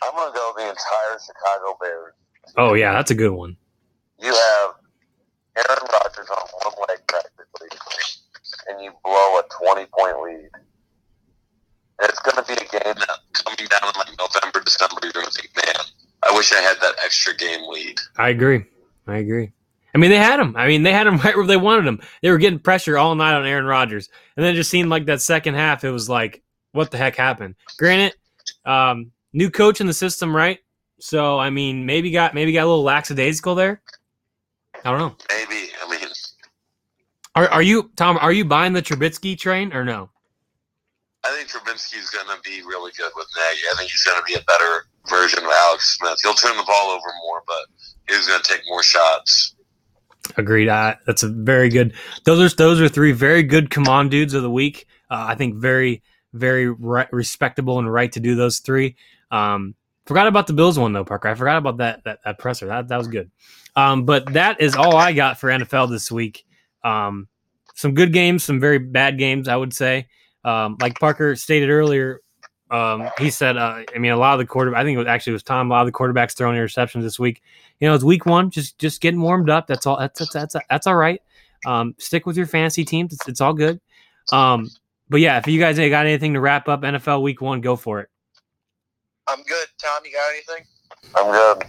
I'm 0.01 0.15
gonna 0.15 0.33
go 0.33 0.53
the 0.55 0.63
entire 0.63 1.19
Chicago 1.19 1.77
Bears. 1.81 2.13
Oh 2.57 2.73
yeah, 2.73 2.93
that's 2.93 3.11
a 3.11 3.15
good 3.15 3.31
one. 3.31 3.57
You 4.19 4.33
have 4.33 4.71
Aaron 5.57 5.87
Rodgers 5.91 6.29
on 6.29 6.47
one 6.63 6.87
leg 6.87 6.99
practically, 7.07 7.67
and 8.69 8.81
you 8.81 8.91
blow 9.03 9.39
a 9.39 9.43
20 9.65 9.85
point 9.97 10.21
lead. 10.23 10.49
It's 12.01 12.19
gonna 12.19 12.43
be 12.43 12.53
a 12.53 12.57
game 12.57 12.95
that 12.95 13.19
coming 13.33 13.67
down 13.69 13.89
in 13.89 13.99
like 13.99 14.17
November, 14.17 14.61
December, 14.63 14.95
you're 15.03 15.11
gonna 15.13 15.31
think, 15.31 15.49
man, 15.55 15.85
I 16.23 16.35
wish 16.35 16.51
I 16.51 16.61
had 16.61 16.77
that 16.81 16.95
extra 17.03 17.35
game 17.35 17.61
lead. 17.69 17.97
I 18.17 18.29
agree. 18.29 18.65
I 19.07 19.17
agree. 19.17 19.51
I 19.95 19.99
mean, 19.99 20.09
they 20.09 20.17
had 20.17 20.39
him. 20.39 20.55
I 20.55 20.67
mean, 20.67 20.83
they 20.83 20.91
had 20.91 21.07
him 21.07 21.17
right 21.23 21.35
where 21.35 21.45
they 21.45 21.57
wanted 21.57 21.85
him. 21.85 22.01
They 22.21 22.31
were 22.31 22.37
getting 22.37 22.59
pressure 22.59 22.97
all 22.97 23.15
night 23.15 23.35
on 23.35 23.45
Aaron 23.45 23.65
Rodgers, 23.65 24.09
and 24.35 24.43
then 24.43 24.53
it 24.53 24.57
just 24.57 24.71
seemed 24.71 24.89
like 24.89 25.05
that 25.05 25.21
second 25.21 25.55
half, 25.55 25.83
it 25.83 25.91
was 25.91 26.09
like, 26.09 26.41
what 26.71 26.91
the 26.91 26.97
heck 26.97 27.15
happened? 27.15 27.55
Granted, 27.77 28.15
um, 28.65 29.11
new 29.31 29.49
coach 29.49 29.81
in 29.81 29.87
the 29.87 29.93
system, 29.93 30.35
right? 30.35 30.59
So, 30.99 31.37
I 31.37 31.49
mean, 31.49 31.85
maybe 31.85 32.11
got 32.11 32.33
maybe 32.33 32.53
got 32.53 32.63
a 32.63 32.69
little 32.69 32.83
lackadaisical 32.83 33.55
there. 33.55 33.81
I 34.85 34.91
don't 34.91 34.99
know. 34.99 35.15
Maybe. 35.29 35.69
I 35.81 35.89
mean, 35.89 36.09
Are, 37.35 37.47
are 37.49 37.61
you 37.61 37.91
Tom? 37.95 38.17
Are 38.19 38.31
you 38.31 38.45
buying 38.45 38.73
the 38.73 38.81
Trubisky 38.81 39.37
train 39.37 39.73
or 39.73 39.83
no? 39.83 40.09
I 41.25 41.31
think 41.35 41.49
Trubinsky's 41.49 42.09
gonna 42.09 42.39
be 42.43 42.61
really 42.63 42.91
good 42.97 43.11
with 43.15 43.27
Nagy. 43.35 43.61
I 43.71 43.75
think 43.77 43.89
he's 43.89 44.03
gonna 44.03 44.25
be 44.25 44.33
a 44.33 44.41
better 44.41 44.87
version 45.07 45.39
of 45.39 45.49
Alex 45.49 45.97
Smith. 45.97 46.19
He'll 46.21 46.33
turn 46.33 46.57
the 46.57 46.63
ball 46.63 46.91
over 46.91 47.07
more, 47.25 47.43
but 47.47 47.65
he's 48.07 48.27
gonna 48.27 48.43
take 48.43 48.61
more 48.67 48.83
shots. 48.83 49.55
Agreed. 50.37 50.67
Uh, 50.67 50.95
that's 51.05 51.23
a 51.23 51.29
very 51.29 51.69
good. 51.69 51.93
Those 52.25 52.53
are 52.53 52.55
those 52.55 52.81
are 52.81 52.89
three 52.89 53.11
very 53.11 53.43
good 53.43 53.69
come 53.69 53.87
on 53.87 54.09
dudes 54.09 54.33
of 54.33 54.43
the 54.43 54.51
week. 54.51 54.85
Uh, 55.09 55.25
I 55.29 55.35
think 55.35 55.55
very 55.55 56.01
very 56.33 56.69
right, 56.69 57.11
respectable 57.13 57.79
and 57.79 57.91
right 57.91 58.11
to 58.11 58.19
do 58.19 58.35
those 58.35 58.59
three. 58.59 58.95
Um, 59.31 59.75
forgot 60.05 60.27
about 60.27 60.47
the 60.47 60.53
Bills 60.53 60.77
one 60.77 60.93
though, 60.93 61.05
Parker. 61.05 61.29
I 61.29 61.35
forgot 61.35 61.57
about 61.57 61.77
that 61.77 62.03
that, 62.03 62.19
that 62.25 62.39
presser. 62.39 62.67
That 62.67 62.89
that 62.89 62.97
was 62.97 63.07
good. 63.07 63.31
Um, 63.75 64.05
but 64.05 64.33
that 64.33 64.61
is 64.61 64.75
all 64.75 64.95
I 64.95 65.13
got 65.13 65.39
for 65.39 65.49
NFL 65.49 65.89
this 65.89 66.11
week. 66.11 66.45
Um, 66.83 67.27
some 67.75 67.93
good 67.93 68.13
games, 68.13 68.43
some 68.43 68.59
very 68.59 68.77
bad 68.77 69.17
games, 69.17 69.47
I 69.47 69.55
would 69.55 69.73
say. 69.73 70.07
Um, 70.43 70.77
like 70.81 70.99
Parker 70.99 71.35
stated 71.35 71.69
earlier, 71.69 72.21
um, 72.73 73.09
he 73.19 73.29
said, 73.29 73.55
uh, 73.55 73.83
I 73.93 73.99
mean, 73.99 74.11
a 74.11 74.17
lot 74.17 74.33
of 74.33 74.39
the 74.39 74.45
quarter, 74.45 74.75
I 74.75 74.83
think 74.83 74.95
it 74.95 74.97
was 74.97 75.07
actually 75.07 75.31
it 75.31 75.33
was 75.35 75.43
Tom. 75.43 75.69
A 75.69 75.73
lot 75.73 75.81
of 75.81 75.85
the 75.85 75.97
quarterbacks 75.97 76.35
throwing 76.35 76.57
interceptions 76.57 77.03
this 77.03 77.19
week. 77.19 77.43
You 77.79 77.87
know, 77.87 77.93
it's 77.93 78.03
week 78.03 78.25
one, 78.25 78.49
just 78.49 78.79
just 78.79 78.99
getting 78.99 79.21
warmed 79.21 79.49
up. 79.49 79.67
That's 79.67 79.85
all. 79.85 79.99
That's 79.99 80.19
that's 80.19 80.33
that's, 80.33 80.55
that's 80.69 80.87
all 80.87 80.95
right. 80.95 81.21
Um, 81.65 81.93
stick 81.99 82.25
with 82.25 82.35
your 82.35 82.47
fantasy 82.47 82.83
teams. 82.83 83.13
It's, 83.13 83.27
it's 83.27 83.41
all 83.41 83.53
good. 83.53 83.79
Um, 84.31 84.69
but 85.09 85.19
yeah, 85.21 85.37
if 85.37 85.47
you 85.47 85.59
guys 85.59 85.77
ain't 85.77 85.91
got 85.91 86.05
anything 86.05 86.33
to 86.33 86.41
wrap 86.41 86.67
up 86.67 86.81
NFL 86.81 87.21
Week 87.21 87.41
One, 87.41 87.61
go 87.61 87.75
for 87.75 87.99
it. 87.99 88.09
I'm 89.27 89.43
good. 89.43 89.67
Tom, 89.79 90.01
you 90.03 90.11
got 90.11 90.31
anything? 90.31 90.65
I'm 91.15 91.31
good. 91.31 91.67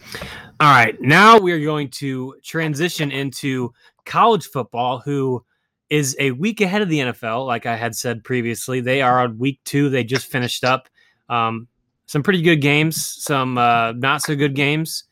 All 0.61 0.73
right, 0.73 0.99
now 1.01 1.39
we 1.39 1.53
are 1.53 1.61
going 1.63 1.91
to 1.91 2.37
transition 2.43 3.11
into 3.11 3.73
college 4.07 4.47
football, 4.47 5.01
who 5.01 5.45
is 5.91 6.17
a 6.19 6.31
week 6.33 6.61
ahead 6.61 6.83
of 6.83 6.89
the 6.89 6.99
NFL. 7.01 7.47
Like 7.47 7.67
I 7.67 7.77
had 7.77 7.95
said 7.95 8.25
previously, 8.25 8.81
they 8.81 9.03
are 9.03 9.21
on 9.21 9.39
week 9.39 9.61
two. 9.65 9.91
They 9.91 10.05
just 10.05 10.27
finished 10.27 10.65
up 10.65 10.89
um, 11.29 11.69
some 12.07 12.23
pretty 12.23 12.43
good 12.43 12.61
games, 12.61 12.97
some 12.97 13.59
uh, 13.59 13.93
not 13.93 14.23
so 14.23 14.35
good 14.35 14.55
games. 14.55 15.05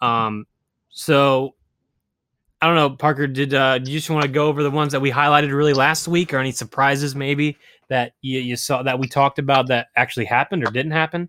Um, 0.00 0.46
so 0.90 1.54
I 2.60 2.66
don't 2.66 2.76
know, 2.76 2.90
Parker. 2.90 3.26
Did 3.26 3.54
uh, 3.54 3.78
you 3.82 3.98
just 3.98 4.10
want 4.10 4.22
to 4.22 4.28
go 4.28 4.46
over 4.46 4.62
the 4.62 4.70
ones 4.70 4.92
that 4.92 5.00
we 5.00 5.10
highlighted 5.10 5.52
really 5.52 5.74
last 5.74 6.08
week, 6.08 6.32
or 6.32 6.38
any 6.38 6.52
surprises 6.52 7.14
maybe 7.14 7.58
that 7.88 8.12
you, 8.22 8.40
you 8.40 8.56
saw 8.56 8.82
that 8.82 8.98
we 8.98 9.06
talked 9.06 9.38
about 9.38 9.68
that 9.68 9.88
actually 9.96 10.24
happened 10.24 10.64
or 10.64 10.70
didn't 10.70 10.92
happen? 10.92 11.28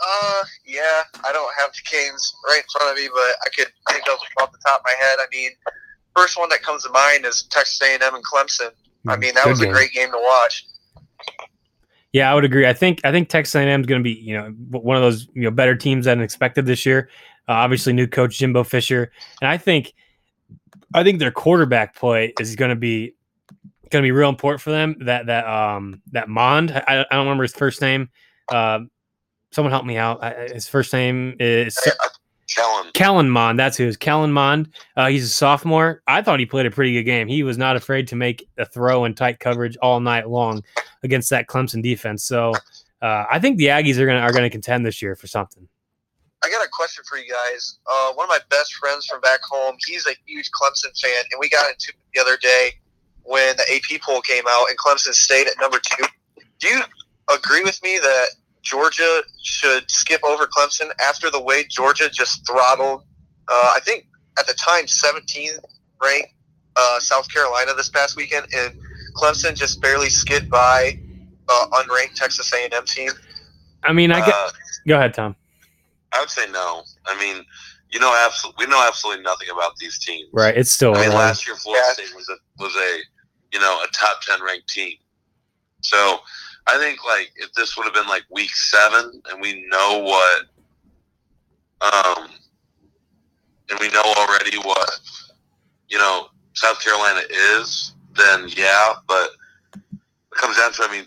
Uh, 0.00 0.42
yeah. 0.64 1.02
I 1.24 1.32
don't 1.32 1.52
have 1.58 1.70
the 1.72 1.82
games 1.90 2.34
right 2.46 2.58
in 2.58 2.64
front 2.72 2.90
of 2.90 3.02
me, 3.02 3.08
but 3.12 3.34
I 3.44 3.48
could 3.54 3.72
think 3.90 4.04
of 4.08 4.18
off 4.40 4.52
the 4.52 4.58
top 4.66 4.80
of 4.80 4.84
my 4.84 4.94
head. 4.98 5.18
I 5.20 5.26
mean, 5.30 5.50
first 6.16 6.38
one 6.38 6.48
that 6.50 6.62
comes 6.62 6.84
to 6.84 6.90
mind 6.90 7.24
is 7.24 7.44
Texas 7.44 7.80
A&M 7.82 8.14
and 8.14 8.24
Clemson. 8.24 8.70
I 9.08 9.16
mean, 9.16 9.34
that 9.34 9.44
Good 9.44 9.50
was 9.50 9.60
game. 9.60 9.70
a 9.70 9.72
great 9.72 9.92
game 9.92 10.10
to 10.10 10.18
watch. 10.18 10.66
Yeah, 12.12 12.30
I 12.30 12.34
would 12.34 12.44
agree. 12.44 12.66
I 12.66 12.72
think 12.72 13.00
I 13.04 13.12
think 13.12 13.28
Texas 13.28 13.54
A&M 13.54 13.80
is 13.80 13.86
going 13.86 14.00
to 14.00 14.04
be 14.04 14.12
you 14.12 14.36
know 14.36 14.48
one 14.70 14.96
of 14.96 15.02
those 15.02 15.28
you 15.34 15.42
know 15.42 15.50
better 15.50 15.76
teams 15.76 16.06
than 16.06 16.20
expected 16.20 16.66
this 16.66 16.84
year. 16.84 17.08
Uh, 17.48 17.52
obviously, 17.52 17.92
new 17.92 18.06
coach 18.06 18.38
Jimbo 18.38 18.64
Fisher, 18.64 19.12
and 19.40 19.48
I 19.48 19.56
think 19.56 19.92
I 20.92 21.04
think 21.04 21.18
their 21.18 21.30
quarterback 21.30 21.94
play 21.94 22.34
is 22.40 22.56
going 22.56 22.70
to 22.70 22.76
be 22.76 23.14
going 23.90 24.02
to 24.02 24.06
be 24.06 24.12
real 24.12 24.28
important 24.28 24.60
for 24.60 24.70
them. 24.70 24.96
That 25.00 25.26
that 25.26 25.46
um 25.46 26.02
that 26.12 26.28
Mond, 26.28 26.72
I, 26.72 27.00
I 27.00 27.14
don't 27.14 27.26
remember 27.26 27.44
his 27.44 27.54
first 27.54 27.80
name. 27.80 28.08
Uh, 28.50 28.80
someone 29.52 29.70
help 29.70 29.84
me 29.84 29.96
out. 29.96 30.22
I, 30.22 30.48
his 30.52 30.68
first 30.68 30.92
name 30.92 31.36
is 31.38 31.78
Kellen. 32.54 32.90
Kellen 32.94 33.30
Mond. 33.30 33.58
That's 33.58 33.76
who 33.76 33.84
it 33.84 33.88
is. 33.88 33.96
Kellen 33.96 34.32
Mond. 34.32 34.70
Uh, 34.96 35.08
he's 35.08 35.24
a 35.24 35.28
sophomore. 35.28 36.02
I 36.06 36.22
thought 36.22 36.40
he 36.40 36.46
played 36.46 36.66
a 36.66 36.70
pretty 36.70 36.92
good 36.92 37.04
game. 37.04 37.28
He 37.28 37.42
was 37.42 37.56
not 37.56 37.76
afraid 37.76 38.08
to 38.08 38.16
make 38.16 38.48
a 38.58 38.66
throw 38.66 39.04
in 39.04 39.14
tight 39.14 39.38
coverage 39.38 39.76
all 39.80 40.00
night 40.00 40.28
long 40.28 40.62
against 41.02 41.30
that 41.30 41.46
Clemson 41.46 41.82
defense. 41.82 42.24
So 42.24 42.52
uh, 43.02 43.24
I 43.30 43.38
think 43.38 43.58
the 43.58 43.66
Aggies 43.66 43.98
are 43.98 44.06
gonna 44.06 44.20
are 44.20 44.32
gonna 44.32 44.50
contend 44.50 44.84
this 44.84 45.00
year 45.00 45.14
for 45.14 45.26
something. 45.26 45.66
I 46.42 46.48
got 46.48 46.64
a 46.64 46.68
question 46.72 47.04
for 47.08 47.18
you 47.18 47.30
guys. 47.30 47.78
Uh, 47.90 48.12
one 48.14 48.24
of 48.24 48.30
my 48.30 48.40
best 48.48 48.74
friends 48.74 49.06
from 49.06 49.20
back 49.20 49.40
home, 49.42 49.76
he's 49.86 50.06
a 50.06 50.14
huge 50.26 50.50
Clemson 50.50 50.98
fan, 51.00 51.24
and 51.30 51.38
we 51.38 51.48
got 51.48 51.68
into 51.68 51.90
it 51.90 51.96
the 52.14 52.20
other 52.20 52.36
day 52.38 52.72
when 53.24 53.54
the 53.56 53.74
AP 53.74 54.00
poll 54.00 54.20
came 54.22 54.44
out 54.48 54.66
and 54.68 54.78
Clemson 54.78 55.12
stayed 55.12 55.46
at 55.46 55.52
number 55.60 55.78
two. 55.78 56.04
Do 56.58 56.68
you 56.68 56.82
agree 57.34 57.62
with 57.62 57.82
me 57.82 57.98
that 57.98 58.28
Georgia 58.62 59.22
should 59.42 59.90
skip 59.90 60.22
over 60.24 60.46
Clemson 60.46 60.90
after 61.06 61.30
the 61.30 61.40
way 61.40 61.64
Georgia 61.68 62.08
just 62.10 62.46
throttled? 62.46 63.02
Uh, 63.48 63.72
I 63.74 63.80
think 63.80 64.06
at 64.38 64.46
the 64.46 64.54
time 64.54 64.84
17th 64.84 65.58
ranked 66.02 66.34
uh, 66.76 67.00
South 67.00 67.32
Carolina 67.32 67.72
this 67.74 67.88
past 67.88 68.16
weekend, 68.16 68.46
and 68.54 68.74
Clemson 69.16 69.54
just 69.54 69.80
barely 69.80 70.08
skid 70.08 70.48
by 70.48 70.98
uh, 71.48 71.66
unranked 71.72 72.14
Texas 72.14 72.52
A&M 72.52 72.84
team. 72.86 73.10
I 73.82 73.92
mean, 73.92 74.12
I 74.12 74.24
get. 74.24 74.34
Uh, 74.34 74.50
go 74.86 74.96
ahead, 74.96 75.14
Tom. 75.14 75.34
I 76.12 76.20
would 76.20 76.30
say 76.30 76.50
no. 76.50 76.82
I 77.06 77.18
mean, 77.18 77.44
you 77.90 77.98
know, 77.98 78.14
absolutely, 78.24 78.66
we 78.66 78.70
know 78.70 78.84
absolutely 78.86 79.22
nothing 79.22 79.48
about 79.50 79.76
these 79.76 79.98
teams. 79.98 80.28
Right, 80.32 80.56
it's 80.56 80.72
still. 80.72 80.94
I 80.96 81.06
mean, 81.06 81.16
last 81.16 81.46
year 81.46 81.56
Florida 81.56 81.84
Yeah. 81.86 81.92
State 82.04 82.14
was 82.14 82.28
a 82.28 82.62
was 82.62 82.74
a 82.76 82.98
you 83.52 83.60
know 83.60 83.82
a 83.82 83.86
top 83.92 84.20
ten 84.22 84.42
ranked 84.42 84.68
team. 84.68 84.94
So 85.82 86.18
I 86.66 86.78
think 86.78 87.04
like 87.04 87.30
if 87.36 87.52
this 87.54 87.76
would 87.76 87.84
have 87.84 87.94
been 87.94 88.08
like 88.08 88.22
week 88.30 88.54
seven 88.54 89.22
and 89.30 89.40
we 89.40 89.66
know 89.68 89.98
what, 89.98 90.42
um, 91.80 92.28
and 93.70 93.78
we 93.80 93.88
know 93.90 94.02
already 94.18 94.56
what 94.58 94.90
you 95.88 95.98
know 95.98 96.28
South 96.54 96.82
Carolina 96.82 97.20
is, 97.30 97.94
then 98.16 98.46
yeah. 98.56 98.94
But 99.06 99.30
it 99.84 100.36
comes 100.36 100.56
down 100.56 100.72
to 100.72 100.82
I 100.82 100.92
mean, 100.92 101.06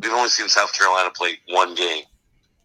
we've 0.00 0.12
only 0.12 0.28
seen 0.28 0.48
South 0.48 0.72
Carolina 0.72 1.10
play 1.14 1.38
one 1.48 1.74
game. 1.74 2.04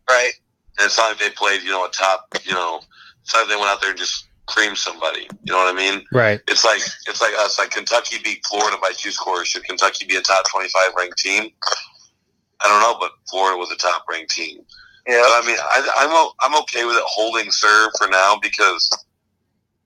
Right. 0.10 0.34
And 0.80 0.86
it's 0.86 0.98
not 0.98 1.10
like 1.10 1.20
they 1.20 1.30
played, 1.30 1.62
you 1.62 1.70
know, 1.70 1.86
a 1.86 1.90
top, 1.90 2.28
you 2.44 2.54
know, 2.54 2.82
it's 3.22 3.34
not 3.34 3.42
like 3.42 3.50
they 3.50 3.56
went 3.56 3.70
out 3.70 3.80
there 3.80 3.92
and 3.92 4.00
just 4.00 4.28
creamed 4.48 4.78
somebody. 4.78 5.28
You 5.44 5.54
know 5.54 5.58
what 5.58 5.74
I 5.74 5.78
mean? 5.78 6.04
right. 6.12 6.42
It's 6.48 6.66
like 6.66 6.82
it's 7.08 7.22
like 7.22 7.34
us. 7.38 7.60
Like 7.60 7.72
Kentucky 7.72 8.18
beat 8.24 8.46
Florida 8.46 8.78
by 8.82 8.92
two 8.98 9.12
scores. 9.12 9.48
Should 9.48 9.64
Kentucky 9.64 10.06
be 10.06 10.16
a 10.16 10.22
top 10.22 10.46
twenty-five 10.50 10.92
ranked 10.98 11.18
team? 11.18 11.52
I 12.62 12.68
don't 12.68 12.82
know, 12.82 12.98
but 13.00 13.12
Florida 13.30 13.58
was 13.58 13.72
a 13.72 13.76
top 13.76 14.06
ranked 14.10 14.32
team. 14.32 14.60
Yeah. 15.08 15.22
But 15.22 15.44
I 15.44 15.48
mean, 15.48 15.58
I, 15.60 15.90
I'm 15.98 16.10
o- 16.12 16.34
I'm 16.42 16.56
okay 16.64 16.86
with 16.86 16.96
it 16.96 17.04
holding 17.06 17.52
serve 17.52 17.92
for 17.98 18.08
now 18.08 18.38
because 18.42 18.90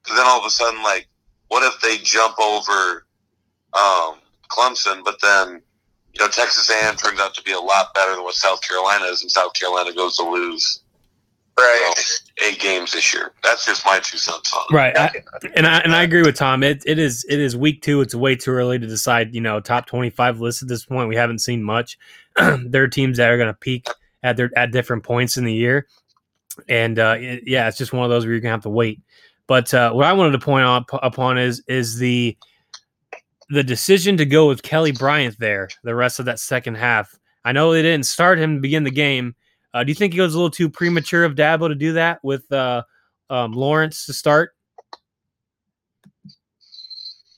then 0.08 0.26
all 0.26 0.40
of 0.40 0.46
a 0.46 0.50
sudden, 0.50 0.82
like, 0.84 1.08
what 1.50 1.64
if 1.64 1.80
they 1.82 1.98
jump 2.04 2.38
over 2.40 3.06
um, 3.74 4.20
Clemson, 4.50 5.04
but 5.04 5.18
then 5.22 5.62
you 6.14 6.20
know 6.20 6.28
Texas 6.28 6.70
A&M 6.70 6.96
turns 6.96 7.20
out 7.20 7.34
to 7.36 7.44
be 7.44 7.52
a 7.52 7.60
lot 7.60 7.94
better 7.94 8.16
than 8.16 8.24
what 8.24 8.36
South 8.36 8.62
Carolina 8.62 9.06
is, 9.06 9.22
and 9.22 9.32
South 9.32 9.54
Carolina 9.54 9.94
goes 9.94 10.16
to 10.18 10.24
lose 10.24 10.84
Right. 11.58 11.94
eight 12.46 12.60
games 12.60 12.92
this 12.92 13.14
year. 13.14 13.32
That's 13.44 13.66
just 13.66 13.84
my 13.86 14.00
two 14.00 14.18
cents 14.18 14.54
on 14.54 14.62
it. 14.70 14.74
Right, 14.76 14.96
I, 14.98 15.12
and 15.56 15.66
I 15.66 15.80
and 15.80 15.96
I 15.96 16.04
agree 16.04 16.22
with 16.22 16.36
Tom. 16.36 16.62
It 16.62 16.84
it 16.86 17.00
is 17.00 17.26
it 17.30 17.40
is 17.40 17.58
week 17.58 17.82
two. 17.82 18.02
It's 18.02 18.14
way 18.14 18.36
too 18.36 18.52
early 18.52 18.78
to 18.78 18.86
decide. 18.86 19.34
You 19.34 19.42
know, 19.42 19.60
top 19.60 19.88
twenty 19.88 20.12
five 20.12 20.40
list 20.40 20.62
at 20.62 20.68
this 20.68 20.86
point. 20.86 21.10
We 21.10 21.16
haven't 21.16 21.40
seen 21.40 21.64
much. 21.64 21.98
there 22.36 22.84
are 22.84 22.88
teams 22.88 23.18
that 23.18 23.32
are 23.32 23.38
going 23.38 23.48
to 23.50 23.54
peak 23.56 23.88
at 24.22 24.38
their 24.38 24.52
at 24.56 24.72
different 24.72 25.04
points 25.04 25.38
in 25.38 25.46
the 25.46 25.54
year, 25.54 25.88
and 26.70 27.00
uh, 27.00 27.16
it- 27.18 27.44
yeah, 27.48 27.68
it's 27.68 27.78
just 27.78 27.92
one 27.94 28.04
of 28.04 28.12
those 28.12 28.24
where 28.26 28.34
you're 28.34 28.42
going 28.42 28.50
to 28.52 28.56
have 28.56 28.62
to 28.64 28.70
wait. 28.70 29.02
But 29.48 29.74
uh, 29.74 29.92
what 29.94 30.06
I 30.06 30.14
wanted 30.14 30.34
to 30.34 30.40
point 30.46 30.64
out 30.66 30.86
upon 31.02 31.40
is 31.40 31.64
is 31.68 31.98
the 31.98 32.38
the 33.50 33.64
decision 33.64 34.18
to 34.18 34.26
go 34.26 34.48
with 34.48 34.62
Kelly 34.62 34.92
Bryant 34.92 35.40
there 35.40 35.70
the 35.84 35.96
rest 35.96 36.20
of 36.20 36.26
that 36.26 36.40
second 36.40 36.76
half. 36.76 37.18
I 37.46 37.52
know 37.54 37.72
they 37.72 37.82
didn't 37.82 38.06
start 38.06 38.38
him 38.38 38.56
to 38.56 38.62
begin 38.62 38.84
the 38.84 38.92
game. 38.92 39.36
Uh, 39.78 39.84
do 39.84 39.92
you 39.92 39.96
think 39.96 40.16
it 40.16 40.22
was 40.22 40.34
a 40.34 40.38
little 40.38 40.50
too 40.50 40.68
premature 40.68 41.24
of 41.24 41.36
Dabo 41.36 41.68
to 41.68 41.76
do 41.76 41.94
that 41.94 42.20
with 42.24 42.52
uh, 42.52 42.82
um, 43.30 43.52
Lawrence 43.52 44.08
to 44.08 44.14
start? 44.14 44.56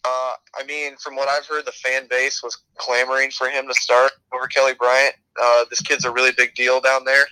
Uh, 0.06 0.34
I 0.58 0.64
mean, 0.66 0.96
from 0.96 1.18
what 1.18 1.28
I've 1.28 1.46
heard, 1.46 1.66
the 1.66 1.74
fan 1.74 2.08
base 2.10 2.42
was 2.42 2.58
clamoring 2.78 3.32
for 3.32 3.50
him 3.50 3.68
to 3.68 3.74
start 3.74 4.14
over 4.34 4.48
Kelly 4.48 4.72
Bryant. 4.74 5.16
Uh, 5.42 5.66
this 5.70 5.82
kid's 5.82 6.06
a 6.06 6.12
really 6.12 6.32
big 6.38 6.56
deal 6.56 6.80
down 6.80 7.04
there. 7.04 7.26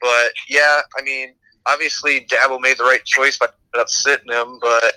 But 0.00 0.32
yeah, 0.48 0.80
I 0.98 1.02
mean, 1.04 1.34
obviously 1.66 2.26
Dabo 2.26 2.60
made 2.60 2.78
the 2.78 2.84
right 2.84 3.04
choice 3.04 3.38
by 3.38 3.46
up 3.78 3.88
sitting 3.88 4.32
him. 4.32 4.58
But 4.60 4.92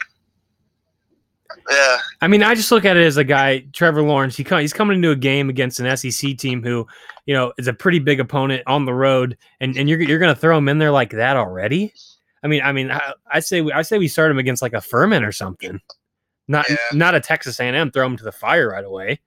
yeah, 1.70 1.98
I 2.20 2.28
mean, 2.28 2.42
I 2.42 2.56
just 2.56 2.72
look 2.72 2.84
at 2.84 2.98
it 2.98 3.06
as 3.06 3.18
a 3.18 3.24
guy, 3.24 3.60
Trevor 3.74 4.02
Lawrence. 4.02 4.36
He 4.36 4.44
come, 4.44 4.62
he's 4.62 4.74
coming 4.74 4.96
into 4.96 5.12
a 5.12 5.16
game 5.16 5.52
against 5.52 5.80
an 5.80 5.96
SEC 5.96 6.36
team 6.36 6.64
who, 6.64 6.88
you 7.26 7.34
know, 7.34 7.54
is 7.58 7.68
a 7.68 7.74
pretty 7.74 8.00
big 8.00 8.20
opponent 8.20 8.64
on 8.68 8.86
the 8.86 8.94
road, 8.94 9.38
and, 9.60 9.76
and 9.78 9.90
you're 9.90 10.02
you're 10.02 10.20
going 10.20 10.34
to 10.34 10.40
throw 10.40 10.58
him 10.58 10.68
in 10.70 10.78
there 10.78 10.92
like 10.92 11.12
that 11.12 11.38
already. 11.38 11.94
I 12.44 12.48
mean, 12.48 12.62
I 12.62 12.72
mean, 12.72 12.92
I, 12.92 13.14
I 13.32 13.40
say 13.40 13.62
we- 13.62 13.72
I 13.74 13.82
say 13.82 13.98
we 13.98 14.08
start 14.08 14.30
him 14.32 14.38
against 14.38 14.62
like 14.62 14.74
a 14.74 14.82
Furman 14.82 15.24
or 15.24 15.32
something, 15.32 15.80
not 16.48 16.70
Yeah. 16.70 16.76
not 16.94 17.16
a 17.16 17.20
Texas 17.20 17.60
A&M. 17.60 17.92
Throw 17.92 18.06
him 18.06 18.18
to 18.18 18.24
the 18.24 18.32
fire 18.32 18.70
right 18.70 18.86
away. 18.86 19.20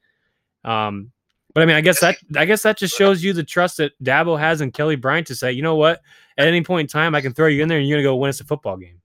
Um, 0.65 1.11
but 1.55 1.63
I 1.63 1.67
mean, 1.67 1.75
I 1.77 1.81
guess 1.81 1.99
that 2.01 2.19
I 2.37 2.45
guess 2.45 2.63
that 2.63 2.79
just 2.79 2.97
shows 2.97 3.25
you 3.25 3.33
the 3.33 3.43
trust 3.43 3.79
that 3.79 3.93
Dabo 4.05 4.39
has 4.39 4.61
in 4.61 4.71
Kelly 4.71 4.95
Bryant 4.97 5.27
to 5.29 5.35
say, 5.35 5.51
you 5.51 5.63
know 5.63 5.75
what, 5.75 6.01
at 6.37 6.47
any 6.47 6.63
point 6.63 6.83
in 6.83 6.93
time, 6.93 7.15
I 7.17 7.21
can 7.21 7.33
throw 7.33 7.49
you 7.49 7.63
in 7.63 7.69
there 7.69 7.79
and 7.79 7.89
you're 7.89 7.97
going 7.97 8.05
to 8.05 8.09
go 8.11 8.17
win 8.17 8.29
us 8.29 8.41
a 8.41 8.45
football 8.45 8.77
game. 8.77 9.01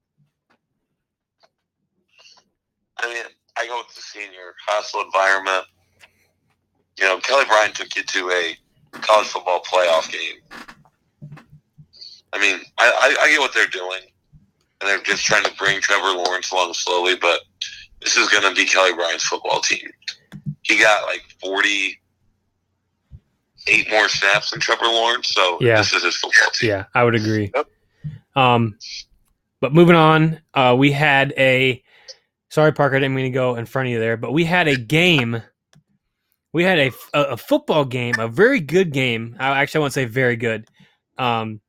I 2.98 3.08
mean, 3.12 3.24
I 3.58 3.66
go 3.68 3.78
with 3.86 3.96
the 3.96 4.02
senior 4.02 4.54
hostile 4.68 5.02
environment. 5.02 5.66
You 7.00 7.06
know, 7.06 7.18
Kelly 7.20 7.46
Bryant 7.46 7.76
took 7.76 7.96
you 7.96 8.04
to 8.04 8.30
a 8.30 8.56
college 9.02 9.28
football 9.28 9.62
playoff 9.62 10.12
game. 10.12 10.38
I 12.32 12.40
mean, 12.40 12.60
I, 12.78 13.16
I, 13.20 13.24
I 13.26 13.30
get 13.30 13.40
what 13.40 13.54
they're 13.54 13.68
doing, 13.68 14.02
and 14.82 14.90
they're 14.90 15.02
just 15.04 15.26
trying 15.26 15.44
to 15.44 15.52
bring 15.58 15.80
Trevor 15.82 16.18
Lawrence 16.18 16.52
along 16.52 16.74
slowly. 16.74 17.16
But 17.16 17.42
this 18.02 18.18
is 18.18 18.28
going 18.30 18.44
to 18.44 18.54
be 18.56 18.66
Kelly 18.66 18.94
Bryant's 18.94 19.26
football 19.26 19.62
team. 19.62 19.88
He 20.64 20.80
got 20.80 21.06
like 21.06 21.22
forty 21.40 22.00
eight 23.68 23.90
more 23.90 24.10
snaps 24.10 24.52
than 24.52 24.60
Trevor 24.60 24.86
Lawrence, 24.86 25.30
so 25.30 25.58
Yeah. 25.62 25.78
this 25.78 25.94
is 25.94 26.04
his 26.04 26.16
football 26.18 26.50
team. 26.54 26.70
Yeah, 26.72 26.86
I 26.94 27.04
would 27.04 27.16
agree. 27.16 27.52
Yep. 27.56 27.68
Um, 28.36 28.78
but 29.62 29.74
moving 29.74 29.96
on, 29.96 30.42
uh, 30.54 30.76
we 30.78 30.92
had 30.92 31.34
a. 31.38 31.82
Sorry, 32.50 32.72
Parker, 32.72 32.96
I 32.98 33.00
didn't 33.00 33.16
mean 33.16 33.26
to 33.26 33.32
go 33.32 33.56
in 33.56 33.66
front 33.66 33.88
of 33.88 33.94
you 33.94 34.00
there, 34.00 34.18
but 34.18 34.32
we 34.34 34.44
had 34.44 34.68
a 34.68 34.76
game. 34.76 35.42
We 36.54 36.64
had 36.64 36.80
a, 36.80 36.92
a, 37.14 37.22
a 37.22 37.38
football 37.38 37.84
game, 37.84 38.16
a 38.20 38.28
very 38.28 38.60
good 38.60 38.94
game. 38.94 39.36
I 39.40 39.62
actually 39.62 39.80
I 39.80 39.82
won't 39.82 39.94
say 39.94 40.06
very 40.06 40.36
good. 40.36 40.68
Um, 41.18 41.62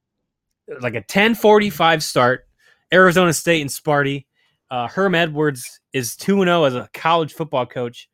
like 0.81 0.95
a 0.95 1.03
10:45 1.03 2.03
start. 2.03 2.47
Arizona 2.93 3.33
State 3.33 3.61
and 3.61 3.71
Sparty. 3.71 4.27
Uh, 4.71 4.89
Herm 4.89 5.15
Edwards 5.15 5.81
is 5.93 6.17
2 6.17 6.45
0 6.45 6.65
as 6.65 6.75
a 6.75 6.89
college 6.93 7.33
football 7.33 7.67
coach. 7.67 8.09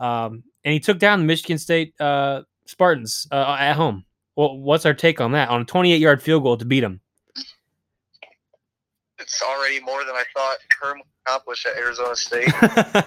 Um, 0.00 0.44
and 0.64 0.72
he 0.72 0.80
took 0.80 0.98
down 0.98 1.20
the 1.20 1.24
Michigan 1.26 1.58
State 1.58 1.94
uh, 2.00 2.42
Spartans 2.66 3.26
uh, 3.30 3.56
at 3.58 3.74
home. 3.74 4.04
Well, 4.36 4.58
what's 4.58 4.86
our 4.86 4.94
take 4.94 5.20
on 5.20 5.32
that? 5.32 5.48
On 5.48 5.60
a 5.60 5.64
28 5.64 6.00
yard 6.00 6.22
field 6.22 6.42
goal 6.42 6.56
to 6.56 6.64
beat 6.64 6.80
them. 6.80 7.00
it's 9.18 9.42
already 9.42 9.80
more 9.80 10.04
than 10.04 10.14
I 10.14 10.24
thought 10.34 10.56
Herm 10.80 10.98
would 10.98 11.06
accomplish 11.26 11.66
at 11.66 11.76
Arizona 11.76 12.16
State. 12.16 12.52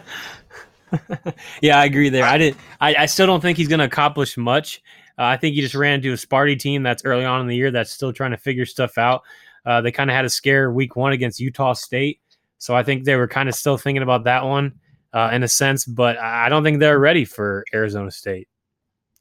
yeah, 1.61 1.79
I 1.79 1.85
agree 1.85 2.09
there. 2.09 2.23
I 2.23 2.37
didn't. 2.37 2.57
I, 2.79 2.95
I 2.95 3.05
still 3.05 3.27
don't 3.27 3.41
think 3.41 3.57
he's 3.57 3.67
going 3.67 3.79
to 3.79 3.85
accomplish 3.85 4.37
much. 4.37 4.81
Uh, 5.19 5.23
I 5.23 5.37
think 5.37 5.55
he 5.55 5.61
just 5.61 5.75
ran 5.75 5.95
into 5.95 6.11
a 6.11 6.15
Sparty 6.15 6.57
team 6.57 6.83
that's 6.83 7.03
early 7.03 7.25
on 7.25 7.41
in 7.41 7.47
the 7.47 7.55
year 7.55 7.71
that's 7.71 7.91
still 7.91 8.13
trying 8.13 8.31
to 8.31 8.37
figure 8.37 8.65
stuff 8.65 8.97
out. 8.97 9.23
Uh, 9.65 9.81
they 9.81 9.91
kind 9.91 10.09
of 10.09 10.15
had 10.15 10.25
a 10.25 10.29
scare 10.29 10.71
week 10.71 10.95
one 10.95 11.11
against 11.11 11.39
Utah 11.39 11.73
State, 11.73 12.21
so 12.57 12.75
I 12.75 12.83
think 12.83 13.03
they 13.03 13.15
were 13.15 13.27
kind 13.27 13.49
of 13.49 13.55
still 13.55 13.77
thinking 13.77 14.03
about 14.03 14.23
that 14.25 14.45
one 14.45 14.79
uh, 15.13 15.29
in 15.33 15.43
a 15.43 15.47
sense. 15.47 15.85
But 15.85 16.17
I 16.17 16.49
don't 16.49 16.63
think 16.63 16.79
they're 16.79 16.99
ready 16.99 17.25
for 17.25 17.65
Arizona 17.73 18.11
State. 18.11 18.47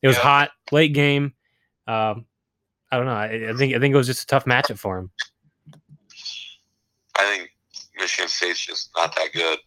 It 0.03 0.07
was 0.09 0.17
Yeah. 0.17 0.23
hot, 0.23 0.51
late 0.71 0.93
game. 0.93 1.35
Um, 1.89 2.27
I 2.93 2.97
don't 2.99 3.07
know. 3.07 3.13
I, 3.13 3.51
I 3.51 3.55
think 3.57 3.75
I 3.75 3.81
think 3.81 3.93
it 3.93 3.97
was 3.97 4.07
just 4.07 4.23
a 4.23 4.27
tough 4.27 4.45
matchup 4.45 4.79
for 4.79 4.99
him. 4.99 5.11
I 7.19 7.25
think 7.37 7.51
Michigan 7.99 8.29
State's 8.29 8.65
just 8.65 8.91
not 8.97 9.15
that 9.17 9.33
good. 9.33 9.59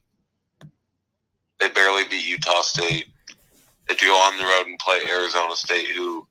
They 1.59 1.69
barely 1.69 2.03
beat 2.09 2.25
Utah 2.25 2.61
State. 2.61 3.07
They 3.87 3.95
go 3.95 4.13
on 4.13 4.37
the 4.37 4.43
road 4.43 4.67
and 4.67 4.79
play 4.79 4.99
Arizona 5.09 5.55
State, 5.55 5.87
who 5.89 6.27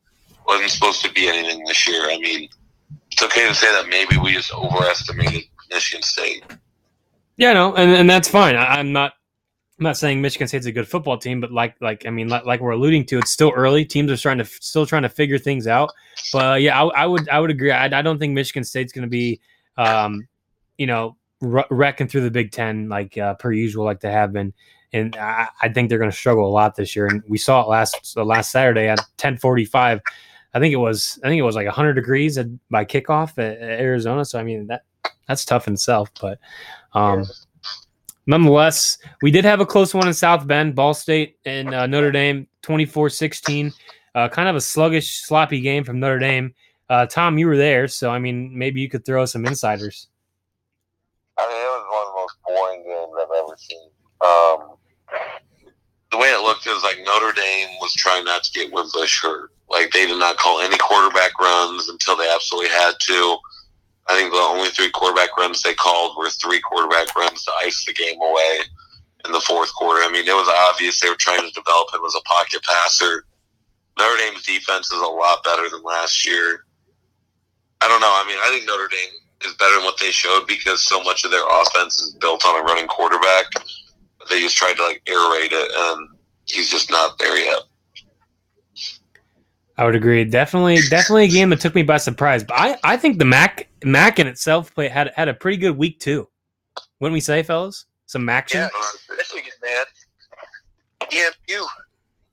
wasn't 0.46 0.70
supposed 0.70 1.04
to 1.04 1.12
be 1.12 1.28
anything 1.28 1.64
this 1.64 1.86
year. 1.86 2.04
I 2.04 2.18
mean, 2.18 2.48
it's 3.10 3.22
okay 3.22 3.48
to 3.48 3.54
say 3.54 3.66
that 3.72 3.88
maybe 3.88 4.16
we 4.16 4.32
just 4.32 4.52
overestimated 4.54 5.44
Michigan 5.70 6.02
State. 6.02 6.44
Yeah, 7.36 7.52
no, 7.52 7.74
and, 7.74 7.90
and 7.90 8.10
that's 8.10 8.28
fine. 8.28 8.56
I, 8.56 8.78
I'm 8.78 8.92
not 8.92 9.12
I'm 9.78 9.84
not 9.84 9.96
saying 9.96 10.20
Michigan 10.20 10.48
State's 10.48 10.66
a 10.66 10.72
good 10.72 10.88
football 10.88 11.18
team, 11.18 11.40
but 11.40 11.52
like 11.52 11.76
like 11.80 12.04
I 12.04 12.10
mean 12.10 12.28
like, 12.28 12.44
like 12.44 12.60
we're 12.60 12.72
alluding 12.72 13.04
to, 13.06 13.18
it's 13.18 13.30
still 13.30 13.52
early. 13.54 13.84
Teams 13.84 14.10
are 14.10 14.16
trying 14.16 14.38
to 14.38 14.44
still 14.44 14.86
trying 14.86 15.02
to 15.02 15.08
figure 15.08 15.38
things 15.38 15.68
out. 15.68 15.92
But 16.32 16.62
yeah, 16.62 16.82
I, 16.82 17.02
I 17.02 17.06
would 17.06 17.28
I 17.28 17.38
would 17.38 17.50
agree. 17.50 17.70
I, 17.70 17.84
I 17.84 18.02
don't 18.02 18.18
think 18.18 18.34
Michigan 18.34 18.64
State's 18.64 18.92
going 18.92 19.02
to 19.02 19.08
be, 19.08 19.40
um, 19.76 20.26
you 20.78 20.86
know, 20.86 21.16
wrecking 21.40 22.08
through 22.08 22.22
the 22.22 22.30
Big 22.30 22.50
Ten 22.50 22.88
like 22.88 23.16
uh, 23.16 23.34
per 23.34 23.52
usual, 23.52 23.84
like 23.84 24.00
they 24.00 24.10
have 24.10 24.32
been. 24.32 24.52
And 24.92 25.16
I, 25.16 25.48
I 25.60 25.68
think 25.68 25.88
they're 25.88 25.98
going 25.98 26.10
to 26.10 26.16
struggle 26.16 26.46
a 26.46 26.50
lot 26.50 26.76
this 26.76 26.96
year. 26.96 27.06
And 27.06 27.22
we 27.28 27.38
saw 27.38 27.62
it 27.62 27.68
last 27.68 28.14
uh, 28.16 28.24
last 28.24 28.50
Saturday 28.50 28.88
at 28.88 29.00
10:45. 29.18 30.00
I 30.54 30.60
think 30.60 30.72
it 30.72 30.76
was 30.76 31.18
I 31.22 31.28
think 31.28 31.38
it 31.38 31.42
was 31.42 31.56
like 31.56 31.66
100 31.66 31.94
degrees 31.94 32.38
at, 32.38 32.46
by 32.70 32.84
kickoff 32.84 33.32
at, 33.38 33.58
at 33.58 33.80
Arizona. 33.80 34.24
So 34.24 34.38
I 34.38 34.42
mean 34.42 34.66
that 34.68 34.82
that's 35.26 35.44
tough 35.44 35.68
in 35.68 35.74
itself, 35.74 36.10
but 36.20 36.38
um, 36.94 37.26
nonetheless, 38.26 38.98
we 39.22 39.30
did 39.30 39.44
have 39.44 39.60
a 39.60 39.66
close 39.66 39.94
one 39.94 40.08
in 40.08 40.14
South 40.14 40.46
Bend, 40.46 40.74
Ball 40.74 40.94
State 40.94 41.36
and 41.44 41.74
uh, 41.74 41.86
Notre 41.86 42.10
Dame, 42.10 42.46
24-16. 42.62 43.72
Uh, 44.14 44.28
kind 44.28 44.48
of 44.48 44.56
a 44.56 44.60
sluggish, 44.60 45.20
sloppy 45.20 45.60
game 45.60 45.84
from 45.84 46.00
Notre 46.00 46.18
Dame. 46.18 46.54
Uh, 46.88 47.04
Tom, 47.04 47.36
you 47.36 47.46
were 47.46 47.56
there, 47.56 47.86
so 47.86 48.10
I 48.10 48.18
mean, 48.18 48.56
maybe 48.56 48.80
you 48.80 48.88
could 48.88 49.04
throw 49.04 49.26
some 49.26 49.44
insiders. 49.44 50.08
I 51.36 51.46
mean, 51.46 51.56
it 51.56 51.68
was 51.68 51.84
one 51.90 52.02
of 52.02 52.08
the 52.08 52.20
most 52.20 52.36
boring 52.46 52.82
games 52.84 53.12
I've 53.20 53.44
ever 53.44 53.56
seen. 53.58 53.90
Um, 54.20 54.77
the 56.10 56.18
way 56.18 56.28
it 56.28 56.42
looked 56.42 56.66
is 56.66 56.82
like 56.82 56.98
Notre 57.04 57.32
Dame 57.32 57.68
was 57.80 57.92
trying 57.94 58.24
not 58.24 58.42
to 58.44 58.52
get 58.52 58.72
Wimbush 58.72 59.20
hurt. 59.20 59.50
Like 59.68 59.90
they 59.92 60.06
did 60.06 60.18
not 60.18 60.38
call 60.38 60.60
any 60.60 60.78
quarterback 60.78 61.38
runs 61.38 61.88
until 61.88 62.16
they 62.16 62.30
absolutely 62.32 62.70
had 62.70 62.92
to. 63.00 63.38
I 64.08 64.16
think 64.16 64.32
the 64.32 64.38
only 64.38 64.70
three 64.70 64.90
quarterback 64.90 65.36
runs 65.36 65.60
they 65.60 65.74
called 65.74 66.16
were 66.16 66.30
three 66.30 66.60
quarterback 66.60 67.14
runs 67.14 67.44
to 67.44 67.52
ice 67.62 67.84
the 67.84 67.92
game 67.92 68.18
away 68.20 68.60
in 69.26 69.32
the 69.32 69.40
fourth 69.40 69.72
quarter. 69.74 70.02
I 70.02 70.10
mean, 70.10 70.26
it 70.26 70.32
was 70.32 70.48
obvious 70.70 71.00
they 71.00 71.10
were 71.10 71.20
trying 71.20 71.46
to 71.46 71.52
develop 71.52 71.92
him 71.92 72.00
as 72.06 72.14
a 72.14 72.22
pocket 72.22 72.62
passer. 72.62 73.24
Notre 73.98 74.16
Dame's 74.16 74.44
defense 74.44 74.90
is 74.90 75.02
a 75.02 75.06
lot 75.06 75.44
better 75.44 75.68
than 75.68 75.82
last 75.82 76.26
year. 76.26 76.64
I 77.82 77.88
don't 77.88 78.00
know. 78.00 78.10
I 78.10 78.24
mean, 78.26 78.38
I 78.40 78.48
think 78.48 78.66
Notre 78.66 78.88
Dame 78.88 79.12
is 79.44 79.54
better 79.54 79.74
than 79.76 79.84
what 79.84 79.98
they 80.00 80.10
showed 80.10 80.46
because 80.46 80.82
so 80.82 81.02
much 81.02 81.24
of 81.24 81.30
their 81.30 81.46
offense 81.60 82.00
is 82.00 82.14
built 82.14 82.46
on 82.46 82.60
a 82.60 82.64
running 82.64 82.86
quarterback. 82.86 83.46
They 84.28 84.40
just 84.40 84.56
tried 84.56 84.74
to 84.74 84.82
like 84.82 85.02
aerate 85.06 85.52
it, 85.52 85.70
and 85.74 86.08
he's 86.46 86.70
just 86.70 86.90
not 86.90 87.18
there 87.18 87.36
yet. 87.38 87.60
I 89.76 89.84
would 89.84 89.94
agree. 89.94 90.24
Definitely, 90.24 90.78
definitely 90.90 91.24
a 91.24 91.28
game 91.28 91.50
that 91.50 91.60
took 91.60 91.74
me 91.74 91.84
by 91.84 91.98
surprise. 91.98 92.42
But 92.42 92.58
I, 92.58 92.76
I 92.82 92.96
think 92.96 93.18
the 93.18 93.24
Mac 93.24 93.68
Mac 93.84 94.18
in 94.18 94.26
itself 94.26 94.74
play 94.74 94.88
had 94.88 95.12
had 95.14 95.28
a 95.28 95.34
pretty 95.34 95.56
good 95.56 95.76
week 95.78 96.00
too. 96.00 96.28
Wouldn't 97.00 97.14
we 97.14 97.20
say, 97.20 97.42
fellas? 97.44 97.86
Some 98.06 98.28
action. 98.28 98.60
Yeah, 98.60 99.40
get 99.40 99.52
mad. 99.62 99.86
EMU, 101.12 101.64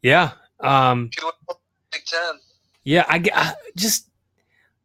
Yeah. 0.02 0.32
Um. 0.62 1.10
Big 1.92 2.06
Ten. 2.06 2.40
Yeah. 2.84 3.06
I, 3.08 3.24
I 3.34 3.54
just 3.76 4.10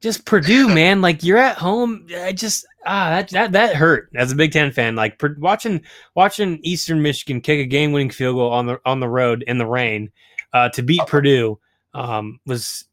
just 0.00 0.26
Purdue, 0.26 0.68
man. 0.68 1.00
Like 1.00 1.22
you're 1.22 1.38
at 1.38 1.56
home. 1.56 2.06
I 2.14 2.32
just 2.32 2.66
ah 2.86 3.10
that 3.10 3.28
that 3.30 3.52
that 3.52 3.76
hurt 3.76 4.10
as 4.14 4.32
a 4.32 4.36
Big 4.36 4.52
Ten 4.52 4.72
fan. 4.72 4.96
Like 4.96 5.18
per, 5.18 5.34
watching 5.38 5.82
watching 6.14 6.58
Eastern 6.62 7.02
Michigan 7.02 7.40
kick 7.40 7.58
a 7.58 7.66
game 7.66 7.92
winning 7.92 8.10
field 8.10 8.36
goal 8.36 8.52
on 8.52 8.66
the 8.66 8.80
on 8.84 9.00
the 9.00 9.08
road 9.08 9.44
in 9.46 9.58
the 9.58 9.66
rain 9.66 10.10
uh, 10.52 10.68
to 10.70 10.82
beat 10.82 11.06
Purdue 11.06 11.58
um, 11.94 12.40
was. 12.46 12.84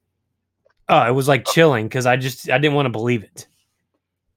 Oh, 0.89 1.05
it 1.05 1.11
was 1.11 1.27
like 1.27 1.45
chilling 1.45 1.87
because 1.87 2.05
I 2.05 2.15
just 2.15 2.49
I 2.49 2.57
didn't 2.57 2.75
want 2.75 2.85
to 2.85 2.91
believe 2.91 3.23
it. 3.23 3.47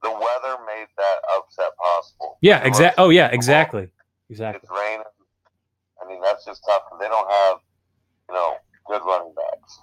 The 0.03 0.11
weather 0.11 0.57
made 0.65 0.87
that 0.97 1.17
upset 1.37 1.71
possible. 1.77 2.37
Yeah, 2.41 2.59
It 2.61 2.67
exact. 2.67 2.95
Oh 2.97 3.09
yeah, 3.09 3.27
exactly, 3.27 3.87
exactly. 4.29 4.59
It's 4.63 4.71
raining. 4.71 5.05
I 6.03 6.09
mean, 6.09 6.19
that's 6.21 6.43
just 6.43 6.61
tough. 6.67 6.81
They 6.99 7.07
don't 7.07 7.29
have, 7.29 7.57
you 8.27 8.35
know, 8.35 8.55
good 8.87 9.01
running 9.05 9.33
backs. 9.35 9.79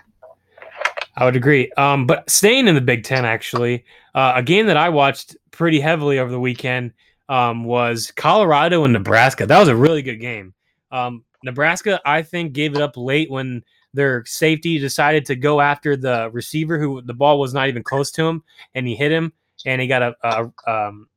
I 1.19 1.25
would 1.25 1.35
agree. 1.35 1.71
Um, 1.73 2.07
but 2.07 2.31
staying 2.31 2.69
in 2.69 2.77
the 2.77 2.81
Big 2.81 3.03
Ten, 3.03 3.25
actually, 3.25 3.85
uh, 4.15 4.35
a 4.37 4.43
game 4.43 4.67
that 4.67 4.77
I 4.77 4.89
watched 4.89 5.37
pretty 5.51 5.81
heavily 5.81 6.21
over 6.21 6.31
the 6.31 6.39
weekend 6.39 6.93
um, 7.29 7.65
was 7.65 8.13
Colorado 8.13 8.85
and 8.85 8.93
Nebraska. 8.93 9.45
That 9.45 9.59
was 9.59 9.67
a 9.67 9.75
really 9.75 10.01
good 10.01 10.19
game. 10.21 10.55
Um, 10.93 11.25
Nebraska, 11.43 12.01
I 12.05 12.23
think, 12.23 12.53
gave 12.53 12.77
it 12.77 12.81
up 12.81 12.97
late 12.97 13.33
when 13.33 13.65
their 13.93 14.25
safety 14.27 14.79
decided 14.79 15.25
to 15.27 15.35
go 15.35 15.61
after 15.61 15.97
the 15.97 16.31
receiver 16.33 16.79
who 16.79 17.03
the 17.03 17.15
ball 17.15 17.41
was 17.41 17.53
not 17.53 17.69
even 17.69 17.83
close 17.83 18.13
to 18.13 18.25
him, 18.25 18.45
and 18.77 18.87
he 18.87 18.95
hit 18.95 19.11
him, 19.11 19.33
and 19.67 19.81
he 19.81 19.89
got 19.89 20.03
a, 20.03 20.15
a 20.23 20.71
um, 20.71 21.09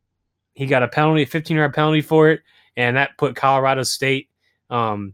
he 0.55 0.65
got 0.65 0.81
a 0.81 0.87
penalty, 0.87 1.21
a 1.21 1.27
15 1.27 1.57
yard 1.57 1.75
penalty 1.75 2.01
for 2.01 2.31
it, 2.31 2.41
and 2.75 2.97
that 2.97 3.17
put 3.19 3.35
Colorado 3.35 3.83
State 3.83 4.29
um, 4.71 5.13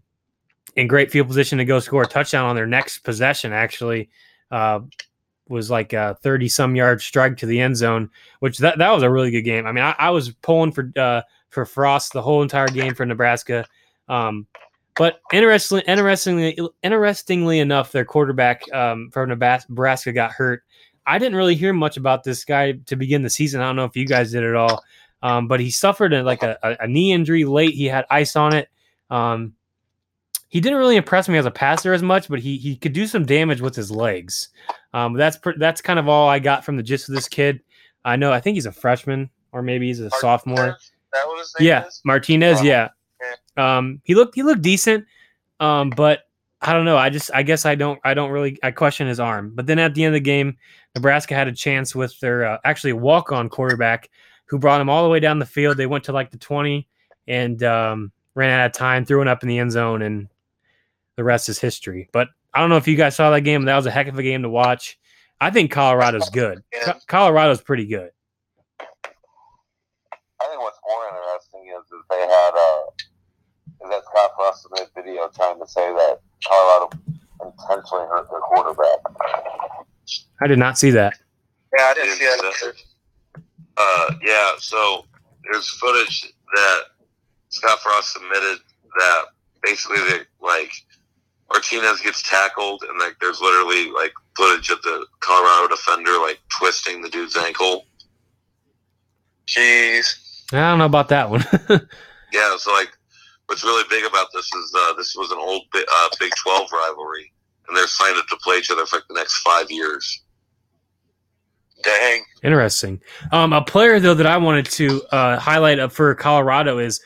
in 0.78 0.88
great 0.88 1.12
field 1.12 1.28
position 1.28 1.58
to 1.58 1.66
go 1.66 1.82
score 1.82 2.04
a 2.04 2.08
touchdown 2.08 2.46
on 2.46 2.56
their 2.56 2.66
next 2.66 3.00
possession. 3.00 3.52
Actually, 3.52 4.10
uh, 4.52 4.80
was 5.50 5.70
like 5.70 5.94
a 5.94 6.18
30 6.22 6.50
some 6.50 6.76
yard 6.76 7.02
strike 7.02 7.38
to 7.38 7.46
the 7.46 7.60
end 7.60 7.78
zone, 7.78 8.10
which 8.40 8.58
that, 8.60 8.78
that 8.78 8.92
was 8.92 9.04
a 9.04 9.10
really 9.10 9.32
good 9.32 9.44
game. 9.44 9.66
I 9.66 9.72
mean, 9.72 9.84
I, 9.84 9.96
I 9.98 10.10
was 10.10 10.32
pulling 10.32 10.72
for 10.72 10.92
uh, 10.98 11.22
for 11.50 11.66
Frost 11.66 12.14
the 12.14 12.22
whole 12.22 12.42
entire 12.42 12.68
game 12.68 12.94
for 12.94 13.06
Nebraska. 13.06 13.66
Um, 14.10 14.48
but 14.96 15.22
interestingly, 15.32 15.84
interestingly, 15.88 16.58
interestingly 16.84 17.60
enough, 17.60 17.92
their 17.92 18.06
quarterback 18.06 18.64
um, 18.74 19.12
Nebas- 19.14 19.70
Nebraska 19.70 20.12
got 20.12 20.32
hurt. 20.32 20.64
I 21.06 21.20
didn't 21.20 21.38
really 21.38 21.56
hear 21.56 21.72
much 21.72 21.98
about 21.98 22.24
this 22.24 22.44
guy 22.44 22.74
to 22.74 22.96
begin 22.96 23.22
the 23.22 23.30
season. 23.30 23.62
I 23.62 23.66
don't 23.66 23.76
know 23.76 23.86
if 23.86 23.96
you 23.96 24.06
guys 24.06 24.32
did 24.32 24.44
at 24.44 24.56
all, 24.56 24.84
um, 25.22 25.48
but 25.48 25.60
he 25.60 25.72
suffered 25.72 26.14
a, 26.14 26.24
like 26.24 26.44
a, 26.44 26.58
a 26.80 26.88
knee 26.88 27.14
injury 27.14 27.46
late. 27.46 27.76
He 27.76 27.86
had 27.86 28.06
ice 28.10 28.36
on 28.36 28.54
it. 28.54 28.70
Um, 29.10 29.54
he 30.50 30.62
didn't 30.62 30.78
really 30.80 30.96
impress 30.96 31.28
me 31.28 31.38
as 31.38 31.46
a 31.46 31.52
passer 31.52 31.94
as 31.94 32.02
much, 32.02 32.30
but 32.30 32.40
he 32.40 32.58
he 32.58 32.76
could 32.76 32.94
do 32.94 33.08
some 33.08 33.26
damage 33.26 33.62
with 33.62 33.76
his 33.76 33.92
legs. 33.92 34.50
Um, 34.94 35.14
that's 35.14 35.38
pr- 35.38 35.58
that's 35.58 35.82
kind 35.82 36.00
of 36.00 36.08
all 36.08 36.30
I 36.30 36.40
got 36.40 36.64
from 36.64 36.78
the 36.78 36.84
gist 36.84 37.10
of 37.10 37.16
this 37.16 37.28
kid. 37.28 37.62
I 38.06 38.16
know 38.16 38.32
I 38.32 38.40
think 38.40 38.56
he's 38.56 38.66
a 38.66 38.72
freshman 38.72 39.30
or 39.52 39.62
maybe 39.62 39.88
he's 39.88 40.00
a 40.00 40.10
sophomore. 40.20 40.78
That 41.14 41.28
what 41.28 41.40
his 41.40 41.54
name 41.60 41.68
Yeah, 41.68 41.86
is? 41.86 42.02
Martinez. 42.06 42.58
Wow. 42.58 42.64
Yeah, 42.64 42.90
um, 43.58 44.02
he 44.04 44.16
looked 44.16 44.36
he 44.36 44.44
looked 44.44 44.62
decent, 44.62 45.06
um, 45.60 45.90
but 45.90 46.22
I 46.62 46.74
don't 46.74 46.86
know. 46.86 46.98
I 46.98 47.10
just 47.10 47.30
I 47.34 47.44
guess 47.44 47.66
I 47.66 47.76
don't 47.76 48.00
I 48.04 48.14
don't 48.14 48.32
really 48.32 48.58
I 48.64 48.72
question 48.72 49.08
his 49.08 49.20
arm. 49.20 49.52
But 49.54 49.68
then 49.68 49.80
at 49.80 49.94
the 49.96 50.04
end 50.04 50.16
of 50.16 50.20
the 50.20 50.26
game, 50.26 50.58
Nebraska 50.96 51.36
had 51.36 51.48
a 51.48 51.54
chance 51.54 51.94
with 51.94 52.20
their 52.20 52.46
uh, 52.46 52.58
actually 52.64 52.94
walk 52.94 53.32
on 53.32 53.50
quarterback 53.50 54.10
who 54.46 54.58
brought 54.58 54.80
him 54.80 54.90
all 54.90 55.04
the 55.04 55.10
way 55.10 55.20
down 55.20 55.40
the 55.40 55.46
field. 55.46 55.78
They 55.78 55.88
went 55.88 56.06
to 56.06 56.14
like 56.14 56.32
the 56.32 56.38
twenty 56.38 56.88
and 57.28 57.62
um, 57.64 58.12
ran 58.36 58.50
out 58.50 58.66
of 58.68 58.72
time, 58.72 59.06
threw 59.06 59.22
it 59.22 59.28
up 59.28 59.44
in 59.44 59.50
the 59.50 59.60
end 59.60 59.72
zone, 59.72 60.02
and 60.02 60.30
the 61.18 61.24
rest 61.24 61.50
is 61.50 61.60
history. 61.60 62.08
But 62.14 62.30
I 62.54 62.62
don't 62.62 62.70
know 62.70 62.78
if 62.78 62.88
you 62.88 62.96
guys 62.96 63.16
saw 63.16 63.30
that 63.32 63.42
game. 63.42 63.66
That 63.66 63.76
was 63.76 63.86
a 63.86 63.92
heck 63.92 64.08
of 64.08 64.18
a 64.18 64.24
game 64.24 64.44
to 64.44 64.50
watch. 64.50 64.98
I 65.42 65.50
think 65.52 65.72
Colorado's 65.72 66.30
good. 66.30 66.64
Co- 66.84 67.00
Colorado's 67.08 67.62
pretty 67.62 67.86
good. 67.86 68.12
I 68.80 70.48
think 70.48 70.62
what's 70.62 70.80
more 70.88 71.08
interesting 71.10 71.74
is 71.78 71.84
that 71.90 72.04
they 72.10 72.22
had 72.22 72.52
uh, 72.56 72.84
is 73.84 73.90
that 73.90 74.04
Scott 74.06 74.32
Frost 74.36 74.68
made 74.72 74.88
a 74.88 75.02
video 75.02 75.28
trying 75.36 75.60
to 75.60 75.68
say 75.68 75.92
that 75.92 76.20
Colorado 76.48 76.90
intentionally 77.44 78.08
hurt 78.08 78.30
their 78.30 78.40
quarterback. 78.40 79.00
I 80.42 80.48
did 80.48 80.60
not 80.60 80.78
see 80.78 80.92
that. 80.92 81.14
Yeah, 81.78 81.86
I 81.86 81.94
didn't 81.94 82.16
see 82.16 82.26
that. 82.26 82.74
Uh, 83.78 84.14
yeah, 84.24 84.52
so 84.58 85.06
there's 85.44 85.70
footage 85.70 86.34
that 86.56 86.80
Scott 87.50 87.80
Frost 87.80 88.14
submitted 88.14 88.60
that 88.98 89.24
basically 89.64 89.98
they, 90.10 90.20
like 90.42 90.72
Martinez 91.52 92.02
gets 92.02 92.28
tackled 92.30 92.84
and 92.88 93.00
like 93.00 93.16
there's 93.22 93.40
literally 93.40 93.92
like 93.92 94.14
footage 94.36 94.70
of 94.70 94.82
the 94.82 95.06
Colorado 95.22 95.70
defender 95.76 96.12
like 96.20 96.40
twisting 96.50 97.02
the 97.02 97.10
dude's 97.10 97.38
ankle. 97.38 97.86
Jeez. 99.48 100.06
I 100.54 100.70
don't 100.70 100.80
know 100.80 100.86
about 100.86 101.10
that 101.10 101.30
one. 101.30 101.46
Yeah, 102.34 102.56
so 102.58 102.74
like 102.74 102.90
what's 103.48 103.64
really 103.64 103.84
big 103.90 104.06
about 104.06 104.28
this 104.34 104.46
is 104.46 104.74
uh, 104.76 104.94
this 104.94 105.16
was 105.16 105.32
an 105.32 105.38
old 105.40 105.64
uh, 105.74 106.10
Big 106.20 106.34
Twelve 106.36 106.70
rivalry, 106.72 107.32
and 107.68 107.76
they're 107.76 107.88
signed 107.88 108.18
up 108.18 108.28
to 108.28 108.38
play 108.38 108.58
each 108.58 108.72
other 108.72 108.86
for 108.86 108.98
like 108.98 109.08
the 109.08 109.16
next 109.16 109.38
five 109.40 109.70
years. 109.70 110.24
Dang. 111.84 112.24
Interesting. 112.44 113.00
Um, 113.32 113.54
a 113.54 113.64
player 113.64 114.00
though 114.00 114.16
that 114.16 114.26
I 114.26 114.38
wanted 114.38 114.66
to 114.66 115.04
uh, 115.12 115.40
highlight 115.40 115.80
up 115.80 115.92
for 115.92 116.14
Colorado 116.16 116.80
is 116.80 117.00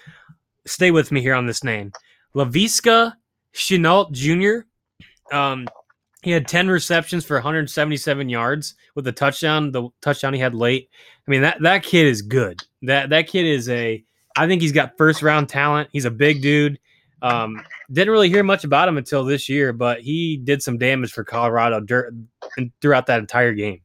stay 0.66 0.92
with 0.92 1.12
me 1.12 1.22
here 1.22 1.36
on 1.36 1.46
this 1.46 1.64
name, 1.64 1.92
Laviska 2.36 3.14
Shenault 3.54 4.12
Jr. 4.12 4.66
Um, 5.36 5.68
he 6.24 6.32
had 6.32 6.48
ten 6.48 6.68
receptions 6.68 7.26
for 7.26 7.36
177 7.36 8.30
yards 8.30 8.76
with 8.96 9.08
a 9.08 9.12
touchdown. 9.12 9.72
The 9.72 9.90
touchdown 10.02 10.34
he 10.34 10.40
had 10.40 10.54
late. 10.54 10.90
I 11.28 11.32
mean 11.32 11.42
that 11.42 11.62
that 11.62 11.84
kid 11.84 12.06
is 12.06 12.22
good. 12.22 12.62
That 12.84 13.10
that 13.10 13.28
kid 13.28 13.46
is 13.46 13.70
a. 13.70 14.04
I 14.38 14.48
think 14.48 14.62
he's 14.62 14.72
got 14.72 14.98
first 14.98 15.22
round 15.22 15.50
talent. 15.50 15.90
He's 15.92 16.06
a 16.06 16.12
big 16.12 16.42
dude. 16.42 16.80
Um, 17.22 17.62
didn't 17.92 18.12
really 18.12 18.30
hear 18.30 18.44
much 18.44 18.64
about 18.64 18.88
him 18.88 18.98
until 18.98 19.24
this 19.26 19.48
year, 19.50 19.74
but 19.74 20.02
he 20.02 20.38
did 20.38 20.64
some 20.64 20.78
damage 20.78 21.12
for 21.12 21.24
Colorado 21.24 21.80
dur- 21.80 22.12
throughout 22.82 23.06
that 23.08 23.20
entire 23.20 23.54
game. 23.54 23.82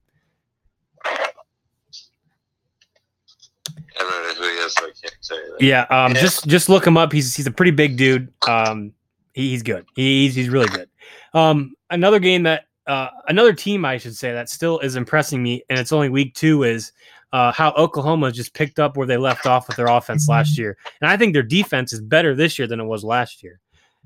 I 3.99 3.99
don't 3.99 4.11
know 4.11 4.35
who 4.35 4.43
he 4.51 4.57
is, 4.65 4.75
so 4.75 4.85
I 4.85 4.91
can't 5.01 5.17
say 5.21 5.35
that. 5.37 5.61
Yeah, 5.61 5.83
um, 5.91 6.15
Yeah. 6.15 6.21
just 6.21 6.47
just 6.47 6.69
look 6.69 6.87
him 6.87 6.97
up. 6.97 7.13
He's 7.13 7.35
he's 7.35 7.47
a 7.47 7.51
pretty 7.51 7.71
big 7.73 7.97
dude. 7.97 8.33
Um, 8.47 8.93
he's 9.37 9.63
good. 9.63 9.87
He's 9.95 10.35
he's 10.35 10.49
really 10.49 10.69
good. 10.69 10.89
Um, 11.35 11.75
another 11.91 12.19
game 12.19 12.43
that 12.45 12.65
uh, 12.87 13.09
another 13.29 13.53
team 13.53 13.85
I 13.85 13.99
should 13.99 14.17
say 14.17 14.33
that 14.33 14.49
still 14.49 14.79
is 14.81 14.97
impressing 14.97 15.43
me, 15.43 15.63
and 15.69 15.79
it's 15.79 15.93
only 15.93 16.09
week 16.09 16.35
two 16.35 16.65
is 16.65 16.93
uh, 17.33 17.53
how 17.53 17.73
Oklahoma 17.73 18.33
just 18.33 18.55
picked 18.55 18.79
up 18.79 18.97
where 18.97 19.07
they 19.07 19.17
left 19.17 19.47
off 19.47 19.69
with 19.69 19.77
their 19.77 19.87
offense 19.87 20.29
last 20.29 20.59
year, 20.59 20.77
and 21.01 21.11
I 21.11 21.17
think 21.17 21.35
their 21.35 21.43
defense 21.43 21.93
is 21.93 22.01
better 22.01 22.35
this 22.35 22.59
year 22.59 22.67
than 22.67 22.81
it 22.81 22.85
was 22.85 23.05
last 23.05 23.43
year. 23.43 23.61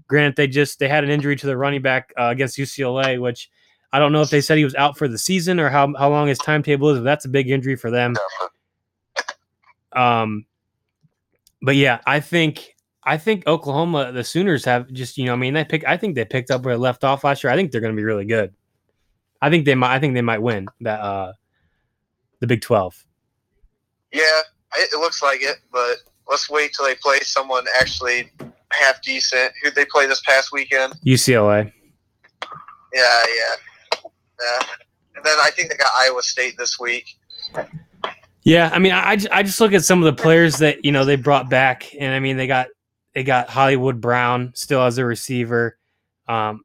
Grant, 0.08 0.36
they 0.36 0.48
just 0.48 0.78
they 0.78 0.88
had 0.88 1.04
an 1.04 1.10
injury 1.10 1.36
to 1.36 1.46
their 1.46 1.58
running 1.58 1.82
back 1.82 2.12
uh, 2.18 2.24
against 2.24 2.58
UCLA, 2.58 3.20
which 3.20 3.48
I 3.92 3.98
don't 3.98 4.12
know 4.12 4.22
if 4.22 4.30
they 4.30 4.40
said 4.40 4.58
he 4.58 4.64
was 4.64 4.74
out 4.74 4.98
for 4.98 5.08
the 5.08 5.18
season 5.18 5.60
or 5.60 5.68
how 5.68 5.94
how 5.96 6.10
long 6.10 6.28
his 6.28 6.38
timetable 6.38 6.90
is. 6.90 6.98
But 6.98 7.04
that's 7.04 7.24
a 7.24 7.28
big 7.28 7.48
injury 7.48 7.76
for 7.76 7.90
them. 7.90 8.16
Um, 9.92 10.46
but 11.62 11.76
yeah, 11.76 12.00
I 12.06 12.20
think 12.20 12.74
I 13.04 13.16
think 13.16 13.46
Oklahoma, 13.46 14.12
the 14.12 14.24
Sooners 14.24 14.64
have 14.64 14.92
just 14.92 15.16
you 15.16 15.24
know, 15.24 15.32
I 15.32 15.36
mean, 15.36 15.54
they 15.54 15.64
pick. 15.64 15.86
I 15.86 15.96
think 15.96 16.14
they 16.14 16.24
picked 16.24 16.50
up 16.50 16.62
where 16.62 16.74
they 16.74 16.80
left 16.80 17.04
off 17.04 17.24
last 17.24 17.42
year. 17.42 17.52
I 17.52 17.56
think 17.56 17.72
they're 17.72 17.80
going 17.80 17.94
to 17.94 18.00
be 18.00 18.04
really 18.04 18.26
good. 18.26 18.52
I 19.40 19.48
think 19.48 19.64
they 19.64 19.74
might. 19.74 19.94
I 19.94 19.98
think 19.98 20.14
they 20.14 20.22
might 20.22 20.42
win 20.42 20.66
that 20.82 21.00
uh 21.00 21.32
the 22.40 22.46
Big 22.46 22.60
Twelve. 22.60 23.04
Yeah, 24.12 24.40
it 24.76 24.98
looks 24.98 25.22
like 25.22 25.42
it, 25.42 25.58
but 25.72 25.96
let's 26.28 26.50
wait 26.50 26.72
till 26.76 26.86
they 26.86 26.94
play 26.96 27.20
someone 27.20 27.64
actually 27.78 28.30
half 28.72 29.00
decent. 29.02 29.52
Who 29.62 29.70
they 29.70 29.86
play 29.86 30.06
this 30.06 30.20
past 30.22 30.52
weekend? 30.52 30.94
UCLA. 31.06 31.72
Yeah, 32.92 33.00
yeah, 33.02 34.02
yeah. 34.40 34.66
And 35.16 35.24
then 35.24 35.36
I 35.42 35.50
think 35.50 35.70
they 35.70 35.76
got 35.76 35.92
Iowa 35.96 36.22
State 36.22 36.56
this 36.58 36.78
week. 36.78 37.16
Yeah, 38.42 38.70
I 38.72 38.78
mean, 38.78 38.92
I, 38.92 39.12
I 39.12 39.18
I 39.32 39.42
just 39.42 39.60
look 39.60 39.72
at 39.72 39.84
some 39.84 40.02
of 40.02 40.14
the 40.14 40.22
players 40.22 40.56
that 40.58 40.84
you 40.84 40.92
know 40.92 41.04
they 41.04 41.16
brought 41.16 41.48
back, 41.48 41.94
and 41.98 42.14
I 42.14 42.20
mean 42.20 42.36
they 42.36 42.46
got 42.46 42.68
they 43.14 43.24
got 43.24 43.48
Hollywood 43.48 44.00
Brown 44.00 44.52
still 44.54 44.82
as 44.82 44.98
a 44.98 45.04
receiver. 45.04 45.78
Um, 46.28 46.62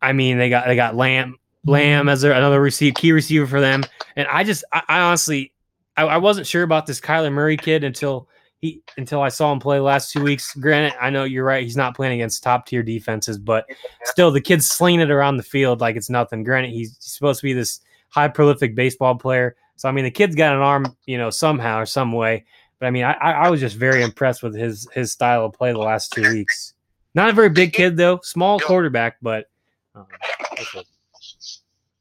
I 0.00 0.12
mean 0.12 0.38
they 0.38 0.50
got 0.50 0.66
they 0.66 0.76
got 0.76 0.94
Lamb 0.94 1.36
Lamb 1.66 2.08
as 2.08 2.20
their, 2.20 2.32
another 2.32 2.60
receive 2.60 2.94
key 2.94 3.12
receiver 3.12 3.46
for 3.46 3.60
them, 3.60 3.84
and 4.16 4.28
I 4.28 4.44
just 4.44 4.64
I, 4.72 4.82
I 4.88 5.00
honestly 5.00 5.52
I, 5.96 6.04
I 6.04 6.16
wasn't 6.18 6.46
sure 6.46 6.62
about 6.62 6.86
this 6.86 7.00
Kyler 7.00 7.32
Murray 7.32 7.56
kid 7.56 7.84
until 7.84 8.28
he 8.60 8.82
until 8.96 9.22
I 9.22 9.28
saw 9.28 9.52
him 9.52 9.60
play 9.60 9.80
last 9.80 10.12
two 10.12 10.22
weeks. 10.22 10.54
Granted, 10.54 10.94
I 11.00 11.10
know 11.10 11.24
you're 11.24 11.44
right; 11.44 11.62
he's 11.62 11.76
not 11.76 11.96
playing 11.96 12.14
against 12.14 12.42
top 12.42 12.66
tier 12.66 12.82
defenses, 12.82 13.38
but 13.38 13.66
still 14.04 14.30
the 14.30 14.40
kid's 14.40 14.68
slinging 14.68 15.00
it 15.00 15.10
around 15.10 15.36
the 15.36 15.42
field 15.42 15.80
like 15.80 15.96
it's 15.96 16.10
nothing. 16.10 16.44
Granted, 16.44 16.70
he's 16.70 16.96
supposed 17.00 17.40
to 17.40 17.44
be 17.44 17.52
this 17.52 17.80
high 18.08 18.28
prolific 18.28 18.74
baseball 18.74 19.16
player. 19.16 19.56
So 19.76 19.88
I 19.88 19.92
mean, 19.92 20.04
the 20.04 20.10
kid's 20.10 20.36
got 20.36 20.54
an 20.54 20.62
arm, 20.62 20.96
you 21.06 21.18
know, 21.18 21.30
somehow 21.30 21.78
or 21.78 21.86
some 21.86 22.12
way. 22.12 22.44
But 22.84 22.88
I 22.88 22.90
mean, 22.90 23.04
I, 23.04 23.14
I 23.14 23.48
was 23.48 23.60
just 23.60 23.76
very 23.76 24.02
impressed 24.02 24.42
with 24.42 24.54
his 24.54 24.86
his 24.92 25.10
style 25.10 25.46
of 25.46 25.54
play 25.54 25.72
the 25.72 25.78
last 25.78 26.12
two 26.12 26.20
weeks. 26.20 26.74
Not 27.14 27.30
a 27.30 27.32
very 27.32 27.48
big 27.48 27.72
kid 27.72 27.96
though, 27.96 28.20
small 28.22 28.60
quarterback, 28.60 29.16
but 29.22 29.46
um, 29.94 30.04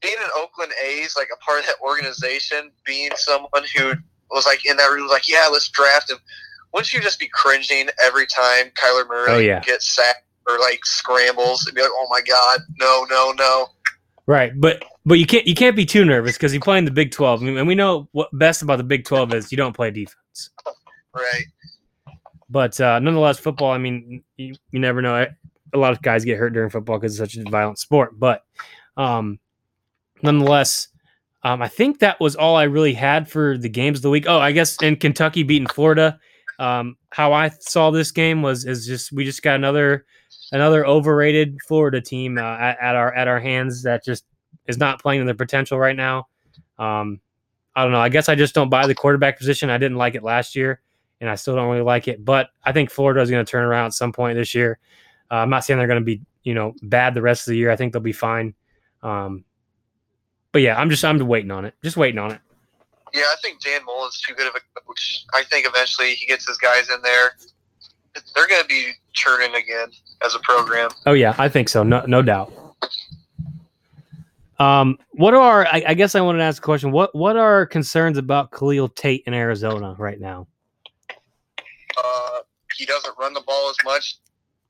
being 0.01 0.15
an 0.19 0.29
Oakland 0.37 0.73
A's, 0.85 1.15
like 1.15 1.29
a 1.33 1.37
part 1.37 1.61
of 1.61 1.65
that 1.67 1.75
organization, 1.81 2.69
being 2.85 3.11
someone 3.15 3.63
who 3.77 3.93
was 4.31 4.45
like 4.45 4.65
in 4.65 4.75
that 4.75 4.87
room, 4.87 5.03
was 5.03 5.11
like, 5.11 5.29
yeah, 5.29 5.47
let's 5.49 5.69
draft 5.69 6.11
him. 6.11 6.17
Wouldn't 6.73 6.93
you 6.93 6.99
just 6.99 7.17
be 7.17 7.29
cringing 7.31 7.87
every 8.03 8.25
time 8.25 8.65
Kyler 8.75 9.07
Murray 9.07 9.31
Oh, 9.31 9.37
yeah. 9.37 9.61
gets 9.61 9.87
sacked 9.87 10.25
or 10.49 10.59
like 10.59 10.83
scrambles 10.85 11.65
and 11.65 11.73
be 11.75 11.81
like, 11.81 11.91
oh 11.93 12.07
my 12.09 12.19
god, 12.27 12.59
no, 12.77 13.05
no, 13.09 13.31
no. 13.37 13.67
right. 14.25 14.51
But 14.59 14.83
but 15.05 15.17
you 15.17 15.25
can't 15.25 15.47
you 15.47 15.55
can't 15.55 15.77
be 15.77 15.85
too 15.85 16.03
nervous 16.03 16.35
because 16.35 16.53
you 16.53 16.59
play 16.59 16.77
in 16.77 16.83
the 16.83 16.91
Big 16.91 17.11
Twelve, 17.11 17.41
I 17.41 17.45
mean, 17.45 17.57
and 17.57 17.69
we 17.69 17.75
know 17.75 18.09
what 18.11 18.27
best 18.33 18.61
about 18.61 18.79
the 18.79 18.83
Big 18.83 19.05
Twelve 19.05 19.33
is 19.33 19.49
you 19.49 19.55
don't 19.57 19.73
play 19.73 19.89
defense. 19.89 20.15
Right. 21.13 21.45
But 22.49 22.79
uh, 22.79 22.99
nonetheless, 22.99 23.39
football. 23.39 23.71
I 23.71 23.77
mean, 23.77 24.23
you, 24.37 24.55
you 24.71 24.79
never 24.79 25.01
know. 25.01 25.25
A 25.73 25.77
lot 25.77 25.93
of 25.93 26.01
guys 26.01 26.23
get 26.23 26.37
hurt 26.37 26.53
during 26.53 26.69
football 26.69 26.99
because 26.99 27.19
it's 27.19 27.33
such 27.33 27.43
a 27.43 27.49
violent 27.49 27.79
sport. 27.79 28.19
But 28.19 28.43
um, 28.95 29.39
nonetheless, 30.21 30.89
um, 31.43 31.61
I 31.61 31.67
think 31.67 31.99
that 31.99 32.19
was 32.19 32.35
all 32.35 32.55
I 32.55 32.63
really 32.63 32.93
had 32.93 33.29
for 33.29 33.57
the 33.57 33.69
games 33.69 33.99
of 33.99 34.03
the 34.03 34.09
week. 34.09 34.25
Oh, 34.27 34.39
I 34.39 34.51
guess 34.51 34.81
in 34.81 34.95
Kentucky 34.95 35.43
beating 35.43 35.67
Florida. 35.67 36.19
Um, 36.59 36.97
how 37.09 37.33
I 37.33 37.49
saw 37.59 37.89
this 37.89 38.11
game 38.11 38.41
was 38.41 38.65
is 38.65 38.85
just 38.85 39.11
we 39.11 39.25
just 39.25 39.41
got 39.41 39.55
another 39.55 40.05
another 40.51 40.85
overrated 40.85 41.57
Florida 41.67 41.99
team 41.99 42.37
uh, 42.37 42.41
at, 42.41 42.77
at 42.79 42.95
our 42.95 43.13
at 43.13 43.27
our 43.27 43.39
hands 43.39 43.83
that 43.83 44.05
just 44.05 44.25
is 44.67 44.77
not 44.77 45.01
playing 45.01 45.21
to 45.21 45.25
their 45.25 45.33
potential 45.33 45.79
right 45.79 45.95
now. 45.95 46.27
Um, 46.77 47.19
I 47.75 47.83
don't 47.83 47.91
know. 47.91 47.99
I 47.99 48.09
guess 48.09 48.29
I 48.29 48.35
just 48.35 48.53
don't 48.53 48.69
buy 48.69 48.87
the 48.87 48.95
quarterback 48.95 49.37
position. 49.37 49.69
I 49.69 49.77
didn't 49.77 49.97
like 49.97 50.15
it 50.15 50.23
last 50.23 50.55
year 50.55 50.81
and 51.23 51.29
I 51.29 51.35
still 51.35 51.55
don't 51.55 51.69
really 51.69 51.83
like 51.83 52.09
it. 52.09 52.23
But 52.23 52.49
I 52.65 52.73
think 52.73 52.91
Florida 52.91 53.21
is 53.21 53.31
going 53.31 53.43
to 53.43 53.49
turn 53.49 53.63
around 53.63 53.85
at 53.85 53.93
some 53.93 54.11
point 54.11 54.37
this 54.37 54.53
year. 54.53 54.77
Uh, 55.31 55.35
I'm 55.35 55.49
not 55.49 55.63
saying 55.63 55.77
they're 55.77 55.87
going 55.87 56.01
to 56.01 56.05
be 56.05 56.21
you 56.43 56.53
know 56.53 56.73
bad 56.83 57.13
the 57.13 57.21
rest 57.21 57.47
of 57.47 57.51
the 57.51 57.57
year. 57.57 57.71
I 57.71 57.77
think 57.77 57.93
they'll 57.93 58.01
be 58.01 58.11
fine. 58.11 58.53
Um, 59.01 59.45
but 60.51 60.61
yeah, 60.61 60.77
I'm 60.77 60.89
just 60.89 61.03
I'm 61.05 61.17
waiting 61.25 61.49
on 61.49 61.63
it. 61.63 61.75
Just 61.81 61.95
waiting 61.95 62.19
on 62.19 62.31
it. 62.31 62.41
Yeah, 63.13 63.21
I 63.21 63.35
think 63.41 63.61
Dan 63.61 63.85
Mullen's 63.85 64.19
too 64.19 64.33
good 64.33 64.47
of 64.47 64.53
a 64.55 64.81
coach. 64.81 65.23
I 65.33 65.43
think 65.43 65.65
eventually 65.65 66.13
he 66.15 66.25
gets 66.25 66.45
his 66.45 66.57
guys 66.57 66.89
in 66.89 67.01
there. 67.03 67.35
They're 68.35 68.47
going 68.47 68.61
to 68.61 68.67
be 68.67 68.91
churning 69.13 69.55
again 69.55 69.89
as 70.25 70.35
a 70.35 70.39
program. 70.39 70.89
Oh 71.05 71.13
yeah, 71.13 71.35
I 71.37 71.47
think 71.47 71.69
so. 71.69 71.83
No 71.83 72.03
no 72.05 72.21
doubt. 72.21 72.51
Um, 74.63 74.97
what 75.11 75.33
are 75.33 75.65
I, 75.65 75.83
I 75.87 75.93
guess 75.93 76.15
I 76.15 76.21
wanted 76.21 76.37
to 76.37 76.45
ask 76.45 76.61
a 76.61 76.65
question. 76.65 76.91
What 76.91 77.13
what 77.13 77.35
are 77.35 77.65
concerns 77.65 78.17
about 78.17 78.51
Khalil 78.51 78.87
Tate 78.87 79.23
in 79.27 79.33
Arizona 79.33 79.93
right 79.97 80.19
now? 80.19 80.47
Uh, 81.97 82.39
he 82.77 82.85
doesn't 82.85 83.13
run 83.19 83.33
the 83.33 83.41
ball 83.41 83.69
as 83.69 83.75
much. 83.83 84.17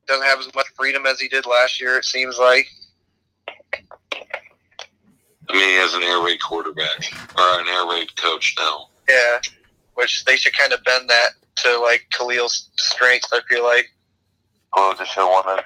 Doesn't 0.08 0.26
have 0.26 0.40
as 0.40 0.54
much 0.56 0.68
freedom 0.76 1.06
as 1.06 1.20
he 1.20 1.28
did 1.28 1.46
last 1.46 1.80
year. 1.80 1.98
It 1.98 2.06
seems 2.06 2.40
like. 2.40 2.68
I 5.50 5.54
mean, 5.54 5.70
he 5.70 5.76
has 5.76 5.94
an 5.94 6.04
air 6.04 6.24
raid 6.24 6.42
quarterback 6.42 7.14
or 7.38 7.60
an 7.60 7.68
air 7.68 7.88
raid 7.88 8.16
coach 8.16 8.56
now. 8.58 8.88
Yeah, 9.08 9.42
which 9.94 10.26
they 10.26 10.38
should 10.38 10.58
kind 10.58 10.74
of 10.74 10.84
bend 10.84 11.10
that 11.10 11.32
to 11.58 11.80
like 11.80 12.08
Khalil's 12.18 12.70
strengths. 12.78 13.32
I 13.32 13.42
feel 13.48 13.64
like. 13.64 13.92
Well, 14.76 14.96
just 14.96 15.16
should 15.16 15.30
wanted 15.30 15.64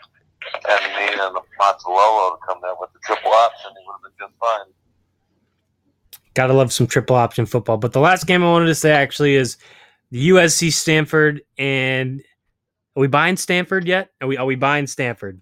and 0.67 0.93
me 0.95 1.13
and 1.13 1.19
to 1.19 2.37
come 2.45 2.59
with 2.79 2.93
the 2.93 2.99
triple 3.03 3.31
option. 3.31 3.71
Would 3.75 3.93
have 3.93 4.01
been 4.03 4.27
just 4.27 4.33
fine. 4.39 4.73
Gotta 6.33 6.53
love 6.53 6.71
some 6.71 6.87
triple 6.87 7.15
option 7.15 7.45
football. 7.45 7.77
But 7.77 7.93
the 7.93 7.99
last 7.99 8.27
game 8.27 8.43
I 8.43 8.47
wanted 8.47 8.67
to 8.67 8.75
say 8.75 8.91
actually 8.91 9.35
is 9.35 9.57
the 10.11 10.29
USC 10.29 10.71
Stanford 10.71 11.41
and 11.57 12.21
are 12.95 13.01
we 13.01 13.07
buying 13.07 13.37
Stanford 13.37 13.87
yet? 13.87 14.11
Are 14.21 14.27
we 14.27 14.37
are 14.37 14.45
we 14.45 14.55
buying 14.55 14.87
Stanford? 14.87 15.39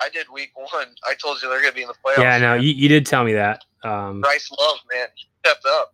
I 0.00 0.08
did 0.08 0.26
week 0.32 0.50
one. 0.54 0.86
I 1.08 1.14
told 1.14 1.42
you 1.42 1.48
they're 1.48 1.60
going 1.60 1.72
to 1.72 1.74
be 1.74 1.82
in 1.82 1.88
the 1.88 1.94
playoffs. 1.94 2.22
Yeah, 2.22 2.38
no, 2.38 2.54
you, 2.54 2.72
you 2.72 2.88
did 2.88 3.04
tell 3.04 3.24
me 3.24 3.32
that. 3.32 3.64
Um, 3.82 4.20
Bryce 4.20 4.48
Love, 4.58 4.78
man, 4.92 5.08
he 5.16 5.26
stepped 5.44 5.66
up. 5.66 5.92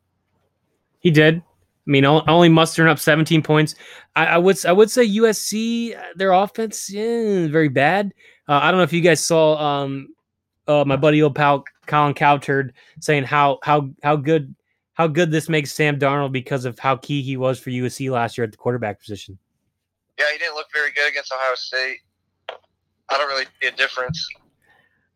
He 1.00 1.10
did. 1.10 1.36
I 1.36 1.90
mean, 1.90 2.04
only 2.04 2.48
mustering 2.48 2.88
up 2.88 2.98
17 2.98 3.42
points. 3.42 3.74
I, 4.16 4.26
I 4.26 4.38
would 4.38 4.64
I 4.64 4.72
would 4.72 4.90
say 4.90 5.06
USC 5.06 5.98
their 6.16 6.32
offense 6.32 6.90
yeah, 6.90 7.46
very 7.48 7.68
bad. 7.68 8.14
Uh, 8.48 8.60
I 8.62 8.70
don't 8.70 8.78
know 8.78 8.84
if 8.84 8.92
you 8.92 9.00
guys 9.00 9.24
saw 9.24 9.56
um, 9.56 10.08
uh, 10.66 10.84
my 10.86 10.96
buddy 10.96 11.22
old 11.22 11.34
pal 11.34 11.64
Colin 11.86 12.14
Cowherd 12.14 12.72
saying 13.00 13.24
how 13.24 13.58
how 13.62 13.90
how 14.02 14.16
good 14.16 14.54
how 14.94 15.06
good 15.06 15.30
this 15.30 15.48
makes 15.48 15.72
Sam 15.72 15.98
Darnold 15.98 16.32
because 16.32 16.64
of 16.64 16.78
how 16.78 16.96
key 16.96 17.22
he 17.22 17.36
was 17.36 17.58
for 17.58 17.70
USC 17.70 18.10
last 18.10 18.38
year 18.38 18.44
at 18.44 18.52
the 18.52 18.56
quarterback 18.56 19.00
position. 19.00 19.38
Yeah, 20.18 20.26
he 20.32 20.38
didn't 20.38 20.54
look 20.54 20.68
very 20.72 20.92
good 20.92 21.10
against 21.10 21.32
Ohio 21.32 21.54
State. 21.54 21.98
I 23.08 23.18
don't 23.18 23.28
really 23.28 23.46
see 23.60 23.68
a 23.68 23.72
difference. 23.72 24.26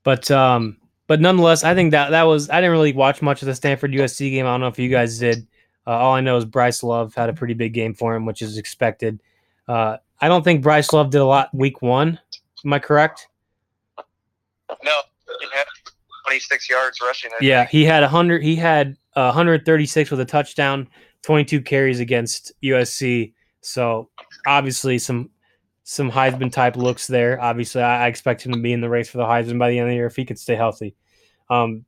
But 0.03 0.31
um, 0.31 0.79
but 1.07 1.21
nonetheless, 1.21 1.65
I 1.65 1.75
think 1.75 1.93
that 1.93 2.11
that 2.11 2.25
was 2.25 2.51
I 2.51 2.57
didn't 2.57 2.73
really 2.73 2.93
watch 2.93 3.23
much 3.23 3.43
of 3.43 3.47
the 3.47 3.55
Stanford 3.55 3.93
USC 3.93 4.31
game. 4.31 4.47
I 4.47 4.51
don't 4.51 4.61
know 4.61 4.69
if 4.69 4.79
you 4.79 4.89
guys 4.89 5.19
did. 5.19 5.47
Uh, 5.87 5.93
all 5.93 6.15
I 6.15 6.21
know 6.21 6.37
is 6.37 6.45
Bryce 6.45 6.83
Love 6.83 7.15
had 7.15 7.31
a 7.31 7.33
pretty 7.33 7.55
big 7.55 7.73
game 7.73 7.95
for 7.95 8.15
him, 8.15 8.27
which 8.27 8.43
is 8.43 8.59
expected. 8.59 9.23
Uh, 9.67 9.97
I 10.21 10.29
don't 10.29 10.43
think 10.43 10.63
Bryce 10.63 10.93
Love 10.93 11.11
did 11.11 11.21
a 11.21 11.25
lot 11.25 11.55
week 11.55 11.81
one. 11.81 12.19
Am 12.65 12.73
I 12.73 12.79
correct? 12.79 13.29
No, 14.85 15.01
he 15.41 15.47
had 15.55 15.65
26 16.27 16.69
yards 16.69 17.01
rushing. 17.01 17.31
I 17.33 17.37
Yeah, 17.41 17.61
think. 17.61 17.71
he 17.71 17.85
had 17.85 18.03
100. 18.03 18.43
He 18.43 18.57
had 18.57 18.97
uh, 19.17 19.33
136 19.33 20.11
with 20.11 20.21
a 20.21 20.25
touchdown, 20.25 20.89
22 21.23 21.63
carries 21.63 22.01
against 22.01 22.53
USC. 22.63 23.33
So 23.61 24.11
obviously 24.47 24.99
some 24.99 25.31
some 25.85 26.11
Heisman 26.11 26.53
type 26.53 26.77
looks 26.77 27.07
there. 27.07 27.41
Obviously, 27.41 27.81
I, 27.83 28.05
I 28.05 28.09
expect 28.09 28.45
him 28.45 28.53
to 28.53 28.59
be 28.61 28.73
in 28.75 28.81
the 28.83 28.91
race 28.91 29.09
for 29.09 29.17
the 29.19 29.25
Heisman 29.25 29.59
by 29.59 29.71
the 29.71 29.79
end 29.79 29.89
of 29.89 29.91
the 29.93 29.97
year 29.97 30.07
if 30.07 30.17
he 30.17 30.25
could 30.27 30.39
stay 30.39 30.55
healthy. 30.55 30.95
Um, 31.49 31.87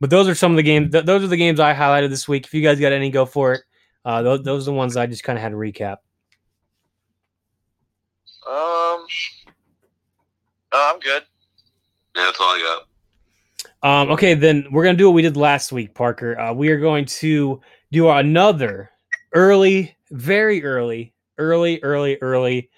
but 0.00 0.10
those 0.10 0.26
are 0.28 0.34
some 0.34 0.50
of 0.50 0.56
the 0.56 0.64
games. 0.64 0.90
Th- 0.90 1.04
those 1.04 1.22
are 1.22 1.28
the 1.28 1.36
games 1.36 1.60
I 1.60 1.74
highlighted 1.74 2.10
this 2.10 2.26
week. 2.26 2.44
If 2.46 2.52
you 2.54 2.60
guys 2.62 2.80
got 2.80 2.92
any, 2.92 3.10
go 3.10 3.24
for 3.24 3.52
it. 3.52 3.60
Uh, 4.04 4.22
those, 4.22 4.42
those 4.42 4.62
are 4.64 4.72
the 4.72 4.76
ones 4.76 4.96
I 4.96 5.06
just 5.06 5.22
kind 5.22 5.38
of 5.38 5.42
had 5.42 5.50
to 5.50 5.56
recap. 5.56 5.98
Um, 8.46 9.06
no, 10.74 10.90
I'm 10.92 11.00
good. 11.00 11.22
Yeah, 12.16 12.24
that's 12.24 12.40
all 12.40 12.46
I 12.46 12.82
got. 13.82 14.00
Um, 14.02 14.10
okay, 14.10 14.34
then 14.34 14.66
we're 14.72 14.84
gonna 14.84 14.98
do 14.98 15.06
what 15.08 15.14
we 15.14 15.22
did 15.22 15.36
last 15.36 15.72
week, 15.72 15.94
Parker. 15.94 16.38
Uh, 16.38 16.52
we 16.52 16.68
are 16.68 16.78
going 16.78 17.04
to 17.04 17.60
do 17.92 18.08
another 18.08 18.90
early, 19.34 19.96
very 20.10 20.64
early, 20.64 21.14
early, 21.38 21.80
early, 21.82 22.18
early 22.20 22.70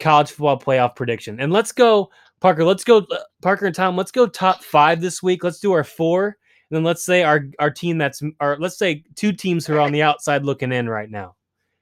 college 0.00 0.30
football 0.30 0.58
playoff 0.58 0.96
prediction. 0.96 1.40
And 1.40 1.52
let's 1.52 1.72
go, 1.72 2.10
Parker. 2.40 2.64
Let's 2.64 2.84
go, 2.84 2.98
uh, 2.98 3.18
Parker 3.42 3.66
and 3.66 3.74
Tom. 3.74 3.96
Let's 3.96 4.10
go 4.10 4.26
top 4.26 4.62
five 4.62 5.00
this 5.00 5.22
week. 5.22 5.42
Let's 5.44 5.60
do 5.60 5.72
our 5.72 5.84
four, 5.84 6.26
and 6.26 6.76
then 6.76 6.84
let's 6.84 7.04
say 7.04 7.22
our 7.22 7.46
our 7.58 7.70
team 7.70 7.96
that's 7.96 8.22
our 8.40 8.58
let's 8.58 8.78
say 8.78 9.04
two 9.14 9.32
teams 9.32 9.66
who 9.66 9.76
are 9.76 9.80
on 9.80 9.92
the 9.92 10.02
outside 10.02 10.44
looking 10.44 10.72
in 10.72 10.88
right 10.88 11.10
now. 11.10 11.36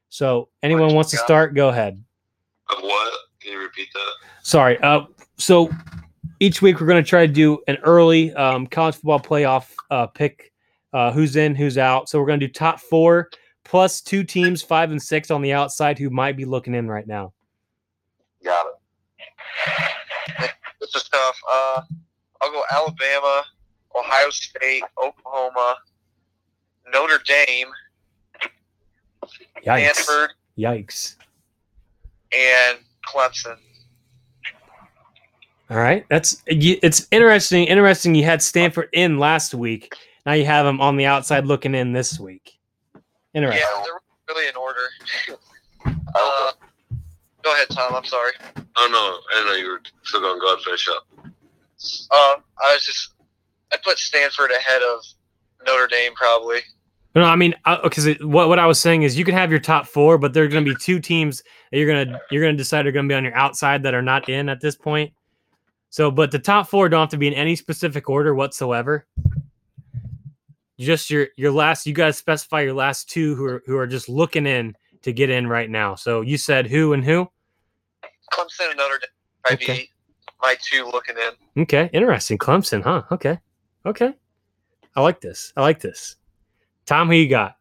So 0.08 0.48
anyone 0.62 0.94
wants 0.94 1.10
to 1.10 1.16
start, 1.16 1.54
go 1.54 1.68
ahead. 1.68 2.02
Of 2.70 2.82
what? 2.82 3.12
Can 3.40 3.52
you 3.52 3.60
repeat 3.60 3.88
that? 3.94 4.12
Sorry. 4.42 4.78
Uh, 4.78 5.02
so 5.38 5.70
each 6.40 6.60
week 6.60 6.80
we're 6.80 6.86
going 6.86 7.02
to 7.02 7.08
try 7.08 7.26
to 7.26 7.32
do 7.32 7.58
an 7.66 7.78
early 7.84 8.32
um, 8.34 8.66
college 8.66 8.96
football 8.96 9.20
playoff 9.20 9.72
uh, 9.90 10.06
pick. 10.06 10.52
Uh, 10.94 11.12
who's 11.12 11.36
in, 11.36 11.54
who's 11.54 11.76
out. 11.76 12.08
So 12.08 12.18
we're 12.18 12.26
going 12.26 12.40
to 12.40 12.46
do 12.46 12.52
top 12.52 12.80
four 12.80 13.28
plus 13.62 14.00
two 14.00 14.24
teams, 14.24 14.62
five 14.62 14.90
and 14.90 15.00
six 15.00 15.30
on 15.30 15.42
the 15.42 15.52
outside, 15.52 15.98
who 15.98 16.08
might 16.08 16.34
be 16.34 16.46
looking 16.46 16.74
in 16.74 16.88
right 16.88 17.06
now. 17.06 17.34
Got 18.42 18.66
it. 20.38 20.50
This 20.80 20.94
is 20.96 21.08
tough. 21.10 21.38
Uh, 21.52 21.82
I'll 22.40 22.50
go 22.50 22.62
Alabama, 22.72 23.44
Ohio 23.94 24.30
State, 24.30 24.82
Oklahoma, 24.96 25.76
Notre 26.90 27.20
Dame, 27.26 27.68
Yikes! 29.66 29.92
Stanford, 29.92 30.30
Yikes! 30.58 31.16
and 32.32 32.78
Clemson. 33.06 33.58
All 35.70 35.76
right, 35.76 36.06
that's 36.08 36.42
it's 36.46 37.06
interesting. 37.10 37.64
Interesting. 37.64 38.14
You 38.14 38.24
had 38.24 38.42
Stanford 38.42 38.88
in 38.92 39.18
last 39.18 39.54
week. 39.54 39.94
Now 40.24 40.32
you 40.32 40.46
have 40.46 40.64
them 40.64 40.80
on 40.80 40.96
the 40.96 41.04
outside 41.04 41.46
looking 41.46 41.74
in 41.74 41.92
this 41.92 42.18
week. 42.18 42.58
Interesting. 43.34 43.60
Yeah, 43.60 43.82
they're 43.82 44.34
really 44.34 44.48
in 44.48 44.56
order. 44.56 44.80
Uh, 45.86 46.52
go 47.42 47.52
ahead, 47.52 47.68
Tom. 47.70 47.94
I'm 47.94 48.04
sorry. 48.04 48.32
oh 48.56 48.88
no, 48.90 49.40
I 49.40 49.46
know 49.46 49.56
you 49.56 49.68
were 49.68 49.82
still 50.04 50.20
going 50.20 50.36
to 50.36 50.40
go 50.40 50.46
ahead 50.46 50.56
and 50.56 50.64
finish 50.64 50.88
up. 50.88 51.06
Um, 51.20 52.42
I 52.62 52.72
was 52.74 52.84
just 52.84 53.14
I 53.72 53.76
put 53.84 53.98
Stanford 53.98 54.50
ahead 54.50 54.80
of 54.82 55.04
Notre 55.66 55.86
Dame 55.86 56.14
probably. 56.14 56.60
No, 57.14 57.24
I 57.24 57.36
mean, 57.36 57.54
because 57.82 58.06
what 58.20 58.48
what 58.48 58.58
I 58.58 58.66
was 58.66 58.80
saying 58.80 59.02
is 59.02 59.18
you 59.18 59.24
can 59.24 59.34
have 59.34 59.50
your 59.50 59.60
top 59.60 59.86
four, 59.86 60.18
but 60.18 60.32
there 60.32 60.44
are 60.44 60.48
going 60.48 60.64
to 60.64 60.70
be 60.70 60.78
two 60.80 61.00
teams 61.00 61.42
that 61.70 61.78
you're 61.78 61.88
gonna 61.88 62.18
you're 62.30 62.42
gonna 62.42 62.56
decide 62.56 62.86
are 62.86 62.92
going 62.92 63.06
to 63.06 63.12
be 63.12 63.16
on 63.16 63.24
your 63.24 63.34
outside 63.34 63.82
that 63.82 63.94
are 63.94 64.02
not 64.02 64.28
in 64.28 64.48
at 64.48 64.60
this 64.60 64.76
point. 64.76 65.12
So, 65.90 66.10
but 66.10 66.30
the 66.30 66.38
top 66.38 66.68
four 66.68 66.88
don't 66.88 67.00
have 67.00 67.08
to 67.10 67.16
be 67.16 67.28
in 67.28 67.34
any 67.34 67.56
specific 67.56 68.08
order 68.10 68.34
whatsoever. 68.34 69.06
Just 70.78 71.10
your 71.10 71.28
your 71.36 71.50
last. 71.50 71.86
You 71.86 71.92
guys 71.94 72.16
specify 72.16 72.60
your 72.60 72.74
last 72.74 73.08
two 73.10 73.34
who 73.34 73.44
are 73.46 73.62
who 73.66 73.76
are 73.76 73.86
just 73.86 74.08
looking 74.08 74.46
in 74.46 74.76
to 75.02 75.12
get 75.12 75.30
in 75.30 75.46
right 75.48 75.68
now. 75.68 75.94
So 75.94 76.20
you 76.20 76.38
said 76.38 76.66
who 76.66 76.92
and 76.92 77.04
who? 77.04 77.28
Clemson 78.32 78.68
and 78.70 78.76
Notre 78.76 78.98
Dame 78.98 79.08
might 79.50 79.62
Okay. 79.62 79.76
be 79.78 79.90
my 80.42 80.54
two 80.60 80.84
looking 80.86 81.16
in. 81.16 81.62
Okay, 81.62 81.90
interesting. 81.92 82.38
Clemson, 82.38 82.82
huh? 82.82 83.02
Okay, 83.10 83.38
okay. 83.86 84.14
I 84.94 85.00
like 85.00 85.20
this. 85.20 85.52
I 85.56 85.62
like 85.62 85.80
this. 85.80 86.16
Tom, 86.86 87.08
who 87.08 87.14
you 87.14 87.28
got? 87.28 87.56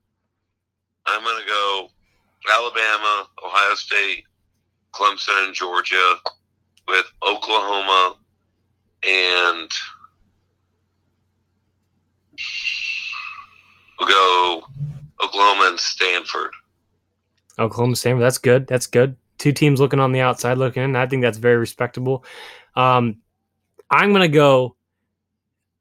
I'm 1.05 1.23
going 1.23 1.41
to 1.41 1.47
go 1.47 1.88
Alabama, 2.51 3.28
Ohio 3.43 3.75
State, 3.75 4.25
Clemson, 4.93 5.45
and 5.45 5.55
Georgia, 5.55 6.15
with 6.88 7.05
Oklahoma 7.27 8.15
and 9.03 9.71
we'll 13.99 14.09
go 14.09 14.63
Oklahoma 15.23 15.67
and 15.69 15.79
Stanford. 15.79 16.51
Oklahoma 17.59 17.95
Stanford. 17.95 18.23
That's 18.23 18.38
good. 18.38 18.67
That's 18.67 18.88
good. 18.88 19.15
Two 19.38 19.51
teams 19.51 19.79
looking 19.79 19.99
on 19.99 20.11
the 20.11 20.21
outside 20.21 20.57
looking 20.57 20.83
in. 20.83 20.95
I 20.95 21.07
think 21.07 21.21
that's 21.21 21.38
very 21.38 21.57
respectable. 21.57 22.23
Um, 22.75 23.17
I'm 23.89 24.11
gonna 24.11 24.27
go 24.27 24.75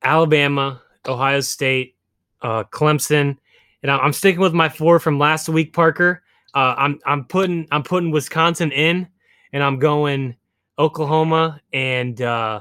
Alabama, 0.03 0.83
Ohio 1.07 1.41
State, 1.41 1.97
uh, 2.43 2.65
Clemson, 2.65 3.37
and 3.83 3.91
I'm 3.91 4.13
sticking 4.13 4.41
with 4.41 4.55
my 4.55 4.69
four 4.69 4.99
from 4.99 5.19
last 5.19 5.49
week. 5.49 5.73
Parker, 5.73 6.23
uh, 6.55 6.75
I'm 6.79 6.99
I'm 7.07 7.25
putting 7.25 7.67
I'm 7.71 7.83
putting 7.83 8.11
Wisconsin 8.11 8.73
in, 8.73 9.09
and 9.53 9.63
I'm 9.63 9.79
going 9.79 10.37
Oklahoma 10.79 11.61
and 11.73 12.21
uh, 12.21 12.61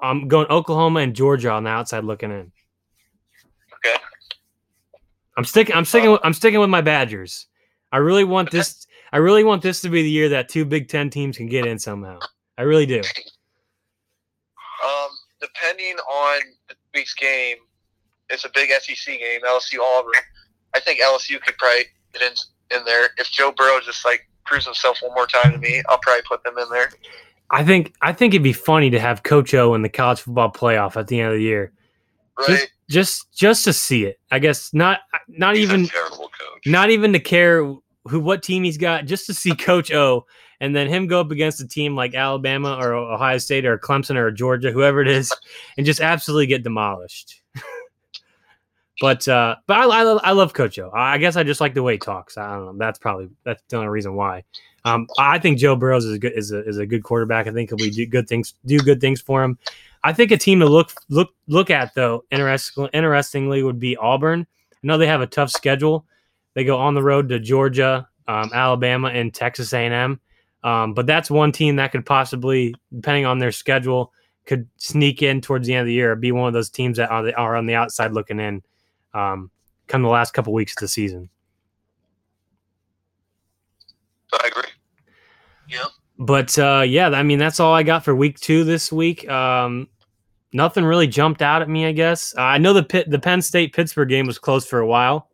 I'm 0.00 0.28
going 0.28 0.46
Oklahoma 0.48 1.00
and 1.00 1.14
Georgia 1.14 1.50
on 1.50 1.64
the 1.64 1.70
outside 1.70 2.04
looking 2.04 2.30
in. 2.30 2.52
Okay. 3.74 3.96
I'm 5.36 5.44
sticking. 5.44 5.74
I'm 5.74 5.84
sticking. 5.84 6.12
With, 6.12 6.20
I'm 6.24 6.34
sticking 6.34 6.60
with 6.60 6.70
my 6.70 6.80
Badgers. 6.80 7.46
I 7.92 7.98
really 7.98 8.24
want 8.24 8.50
this. 8.50 8.86
I 9.12 9.18
really 9.18 9.44
want 9.44 9.62
this 9.62 9.80
to 9.82 9.88
be 9.88 10.02
the 10.02 10.10
year 10.10 10.28
that 10.30 10.48
two 10.48 10.64
Big 10.64 10.88
Ten 10.88 11.10
teams 11.10 11.36
can 11.36 11.48
get 11.48 11.66
in 11.66 11.78
somehow. 11.78 12.18
I 12.56 12.62
really 12.62 12.86
do. 12.86 13.00
Um, 14.84 15.08
depending 15.40 15.96
on 15.96 16.40
this 16.68 16.78
week's 16.94 17.14
game, 17.14 17.56
it's 18.28 18.44
a 18.44 18.50
big 18.54 18.70
SEC 18.70 19.18
game, 19.18 19.40
LSU 19.46 19.80
Auburn. 19.80 20.12
I 20.74 20.80
think 20.80 21.00
LSU 21.00 21.40
could 21.40 21.56
probably 21.58 21.84
get 22.12 22.22
in 22.22 22.78
in 22.78 22.84
there. 22.84 23.08
If 23.18 23.30
Joe 23.30 23.52
Burrow 23.52 23.80
just 23.80 24.04
like 24.04 24.29
proves 24.50 24.66
himself 24.66 24.98
one 25.00 25.14
more 25.14 25.26
time 25.26 25.52
to 25.52 25.58
me, 25.58 25.82
I'll 25.88 25.98
probably 25.98 26.22
put 26.26 26.42
them 26.42 26.58
in 26.58 26.68
there. 26.70 26.90
I 27.50 27.64
think. 27.64 27.94
I 28.02 28.12
think 28.12 28.34
it'd 28.34 28.42
be 28.42 28.52
funny 28.52 28.90
to 28.90 29.00
have 29.00 29.22
Coach 29.22 29.54
O 29.54 29.74
in 29.74 29.82
the 29.82 29.88
college 29.88 30.20
football 30.20 30.52
playoff 30.52 30.96
at 30.96 31.06
the 31.06 31.20
end 31.20 31.32
of 31.32 31.38
the 31.38 31.42
year. 31.42 31.72
Right? 32.38 32.48
Just, 32.48 32.68
just, 32.88 33.32
just 33.32 33.64
to 33.64 33.72
see 33.72 34.04
it. 34.04 34.18
I 34.30 34.38
guess 34.38 34.74
not. 34.74 35.00
Not 35.28 35.56
He's 35.56 35.64
even. 35.64 35.84
a 35.84 35.88
terrible 35.88 36.30
coach. 36.38 36.66
Not 36.66 36.90
even 36.90 37.12
to 37.12 37.20
care 37.20 37.64
who 38.06 38.20
what 38.20 38.42
team 38.42 38.64
he's 38.64 38.78
got. 38.78 39.06
Just 39.06 39.26
to 39.26 39.34
see 39.34 39.54
Coach 39.54 39.92
O 39.92 40.26
and 40.60 40.76
then 40.76 40.88
him 40.88 41.06
go 41.06 41.20
up 41.20 41.30
against 41.30 41.60
a 41.60 41.66
team 41.66 41.96
like 41.96 42.14
Alabama 42.14 42.76
or 42.80 42.94
Ohio 42.94 43.38
State 43.38 43.64
or 43.64 43.78
Clemson 43.78 44.16
or 44.16 44.30
Georgia, 44.30 44.70
whoever 44.70 45.00
it 45.00 45.08
is, 45.08 45.32
and 45.76 45.86
just 45.86 46.00
absolutely 46.00 46.46
get 46.46 46.62
demolished. 46.62 47.39
But 49.00 49.26
uh, 49.26 49.56
but 49.66 49.78
I, 49.78 49.84
I, 49.84 50.02
I 50.02 50.32
love 50.32 50.52
Coach 50.52 50.78
I 50.78 51.18
guess 51.18 51.36
I 51.36 51.42
just 51.42 51.60
like 51.60 51.74
the 51.74 51.82
way 51.82 51.94
he 51.94 51.98
talks. 51.98 52.36
I 52.36 52.54
don't 52.54 52.66
know. 52.66 52.74
That's 52.76 52.98
probably 52.98 53.30
that's 53.44 53.62
the 53.68 53.76
only 53.76 53.88
reason 53.88 54.14
why. 54.14 54.44
Um, 54.84 55.06
I 55.18 55.38
think 55.38 55.58
Joe 55.58 55.76
Burrows 55.76 56.04
is 56.04 56.16
a 56.16 56.18
good 56.18 56.32
is 56.36 56.52
a, 56.52 56.66
is 56.66 56.78
a 56.78 56.86
good 56.86 57.02
quarterback. 57.02 57.46
I 57.46 57.50
think 57.50 57.70
he'll 57.70 57.90
do 57.90 58.06
good 58.06 58.28
things 58.28 58.54
do 58.66 58.78
good 58.78 59.00
things 59.00 59.20
for 59.20 59.42
him. 59.42 59.58
I 60.04 60.12
think 60.12 60.30
a 60.30 60.36
team 60.36 60.60
to 60.60 60.66
look 60.66 60.92
look 61.08 61.30
look 61.48 61.70
at 61.70 61.94
though, 61.94 62.24
interesting, 62.30 62.88
interestingly, 62.92 63.62
would 63.62 63.80
be 63.80 63.96
Auburn. 63.96 64.46
I 64.72 64.76
know 64.82 64.98
they 64.98 65.06
have 65.06 65.20
a 65.20 65.26
tough 65.26 65.50
schedule. 65.50 66.06
They 66.54 66.64
go 66.64 66.78
on 66.78 66.94
the 66.94 67.02
road 67.02 67.28
to 67.28 67.38
Georgia, 67.38 68.08
um, 68.28 68.50
Alabama, 68.52 69.08
and 69.08 69.32
Texas 69.32 69.72
A&M. 69.72 70.20
Um, 70.62 70.94
but 70.94 71.06
that's 71.06 71.30
one 71.30 71.52
team 71.52 71.76
that 71.76 71.92
could 71.92 72.04
possibly, 72.04 72.74
depending 72.94 73.24
on 73.24 73.38
their 73.38 73.52
schedule, 73.52 74.12
could 74.46 74.68
sneak 74.76 75.22
in 75.22 75.40
towards 75.40 75.66
the 75.66 75.74
end 75.74 75.82
of 75.82 75.86
the 75.86 75.92
year, 75.92 76.16
be 76.16 76.32
one 76.32 76.48
of 76.48 76.54
those 76.54 76.70
teams 76.70 76.96
that 76.96 77.10
are, 77.10 77.32
are 77.36 77.56
on 77.56 77.66
the 77.66 77.74
outside 77.74 78.12
looking 78.12 78.40
in, 78.40 78.62
um, 79.14 79.50
come 79.86 80.02
the 80.02 80.08
last 80.08 80.32
couple 80.32 80.52
weeks 80.52 80.72
of 80.72 80.80
the 80.80 80.88
season. 80.88 81.28
I 84.32 84.46
agree. 84.46 84.70
Yep. 85.68 85.86
But 86.18 86.58
uh, 86.58 86.84
yeah, 86.86 87.08
I 87.08 87.22
mean 87.22 87.38
that's 87.38 87.60
all 87.60 87.72
I 87.74 87.82
got 87.82 88.04
for 88.04 88.14
week 88.14 88.38
two 88.38 88.64
this 88.64 88.92
week. 88.92 89.28
Um, 89.28 89.88
nothing 90.52 90.84
really 90.84 91.06
jumped 91.06 91.42
out 91.42 91.62
at 91.62 91.68
me. 91.68 91.86
I 91.86 91.92
guess 91.92 92.34
uh, 92.36 92.42
I 92.42 92.58
know 92.58 92.72
the 92.72 92.82
Pitt, 92.82 93.10
the 93.10 93.18
Penn 93.18 93.40
State 93.42 93.72
Pittsburgh 93.74 94.08
game 94.08 94.26
was 94.26 94.38
close 94.38 94.66
for 94.66 94.80
a 94.80 94.86
while, 94.86 95.30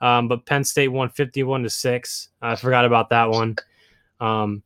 um, 0.00 0.28
but 0.28 0.46
Penn 0.46 0.64
State 0.64 0.88
won 0.88 1.10
fifty-one 1.10 1.62
to 1.62 1.70
six. 1.70 2.28
I 2.40 2.56
forgot 2.56 2.84
about 2.84 3.10
that 3.10 3.28
one. 3.30 3.56
Um, 4.20 4.62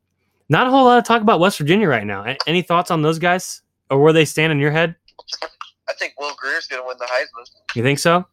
not 0.48 0.66
a 0.68 0.70
whole 0.70 0.84
lot 0.84 0.98
of 0.98 1.04
talk 1.04 1.22
about 1.22 1.40
West 1.40 1.58
Virginia 1.58 1.88
right 1.88 2.06
now. 2.06 2.24
A- 2.24 2.38
Any 2.46 2.62
thoughts 2.62 2.90
on 2.92 3.02
those 3.02 3.18
guys, 3.18 3.62
or 3.90 4.00
where 4.00 4.12
they 4.12 4.24
stand 4.24 4.52
in 4.52 4.60
your 4.60 4.70
head? 4.70 4.94
I 5.88 5.92
think 5.98 6.14
Will 6.18 6.34
Grier's 6.38 6.66
going 6.68 6.82
to 6.82 6.86
win 6.86 6.96
the 6.98 7.06
Heisman. 7.06 7.46
You 7.74 7.82
think 7.82 7.98
so? 7.98 8.24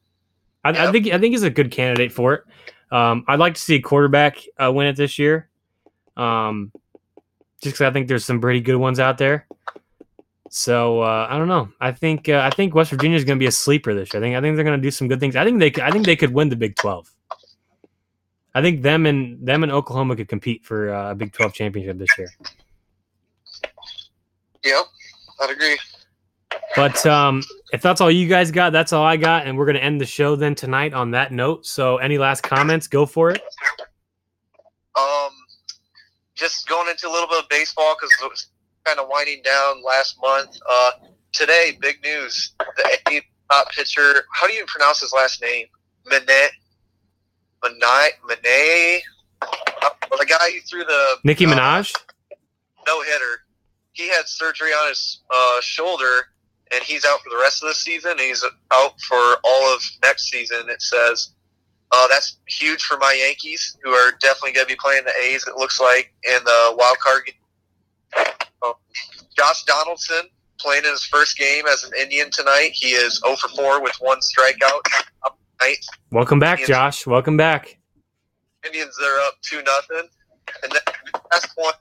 I, 0.64 0.88
I 0.88 0.92
think 0.92 1.08
I 1.08 1.20
think 1.20 1.34
he's 1.34 1.44
a 1.44 1.50
good 1.50 1.72
candidate 1.72 2.12
for 2.12 2.34
it. 2.34 2.44
Um, 2.92 3.26
I'd 3.28 3.40
like 3.40 3.56
to 3.56 3.62
see 3.62 3.76
a 3.76 3.82
quarterback 3.82 4.38
uh, 4.64 4.72
win 4.72 4.88
it 4.88 4.96
this 4.96 5.18
year. 5.20 5.50
Um, 6.16 6.72
just 7.62 7.76
because 7.76 7.82
I 7.82 7.92
think 7.92 8.08
there's 8.08 8.26
some 8.26 8.40
pretty 8.42 8.62
good 8.62 8.76
ones 8.76 9.00
out 9.00 9.18
there. 9.18 9.48
So 10.50 11.02
uh, 11.02 11.28
I 11.30 11.38
don't 11.38 11.48
know. 11.48 11.70
I 11.82 11.92
think 11.92 12.30
uh, 12.30 12.42
I 12.44 12.56
think 12.56 12.76
West 12.76 12.92
Virginia 12.92 13.18
is 13.18 13.24
going 13.24 13.38
to 13.38 13.40
be 13.44 13.48
a 13.48 13.52
sleeper 13.52 13.94
this 13.96 14.14
year. 14.14 14.22
I 14.22 14.26
think 14.26 14.36
I 14.36 14.42
think 14.42 14.56
they're 14.56 14.66
going 14.66 14.80
to 14.80 14.82
do 14.82 14.92
some 14.92 15.08
good 15.08 15.20
things. 15.20 15.36
I 15.36 15.44
think 15.44 15.60
they 15.60 15.72
could- 15.72 15.84
I 15.84 15.90
think 15.92 16.06
they 16.06 16.16
could 16.16 16.32
win 16.34 16.50
the 16.50 16.56
Big 16.56 16.76
Twelve. 16.76 17.12
I 18.54 18.62
think 18.62 18.84
them 18.84 19.08
and 19.08 19.44
them 19.44 19.64
and 19.64 19.72
Oklahoma 19.72 20.16
could 20.16 20.28
compete 20.28 20.64
for 20.64 20.94
uh, 20.94 21.12
a 21.12 21.16
Big 21.16 21.34
Twelve 21.34 21.54
championship 21.54 21.98
this 21.98 22.10
year. 22.20 22.30
Yep, 24.64 24.84
I'd 25.42 25.50
agree. 25.50 25.78
But 26.76 27.06
um, 27.06 27.44
if 27.72 27.82
that's 27.82 28.02
all 28.02 28.10
you 28.12 28.28
guys 28.28 28.52
got, 28.52 28.72
that's 28.72 28.94
all 28.94 29.04
I 29.04 29.18
got, 29.18 29.46
and 29.46 29.58
we're 29.58 29.66
gonna 29.66 29.80
end 29.80 30.02
the 30.02 30.06
show 30.06 30.36
then 30.36 30.56
tonight 30.56 30.94
on 30.94 31.12
that 31.12 31.32
note. 31.32 31.66
So, 31.66 31.98
any 31.98 32.18
last 32.18 32.42
comments? 32.42 32.88
Go 32.88 33.06
for 33.06 33.32
it. 33.32 33.42
Um, 34.98 35.32
just 36.36 36.68
going 36.68 36.90
into 36.90 37.08
a 37.08 37.12
little 37.12 37.28
bit 37.28 37.40
of 37.44 37.50
baseball 37.50 37.96
because 37.96 38.12
it 38.24 38.30
was 38.30 38.48
kind 38.86 39.00
of 39.00 39.08
winding 39.10 39.42
down 39.44 39.84
last 39.84 40.18
month. 40.22 40.58
Uh, 40.70 40.92
today, 41.32 41.78
big 41.80 42.02
news: 42.04 42.54
the 42.60 43.22
top 43.52 43.72
pitcher. 43.72 44.26
How 44.34 44.48
do 44.48 44.54
you 44.54 44.66
pronounce 44.68 45.00
his 45.00 45.14
last 45.14 45.42
name? 45.42 45.68
Manet. 46.06 46.50
Manet. 47.64 48.12
Manet. 48.28 49.02
Uh, 49.42 50.18
the 50.18 50.26
guy 50.26 50.52
who 50.52 50.60
threw 50.62 50.84
the 50.84 51.16
Nicki 51.24 51.46
uh, 51.46 51.50
Minaj. 51.50 51.94
no 52.88 53.02
hitter. 53.04 53.42
He 53.94 54.10
had 54.10 54.28
surgery 54.28 54.72
on 54.72 54.90
his 54.90 55.22
uh, 55.30 55.62
shoulder, 55.62 56.30
and 56.74 56.84
he's 56.84 57.06
out 57.06 57.20
for 57.22 57.30
the 57.30 57.38
rest 57.42 57.62
of 57.64 57.70
the 57.70 57.76
season. 57.76 58.18
He's 58.18 58.44
out 58.74 59.00
for 59.02 59.38
all 59.44 59.74
of 59.74 59.82
next 60.04 60.30
season. 60.30 60.70
It 60.70 60.82
says. 60.82 61.30
Uh, 61.96 62.08
that's 62.08 62.38
huge 62.48 62.82
for 62.86 62.98
my 62.98 63.16
Yankees, 63.24 63.78
who 63.84 63.92
are 63.92 64.14
definitely 64.20 64.52
going 64.54 64.66
to 64.66 64.74
be 64.74 64.80
playing 64.82 65.04
the 65.04 65.12
A's. 65.26 65.46
It 65.46 65.58
looks 65.58 65.80
like 65.80 66.12
in 66.24 66.44
the 66.44 66.74
wild 66.76 66.98
card. 66.98 67.22
game. 67.28 68.26
Um, 68.66 68.74
Josh 69.38 69.64
Donaldson 69.66 70.24
playing 70.60 70.86
in 70.86 70.90
his 70.90 71.04
first 71.06 71.38
game 71.38 71.66
as 71.72 71.84
an 71.84 71.92
Indian 72.00 72.32
tonight. 72.32 72.72
He 72.74 72.88
is 72.94 73.20
0 73.24 73.36
for 73.36 73.48
4 73.50 73.84
with 73.84 73.96
one 74.00 74.18
strikeout. 74.22 74.82
Tonight. 75.60 75.78
Welcome 76.10 76.40
back, 76.40 76.60
Yes. 76.60 76.68
Josh. 76.68 77.06
Welcome 77.06 77.38
back. 77.38 77.78
Indians 78.66 78.98
are 79.00 79.20
up 79.28 79.36
two 79.44 79.62
nothing. 79.62 80.10
And 80.64 80.72
then 80.72 80.82
last 81.32 81.52
one, 81.56 81.76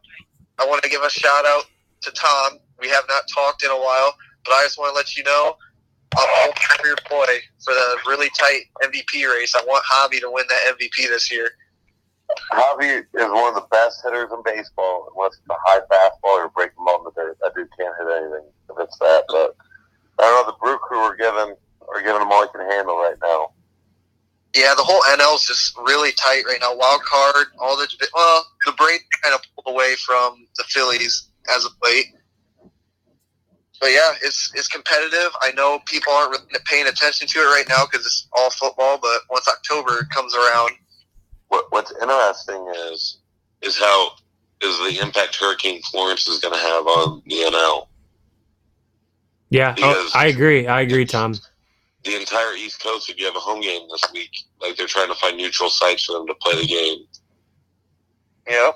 I 0.59 0.67
want 0.67 0.83
to 0.83 0.91
give 0.91 1.01
a 1.03 1.09
shout 1.11 1.47
out 1.47 1.65
to 2.03 2.11
Tom. 2.11 2.59
We 2.81 2.89
have 2.91 3.05
not 3.09 3.23
talked 3.35 3.63
in 3.63 3.71
a 3.71 3.77
while, 3.81 4.15
but 4.45 4.53
I 4.53 4.65
just 4.65 4.79
want 4.79 4.93
to 4.93 4.97
let 4.97 5.17
you 5.17 5.25
know 5.25 5.57
I'm 6.17 6.29
all 6.29 6.53
for 6.53 6.87
your 6.87 6.97
boy 7.09 7.33
for 7.65 7.73
the 7.73 7.99
really 8.07 8.29
tight 8.39 8.63
MVP 8.83 9.29
race. 9.31 9.55
I 9.55 9.65
want 9.65 9.85
Javi 9.85 10.21
to 10.21 10.31
win 10.31 10.45
that 10.49 10.77
MVP 10.77 11.09
this 11.09 11.31
year. 11.33 11.51
Javi 12.53 13.01
is 13.01 13.07
one 13.13 13.49
of 13.49 13.55
the 13.55 13.67
best 13.71 14.03
hitters 14.05 14.31
in 14.33 14.43
baseball. 14.45 15.09
Unless 15.15 15.39
it's 15.39 15.49
a 15.51 15.55
high 15.65 15.81
fastball 15.91 16.45
or 16.45 16.49
break 16.49 16.75
them 16.77 16.85
on 16.85 17.05
the 17.05 17.11
dirt, 17.13 17.39
that 17.41 17.55
dude 17.55 17.69
can't 17.79 17.95
hit 17.99 18.09
anything 18.09 18.45
if 18.71 18.77
it's 18.79 18.99
that. 18.99 19.25
But 19.29 19.57
I 20.19 20.23
don't 20.23 20.47
know. 20.47 20.53
The 20.53 20.59
Brew 20.59 20.79
Crew 20.79 20.99
are 20.99 21.17
giving 21.17 21.57
are 21.89 22.03
giving 22.03 22.23
him 22.23 22.31
all 22.31 22.43
he 22.43 22.49
can 22.53 22.71
handle 22.71 22.97
right 22.97 23.17
now. 23.23 23.53
Yeah, 24.55 24.75
the 24.77 24.85
whole 24.85 25.01
NL 25.17 25.37
is 25.37 25.47
just 25.47 25.77
really 25.79 26.13
tight 26.13 26.45
right 26.47 26.59
now. 26.61 26.77
Wild 26.77 27.03
card, 27.03 27.47
all 27.59 27.77
the 27.77 27.89
well, 28.15 28.47
the 28.67 28.73
Braves 28.73 29.05
kind 29.23 29.35
of 29.35 29.41
pulled 29.55 29.75
away 29.75 29.95
from 29.97 30.47
the 30.57 30.65
Phillies 30.69 31.29
as 31.55 31.65
of 31.65 31.73
late. 31.83 32.07
But 33.83 33.91
yeah, 33.91 34.13
it's 34.23 34.53
it's 34.55 34.69
competitive. 34.69 35.33
I 35.43 35.51
know 35.57 35.81
people 35.87 36.13
aren't 36.13 36.31
really 36.31 36.47
paying 36.67 36.87
attention 36.87 37.27
to 37.27 37.39
it 37.41 37.47
right 37.47 37.65
now 37.69 37.85
because 37.85 38.07
it's 38.07 38.29
all 38.33 38.49
football. 38.51 38.97
But 39.03 39.23
once 39.29 39.49
October 39.49 40.05
comes 40.15 40.35
around, 40.37 40.71
What, 41.49 41.67
what's 41.71 41.93
interesting 42.01 42.65
is 42.93 43.19
is 43.61 43.77
how 43.77 44.13
is 44.63 44.79
the 44.79 45.01
impact 45.03 45.35
Hurricane 45.35 45.83
Florence 45.91 46.29
is 46.29 46.39
going 46.39 46.55
to 46.55 46.61
have 46.61 46.87
on 46.87 47.23
the 47.27 47.35
NL. 47.35 47.89
Yeah, 49.51 49.75
oh, 49.79 49.95
Because- 49.95 50.13
I 50.15 50.27
agree. 50.27 50.69
I 50.69 50.83
agree, 50.83 51.05
Tom. 51.05 51.35
The 52.05 52.17
entire 52.17 52.55
East 52.55 52.81
Coast, 52.83 53.11
if 53.11 53.19
you 53.19 53.27
have 53.27 53.37
a 53.37 53.41
home 53.41 53.61
game 53.61 53.83
this 53.91 54.03
week, 54.13 54.31
like 54.61 54.77
they're 54.77 54.87
trying 54.87 55.09
to 55.09 55.15
find 55.17 55.37
neutral 55.37 55.71
sites 55.71 56.05
for 56.05 56.13
them 56.13 56.27
to 56.29 56.35
play 56.35 56.55
the 56.61 56.67
game. 56.67 56.99
you 58.49 58.53
know, 58.55 58.73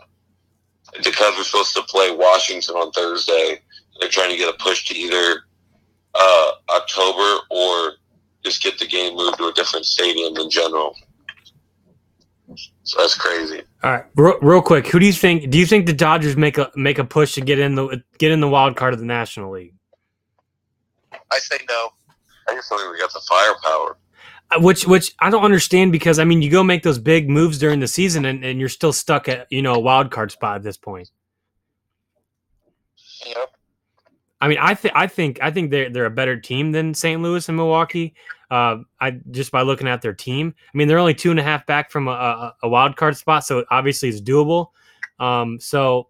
because 1.03 1.37
we're 1.37 1.43
supposed 1.45 1.75
to 1.75 1.83
play 1.83 2.11
Washington 2.15 2.77
on 2.77 2.91
Thursday, 2.93 3.61
they're 4.01 4.09
trying 4.09 4.30
to 4.30 4.36
get 4.36 4.53
a 4.53 4.57
push 4.59 4.86
to 4.86 4.97
either 4.97 5.42
uh, 6.14 6.51
October 6.70 7.40
or 7.51 7.92
just 8.44 8.62
get 8.62 8.78
the 8.78 8.86
game 8.86 9.16
moved 9.16 9.38
to 9.38 9.49
a 9.49 9.53
different 9.53 9.86
stadium 9.86 10.36
in 10.36 10.51
general. 10.51 10.94
So 12.84 13.01
that's 13.01 13.16
crazy. 13.16 13.62
All 13.82 13.90
right, 13.90 14.05
real, 14.14 14.38
real 14.40 14.62
quick, 14.62 14.86
who 14.86 15.01
do 15.01 15.07
you 15.07 15.12
think? 15.12 15.51
Do 15.51 15.59
you 15.59 15.66
think 15.66 15.86
the 15.86 15.92
Dodgers 15.92 16.36
make 16.36 16.59
a 16.59 16.70
make 16.76 16.99
a 16.99 17.05
push 17.05 17.34
to 17.34 17.40
get 17.40 17.59
in 17.59 17.74
the 17.74 18.03
get 18.18 18.30
in 18.30 18.40
the 18.40 18.49
wild 18.49 18.76
card 18.76 18.94
of 18.94 19.01
the 19.01 19.07
National 19.07 19.51
League? 19.51 19.74
I 21.32 21.38
say 21.38 21.59
no. 21.68 21.88
I 22.49 22.55
just 22.55 22.70
don't 22.70 22.78
think 22.78 22.92
we 22.92 22.99
got 23.01 23.12
the 23.12 23.20
firepower. 23.28 23.99
Uh, 24.53 24.61
Which 24.61 24.86
which 24.86 25.12
I 25.18 25.30
don't 25.30 25.42
understand 25.42 25.90
because 25.90 26.20
I 26.20 26.24
mean 26.24 26.40
you 26.40 26.51
go 26.51 26.62
make 26.62 26.84
those 26.84 27.01
big 27.01 27.28
moves 27.28 27.59
during 27.59 27.80
the 27.80 27.88
season 27.88 28.24
and, 28.24 28.44
and 28.44 28.61
you're 28.61 28.68
still 28.68 28.92
stuck 28.92 29.28
at 29.28 29.49
you 29.51 29.62
know 29.62 29.74
a 29.74 29.80
wild 29.80 30.12
card 30.12 30.30
spot 30.30 30.57
at 30.57 30.62
this 30.62 30.76
point. 30.76 31.11
Yep. 33.26 33.56
I 34.41 34.49
mean 34.49 34.59
I 34.61 34.74
think 34.74 34.95
I 34.97 35.07
think 35.07 35.39
I 35.43 35.51
think 35.51 35.70
they're 35.70 35.91
they're 35.91 36.07
a 36.07 36.11
better 36.11 36.39
team 36.39 36.72
than 36.72 36.95
St. 36.95 37.20
Louis 37.22 37.49
and 37.49 37.57
Milwaukee. 37.57 38.14
Uh, 38.51 38.78
I 39.01 39.12
just 39.30 39.51
by 39.51 39.62
looking 39.62 39.89
at 39.89 40.03
their 40.03 40.12
team. 40.12 40.55
I 40.72 40.76
mean 40.76 40.89
they're 40.89 40.99
only 40.99 41.14
two 41.14 41.30
and 41.30 41.41
a 41.41 41.43
half 41.43 41.66
back 41.66 41.91
from 41.91 42.09
a, 42.09 42.12
a, 42.12 42.55
a 42.64 42.68
wild 42.68 42.97
card 42.97 43.16
spot, 43.16 43.45
so 43.45 43.64
obviously 43.70 44.09
it's 44.09 44.20
doable. 44.20 44.68
Um, 45.18 45.59
so 45.61 46.09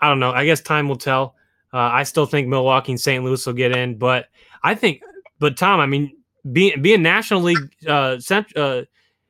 I 0.00 0.08
don't 0.08 0.20
know. 0.20 0.32
I 0.32 0.44
guess 0.44 0.60
time 0.60 0.88
will 0.88 0.96
tell. 0.96 1.34
Uh, 1.72 1.90
I 1.92 2.02
still 2.04 2.26
think 2.26 2.46
Milwaukee 2.46 2.92
and 2.92 3.00
St. 3.00 3.24
Louis 3.24 3.44
will 3.44 3.52
get 3.52 3.76
in, 3.76 3.98
but 3.98 4.28
I 4.62 4.74
think, 4.74 5.02
but 5.40 5.56
Tom, 5.56 5.80
I 5.80 5.86
mean, 5.86 6.16
being 6.52 6.80
being 6.82 7.02
National 7.02 7.40
League 7.40 7.74
uh, 7.88 8.20
cent, 8.20 8.56
uh, 8.56 8.82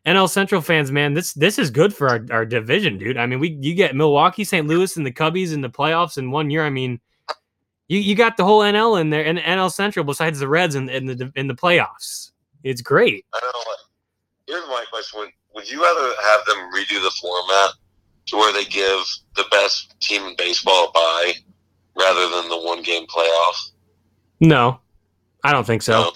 NL 0.04 0.28
Central 0.28 0.60
fans, 0.60 0.90
man, 0.90 1.14
this 1.14 1.32
this 1.32 1.58
is 1.58 1.70
good 1.70 1.94
for 1.94 2.08
our, 2.08 2.26
our 2.30 2.44
division, 2.44 2.98
dude. 2.98 3.16
I 3.16 3.24
mean, 3.24 3.40
we 3.40 3.56
you 3.60 3.74
get 3.74 3.96
Milwaukee, 3.96 4.44
St. 4.44 4.66
Louis, 4.66 4.96
and 4.96 5.06
the 5.06 5.12
Cubbies 5.12 5.54
in 5.54 5.62
the 5.62 5.70
playoffs 5.70 6.18
in 6.18 6.30
one 6.30 6.50
year. 6.50 6.64
I 6.66 6.70
mean, 6.70 7.00
you, 7.94 8.00
you 8.00 8.14
got 8.16 8.36
the 8.36 8.44
whole 8.44 8.60
NL 8.60 9.00
in 9.00 9.10
there 9.10 9.24
and 9.24 9.38
NL 9.38 9.72
Central 9.72 10.04
besides 10.04 10.40
the 10.40 10.48
Reds 10.48 10.74
in, 10.74 10.88
in 10.88 11.06
the 11.06 11.32
in 11.36 11.46
the 11.46 11.54
playoffs. 11.54 12.32
It's 12.64 12.82
great. 12.82 13.24
I 13.32 13.40
don't 13.40 13.52
know. 13.52 13.62
What, 13.64 13.78
here's 14.48 14.68
my 14.68 14.84
question: 14.90 15.20
would, 15.20 15.30
would 15.54 15.70
you 15.70 15.80
rather 15.82 16.12
have 16.22 16.44
them 16.46 16.58
redo 16.74 17.02
the 17.02 17.12
format 17.20 17.70
to 18.26 18.36
where 18.36 18.52
they 18.52 18.64
give 18.64 19.00
the 19.36 19.44
best 19.50 19.94
team 20.00 20.22
in 20.24 20.34
baseball 20.36 20.88
a 20.88 20.92
bye 20.92 21.32
rather 21.96 22.28
than 22.28 22.48
the 22.48 22.60
one 22.60 22.82
game 22.82 23.06
playoff? 23.06 23.70
No, 24.40 24.80
I 25.44 25.52
don't 25.52 25.66
think 25.66 25.82
so. 25.82 26.00
No. 26.00 26.12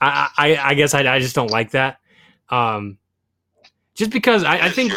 I, 0.00 0.28
I 0.36 0.56
I 0.70 0.74
guess 0.74 0.94
I, 0.94 1.14
I 1.14 1.20
just 1.20 1.36
don't 1.36 1.50
like 1.50 1.70
that. 1.70 1.98
Um, 2.48 2.98
just 3.94 4.10
because 4.10 4.42
I, 4.44 4.66
I 4.66 4.70
think. 4.70 4.92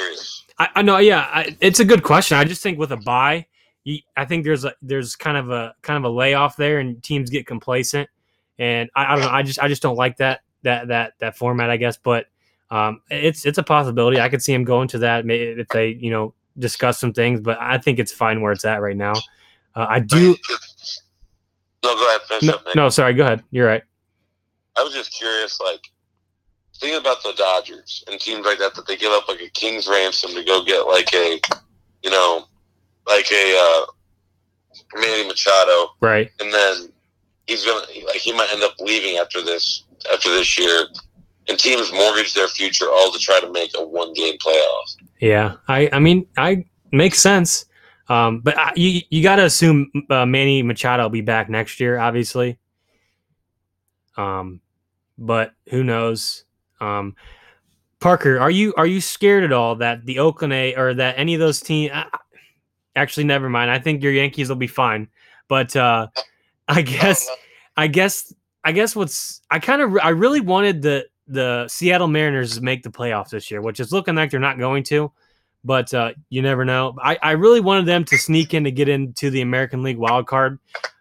I, 0.57 0.69
I 0.75 0.81
know, 0.83 0.99
yeah, 0.99 1.27
I, 1.33 1.57
it's 1.59 1.81
a 1.81 1.85
good 1.85 2.01
question. 2.01 2.37
I 2.37 2.45
just 2.45 2.63
think 2.63 2.79
with 2.79 2.93
a 2.93 2.95
buy, 2.95 3.45
you, 3.85 3.99
I 4.17 4.25
think 4.25 4.43
there's 4.43 4.65
a 4.65 4.73
there's 4.81 5.15
kind 5.15 5.37
of 5.37 5.49
a 5.49 5.73
kind 5.81 5.97
of 5.97 6.11
a 6.11 6.13
layoff 6.13 6.57
there, 6.57 6.79
and 6.79 7.01
teams 7.01 7.29
get 7.29 7.47
complacent. 7.47 8.09
And 8.59 8.89
I, 8.95 9.05
I 9.05 9.15
don't 9.15 9.25
know. 9.25 9.31
I 9.31 9.43
just 9.43 9.59
I 9.59 9.69
just 9.69 9.81
don't 9.81 9.95
like 9.95 10.17
that 10.17 10.41
that 10.63 10.89
that 10.89 11.13
that 11.19 11.37
format. 11.37 11.69
I 11.69 11.77
guess, 11.77 11.95
but 11.95 12.25
um, 12.69 13.01
it's 13.09 13.45
it's 13.45 13.57
a 13.57 13.63
possibility. 13.63 14.19
I 14.19 14.27
could 14.27 14.43
see 14.43 14.53
him 14.53 14.65
going 14.65 14.89
to 14.89 14.97
that 14.99 15.23
if 15.29 15.69
they 15.69 15.89
you 15.89 16.11
know 16.11 16.33
discuss 16.59 16.99
some 16.99 17.13
things. 17.13 17.39
But 17.39 17.57
I 17.61 17.77
think 17.77 17.99
it's 17.99 18.11
fine 18.11 18.41
where 18.41 18.51
it's 18.51 18.65
at 18.65 18.81
right 18.81 18.97
now. 18.97 19.13
Uh, 19.73 19.85
I 19.87 19.99
do. 19.99 20.35
No, 21.83 21.95
go 21.95 22.17
ahead. 22.29 22.43
No, 22.43 22.57
no, 22.75 22.89
sorry. 22.89 23.13
Go 23.13 23.23
ahead. 23.23 23.43
You're 23.51 23.67
right. 23.67 23.83
I 24.77 24.83
was 24.83 24.93
just 24.93 25.13
curious, 25.13 25.59
like, 25.61 25.81
thinking 26.79 26.99
about 26.99 27.23
the 27.23 27.33
Dodgers 27.37 28.03
and 28.07 28.19
teams 28.19 28.45
like 28.45 28.57
that, 28.57 28.73
that 28.75 28.87
they 28.87 28.97
give 28.97 29.11
up 29.11 29.27
like 29.27 29.41
a 29.41 29.49
king's 29.49 29.87
ransom 29.87 30.31
to 30.31 30.43
go 30.43 30.63
get 30.65 30.81
like 30.81 31.13
a, 31.13 31.39
you 32.03 32.09
know, 32.09 32.45
like 33.07 33.31
a 33.31 33.57
uh, 33.59 33.85
Manny 34.99 35.27
Machado, 35.27 35.89
Right. 36.01 36.31
and 36.39 36.53
then 36.53 36.89
he's 37.47 37.65
gonna 37.65 37.85
like 38.07 38.17
he 38.17 38.33
might 38.33 38.49
end 38.53 38.63
up 38.63 38.73
leaving 38.79 39.17
after 39.17 39.41
this 39.41 39.83
after 40.11 40.29
this 40.29 40.57
year, 40.59 40.85
and 41.47 41.57
teams 41.59 41.91
mortgage 41.91 42.33
their 42.33 42.47
future 42.47 42.87
all 42.89 43.11
to 43.11 43.19
try 43.19 43.39
to 43.39 43.51
make 43.51 43.71
a 43.77 43.85
one 43.85 44.13
game 44.13 44.35
playoff. 44.45 44.95
Yeah, 45.19 45.55
I 45.67 45.89
I 45.91 45.99
mean 45.99 46.27
I 46.37 46.65
makes 46.91 47.19
sense. 47.19 47.65
Um, 48.07 48.39
but 48.41 48.55
I, 48.57 48.71
you 48.75 49.01
you 49.09 49.23
got 49.23 49.37
to 49.37 49.45
assume 49.45 49.89
uh, 50.11 50.25
Manny 50.27 50.61
Machado 50.61 51.03
will 51.03 51.09
be 51.09 51.21
back 51.21 51.49
next 51.49 51.79
year, 51.79 51.97
obviously. 51.97 52.59
Um, 54.17 54.61
but 55.17 55.53
who 55.69 55.83
knows? 55.83 56.45
Um, 56.79 57.15
Parker, 57.99 58.39
are 58.39 58.51
you 58.51 58.73
are 58.77 58.85
you 58.85 59.01
scared 59.01 59.43
at 59.43 59.51
all 59.51 59.75
that 59.77 60.05
the 60.05 60.19
Oakland 60.19 60.53
A 60.53 60.75
or 60.75 60.93
that 60.93 61.17
any 61.17 61.33
of 61.33 61.39
those 61.39 61.59
teams? 61.59 61.91
Actually, 62.95 63.25
never 63.25 63.49
mind. 63.49 63.71
I 63.71 63.79
think 63.79 64.03
your 64.03 64.13
Yankees 64.13 64.49
will 64.49 64.55
be 64.55 64.67
fine. 64.67 65.07
But 65.47 65.75
uh, 65.75 66.07
I 66.67 66.81
guess 66.81 67.29
I 67.77 67.87
guess 67.87 68.33
I 68.63 68.71
guess 68.71 68.95
what's 68.95 69.41
I 69.51 69.59
kind 69.59 69.81
of 69.81 69.97
I 70.01 70.09
really 70.09 70.41
wanted 70.41 70.81
the 70.81 71.05
the 71.27 71.67
Seattle 71.67 72.07
Mariners 72.07 72.55
to 72.55 72.61
make 72.61 72.83
the 72.83 72.89
playoffs 72.89 73.29
this 73.29 73.49
year, 73.49 73.61
which 73.61 73.79
is 73.79 73.91
looking 73.91 74.15
like 74.15 74.31
they're 74.31 74.39
not 74.39 74.59
going 74.59 74.83
to, 74.83 75.11
but 75.63 75.91
uh, 75.93 76.11
you 76.29 76.41
never 76.41 76.65
know. 76.65 76.95
I, 77.01 77.17
I 77.21 77.31
really 77.31 77.61
wanted 77.61 77.87
them 77.87 78.05
to 78.05 78.17
sneak 78.17 78.53
in 78.53 78.63
to 78.63 78.71
get 78.71 78.89
into 78.89 79.31
the 79.31 79.41
American 79.41 79.81
League 79.81 79.97
wild 79.97 80.27
card, 80.27 80.59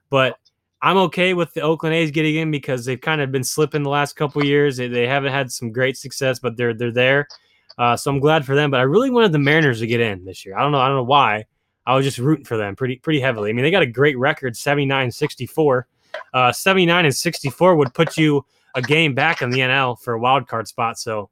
but 0.09 0.39
I'm 0.81 0.97
okay 0.99 1.35
with 1.35 1.53
the 1.55 1.61
Oakland 1.61 1.95
A's 1.95 2.11
getting 2.11 2.37
in 2.37 2.51
because 2.51 2.85
they've 2.85 3.01
kind 3.01 3.21
of 3.21 3.33
been 3.33 3.45
slipping 3.45 3.83
the 3.83 3.91
last 3.91 4.17
couple 4.17 4.43
of 4.43 4.49
years. 4.49 4.77
They, 4.77 4.89
they 4.89 5.07
haven't 5.07 5.33
had 5.33 5.51
some 5.51 5.73
great 5.73 5.97
success, 5.97 6.39
but 6.39 6.57
they're 6.57 6.75
they're 6.75 6.93
there. 6.93 7.29
Uh, 7.77 7.97
so 7.97 8.11
I'm 8.11 8.21
glad 8.21 8.47
for 8.47 8.55
them. 8.55 8.71
But 8.71 8.81
I 8.81 8.85
really 8.85 9.11
wanted 9.11 9.33
the 9.33 9.39
Mariners 9.39 9.81
to 9.81 9.87
get 9.87 10.01
in 10.01 10.25
this 10.25 10.45
year. 10.45 10.57
I 10.57 10.63
don't 10.63 10.73
know. 10.73 10.81
I 10.81 10.89
don't 10.89 10.97
know 10.97 11.05
why. 11.05 11.45
I 11.87 11.95
was 11.95 12.05
just 12.05 12.19
rooting 12.19 12.45
for 12.45 12.57
them 12.57 12.77
pretty 12.77 12.97
pretty 12.97 13.21
heavily. 13.21 13.51
I 13.51 13.53
mean, 13.53 13.65
they 13.65 13.71
got 13.71 13.83
a 13.83 13.87
great 13.87 14.19
record, 14.19 14.57
79 14.57 15.11
64. 15.11 15.87
Uh, 16.33 16.53
79 16.53 17.05
and 17.07 17.15
64 17.15 17.77
would 17.77 17.93
put 17.93 18.17
you 18.17 18.45
a 18.75 18.83
game 18.83 19.15
back 19.15 19.43
in 19.43 19.51
the 19.51 19.59
NL 19.59 19.99
for 20.01 20.15
a 20.15 20.19
wild 20.19 20.49
card 20.49 20.69
spot. 20.69 20.99
So 20.99 21.31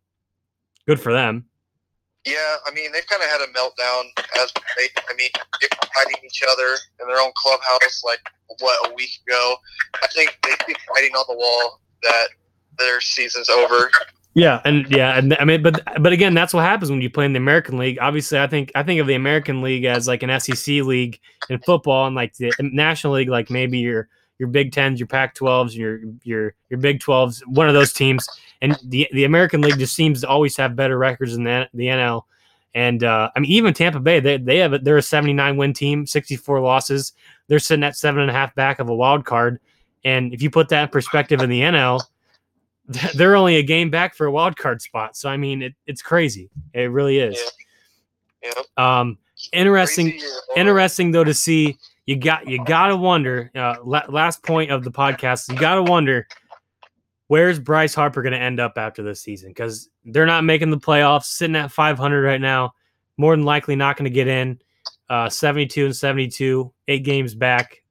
good 0.86 1.00
for 1.00 1.12
them. 1.12 1.46
Yeah, 2.24 2.56
I 2.66 2.72
mean 2.72 2.92
they've 2.92 3.06
kind 3.06 3.22
of 3.22 3.28
had 3.28 3.40
a 3.40 3.46
meltdown 3.52 4.04
as 4.40 4.52
they, 4.76 4.88
I 5.08 5.14
mean, 5.16 5.30
fighting 5.94 6.16
each 6.24 6.42
other 6.48 6.76
in 7.00 7.08
their 7.08 7.20
own 7.20 7.32
clubhouse 7.36 8.02
like 8.04 8.20
what 8.60 8.90
a 8.90 8.94
week 8.94 9.10
ago. 9.26 9.56
I 10.02 10.06
think 10.08 10.38
they 10.42 10.54
keep 10.64 10.76
fighting 10.94 11.12
on 11.12 11.24
the 11.28 11.36
wall 11.36 11.80
that 12.02 12.28
their 12.78 13.00
season's 13.00 13.48
over. 13.48 13.90
Yeah, 14.34 14.62
and 14.64 14.86
yeah, 14.88 15.18
and 15.18 15.36
I 15.38 15.44
mean, 15.44 15.62
but 15.62 15.82
but 16.00 16.12
again, 16.12 16.32
that's 16.32 16.54
what 16.54 16.64
happens 16.64 16.90
when 16.90 17.02
you 17.02 17.10
play 17.10 17.26
in 17.26 17.34
the 17.34 17.38
American 17.38 17.76
League. 17.76 17.98
Obviously, 18.00 18.38
I 18.38 18.46
think 18.46 18.72
I 18.74 18.82
think 18.82 18.98
of 19.00 19.06
the 19.06 19.14
American 19.14 19.60
League 19.60 19.84
as 19.84 20.08
like 20.08 20.22
an 20.22 20.40
SEC 20.40 20.66
league 20.66 21.20
in 21.50 21.58
football, 21.58 22.06
and 22.06 22.16
like 22.16 22.34
the 22.36 22.50
National 22.60 23.14
League, 23.14 23.28
like 23.28 23.50
maybe 23.50 23.78
your 23.78 24.08
your 24.38 24.48
Big 24.48 24.72
Tens, 24.72 24.98
your 24.98 25.06
Pac 25.06 25.34
twelves, 25.34 25.76
your 25.76 26.00
your 26.22 26.54
your 26.70 26.80
Big 26.80 27.00
twelves, 27.00 27.42
one 27.46 27.68
of 27.68 27.74
those 27.74 27.92
teams. 27.92 28.26
And 28.62 28.78
the 28.84 29.06
the 29.12 29.24
American 29.24 29.60
League 29.60 29.78
just 29.78 29.94
seems 29.94 30.22
to 30.22 30.28
always 30.28 30.56
have 30.56 30.76
better 30.76 30.96
records 30.96 31.34
than 31.34 31.44
the, 31.44 31.68
the 31.74 31.86
NL. 31.86 32.22
And 32.74 33.04
uh, 33.04 33.30
I 33.36 33.40
mean, 33.40 33.50
even 33.50 33.74
Tampa 33.74 34.00
Bay, 34.00 34.18
they 34.18 34.38
they 34.38 34.56
have 34.58 34.72
a, 34.72 34.78
they're 34.78 34.96
a 34.96 35.02
79 35.02 35.58
win 35.58 35.74
team, 35.74 36.06
64 36.06 36.60
losses. 36.60 37.12
They're 37.48 37.58
sitting 37.58 37.84
at 37.84 37.96
seven 37.96 38.22
and 38.22 38.30
a 38.30 38.34
half 38.34 38.54
back 38.54 38.78
of 38.78 38.88
a 38.88 38.94
wild 38.94 39.26
card. 39.26 39.60
And 40.04 40.32
if 40.32 40.40
you 40.40 40.48
put 40.48 40.70
that 40.70 40.84
in 40.84 40.88
perspective 40.88 41.42
in 41.42 41.50
the 41.50 41.60
NL, 41.60 42.00
they're 43.14 43.36
only 43.36 43.56
a 43.56 43.62
game 43.62 43.90
back 43.90 44.14
for 44.14 44.26
a 44.26 44.32
wild 44.32 44.56
card 44.56 44.82
spot. 44.82 45.16
So 45.16 45.28
I 45.28 45.36
mean, 45.36 45.62
it, 45.62 45.74
it's 45.86 46.02
crazy. 46.02 46.50
It 46.74 46.90
really 46.90 47.18
is. 47.18 47.38
Yeah. 48.42 48.50
Um, 48.76 49.18
interesting. 49.52 50.10
Crazy. 50.10 50.26
Interesting 50.56 51.10
though 51.10 51.24
to 51.24 51.34
see. 51.34 51.76
You 52.06 52.16
got 52.16 52.48
you 52.48 52.64
gotta 52.64 52.96
wonder. 52.96 53.50
Uh, 53.54 53.76
la- 53.84 54.06
last 54.08 54.42
point 54.42 54.72
of 54.72 54.82
the 54.82 54.90
podcast. 54.90 55.48
You 55.48 55.56
gotta 55.58 55.82
wonder 55.82 56.26
where's 57.32 57.58
Bryce 57.58 57.94
Harper 57.94 58.20
going 58.20 58.34
to 58.34 58.38
end 58.38 58.60
up 58.60 58.76
after 58.76 59.02
this 59.02 59.22
season 59.22 59.48
because 59.48 59.88
they're 60.04 60.26
not 60.26 60.44
making 60.44 60.68
the 60.68 60.76
playoffs, 60.76 61.24
sitting 61.24 61.56
at 61.56 61.72
500 61.72 62.22
right 62.22 62.42
now. 62.42 62.74
More 63.16 63.34
than 63.34 63.46
likely 63.46 63.74
not 63.74 63.96
going 63.96 64.04
to 64.04 64.14
get 64.14 64.28
in. 64.28 64.60
Uh, 65.08 65.30
72 65.30 65.86
and 65.86 65.96
72, 65.96 66.70
eight 66.88 67.04
games 67.04 67.34
back. 67.34 67.82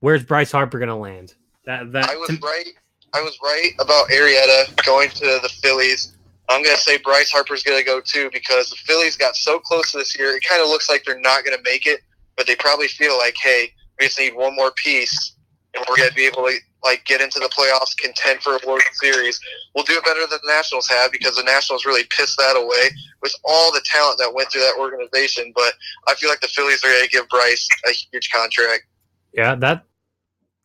Where's 0.00 0.24
Bryce 0.24 0.50
Harper 0.50 0.78
going 0.78 0.88
to 0.88 0.94
land? 0.94 1.34
That 1.66 1.92
that 1.92 2.08
I 2.08 2.16
was 2.16 2.40
right. 2.40 2.72
I 3.14 3.20
was 3.20 3.38
right 3.42 3.72
about 3.78 4.08
Arrieta 4.08 4.84
going 4.84 5.10
to 5.10 5.38
the 5.42 5.50
Phillies. 5.62 6.14
I'm 6.48 6.62
going 6.62 6.76
to 6.76 6.82
say 6.82 6.98
Bryce 6.98 7.30
Harper's 7.30 7.62
going 7.62 7.78
to 7.78 7.84
go 7.84 8.00
too 8.00 8.30
because 8.32 8.70
the 8.70 8.76
Phillies 8.76 9.16
got 9.16 9.36
so 9.36 9.58
close 9.58 9.92
this 9.92 10.18
year. 10.18 10.34
It 10.36 10.42
kind 10.48 10.62
of 10.62 10.68
looks 10.68 10.88
like 10.88 11.04
they're 11.04 11.20
not 11.20 11.44
going 11.44 11.56
to 11.56 11.62
make 11.62 11.86
it, 11.86 12.00
but 12.36 12.46
they 12.46 12.56
probably 12.56 12.88
feel 12.88 13.16
like, 13.18 13.34
hey, 13.42 13.70
we 14.00 14.06
just 14.06 14.18
need 14.18 14.34
one 14.34 14.56
more 14.56 14.72
piece, 14.72 15.36
and 15.74 15.84
we're 15.88 15.96
going 15.96 16.08
to 16.08 16.14
be 16.14 16.26
able 16.26 16.44
to 16.44 16.56
like 16.82 17.04
get 17.04 17.20
into 17.20 17.38
the 17.38 17.48
playoffs, 17.48 17.96
contend 17.96 18.40
for 18.40 18.56
a 18.56 18.66
World 18.66 18.82
Series. 18.94 19.38
We'll 19.74 19.84
do 19.84 19.94
it 19.94 20.04
better 20.04 20.20
than 20.20 20.40
the 20.42 20.52
Nationals 20.52 20.88
have 20.88 21.12
because 21.12 21.36
the 21.36 21.44
Nationals 21.44 21.86
really 21.86 22.04
pissed 22.16 22.36
that 22.38 22.56
away 22.56 22.90
with 23.22 23.34
all 23.44 23.70
the 23.72 23.82
talent 23.84 24.18
that 24.18 24.34
went 24.34 24.50
through 24.50 24.62
that 24.62 24.76
organization. 24.78 25.52
But 25.54 25.74
I 26.08 26.14
feel 26.14 26.28
like 26.28 26.40
the 26.40 26.48
Phillies 26.48 26.82
are 26.82 26.88
going 26.88 27.04
to 27.04 27.10
give 27.10 27.28
Bryce 27.28 27.68
a 27.88 27.92
huge 27.92 28.30
contract. 28.32 28.84
yeah 29.32 29.54
that 29.56 29.84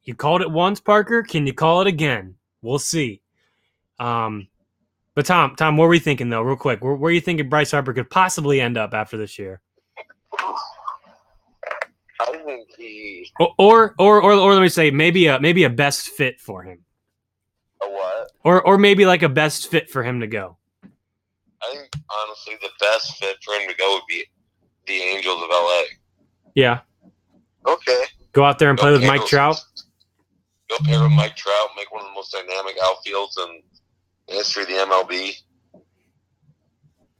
you 0.07 0.15
called 0.15 0.41
it 0.41 0.49
once, 0.49 0.79
Parker. 0.79 1.21
Can 1.21 1.45
you 1.45 1.53
call 1.53 1.81
it 1.81 1.87
again? 1.87 2.36
We'll 2.61 2.79
see. 2.79 3.21
Um, 3.99 4.47
but 5.15 5.25
Tom, 5.25 5.55
Tom, 5.55 5.77
what 5.77 5.87
were 5.87 5.93
you 5.93 5.99
thinking 5.99 6.29
though, 6.29 6.41
real 6.41 6.55
quick? 6.55 6.83
Where, 6.83 6.93
where 6.95 7.09
are 7.09 7.13
you 7.13 7.21
thinking 7.21 7.49
Bryce 7.49 7.71
Harper 7.71 7.93
could 7.93 8.09
possibly 8.09 8.61
end 8.61 8.77
up 8.77 8.93
after 8.93 9.17
this 9.17 9.39
year? 9.39 9.61
I 12.19 12.31
think 12.45 12.67
he 12.77 13.31
Or, 13.39 13.53
or, 13.57 13.95
or, 13.99 14.21
or, 14.21 14.31
or 14.33 14.53
let 14.53 14.61
me 14.61 14.69
say, 14.69 14.91
maybe 14.91 15.27
a 15.27 15.39
maybe 15.39 15.63
a 15.63 15.69
best 15.69 16.09
fit 16.09 16.39
for 16.39 16.63
him, 16.63 16.79
a 17.83 17.87
what? 17.89 18.31
or 18.43 18.61
or 18.65 18.77
maybe 18.77 19.05
like 19.05 19.21
a 19.23 19.29
best 19.29 19.69
fit 19.69 19.89
for 19.89 20.03
him 20.03 20.19
to 20.21 20.27
go. 20.27 20.57
I 20.83 21.73
think 21.73 21.89
honestly 22.25 22.55
the 22.61 22.69
best 22.79 23.17
fit 23.17 23.37
for 23.43 23.53
him 23.55 23.69
to 23.69 23.75
go 23.75 23.93
would 23.95 24.03
be 24.09 24.23
the 24.87 24.93
Angels 24.93 25.41
of 25.43 25.49
LA. 25.49 25.81
Yeah, 26.55 26.79
Okay. 27.67 28.03
go 28.31 28.43
out 28.43 28.57
there 28.57 28.69
and 28.71 28.79
play 28.79 28.91
with 28.91 29.03
Mike. 29.05 29.25
Trout. 29.27 29.59
Go 30.69 30.77
pair 30.83 31.01
with 31.01 31.11
Mike 31.11 31.35
Trout, 31.35 31.69
make 31.75 31.91
one 31.91 32.01
of 32.01 32.07
the 32.07 32.13
most 32.13 32.31
dynamic 32.31 32.77
outfields 32.79 33.37
in 33.37 33.61
the 34.27 34.33
history 34.35 34.63
of 34.63 34.69
the 34.69 34.75
MLB. 34.75 35.33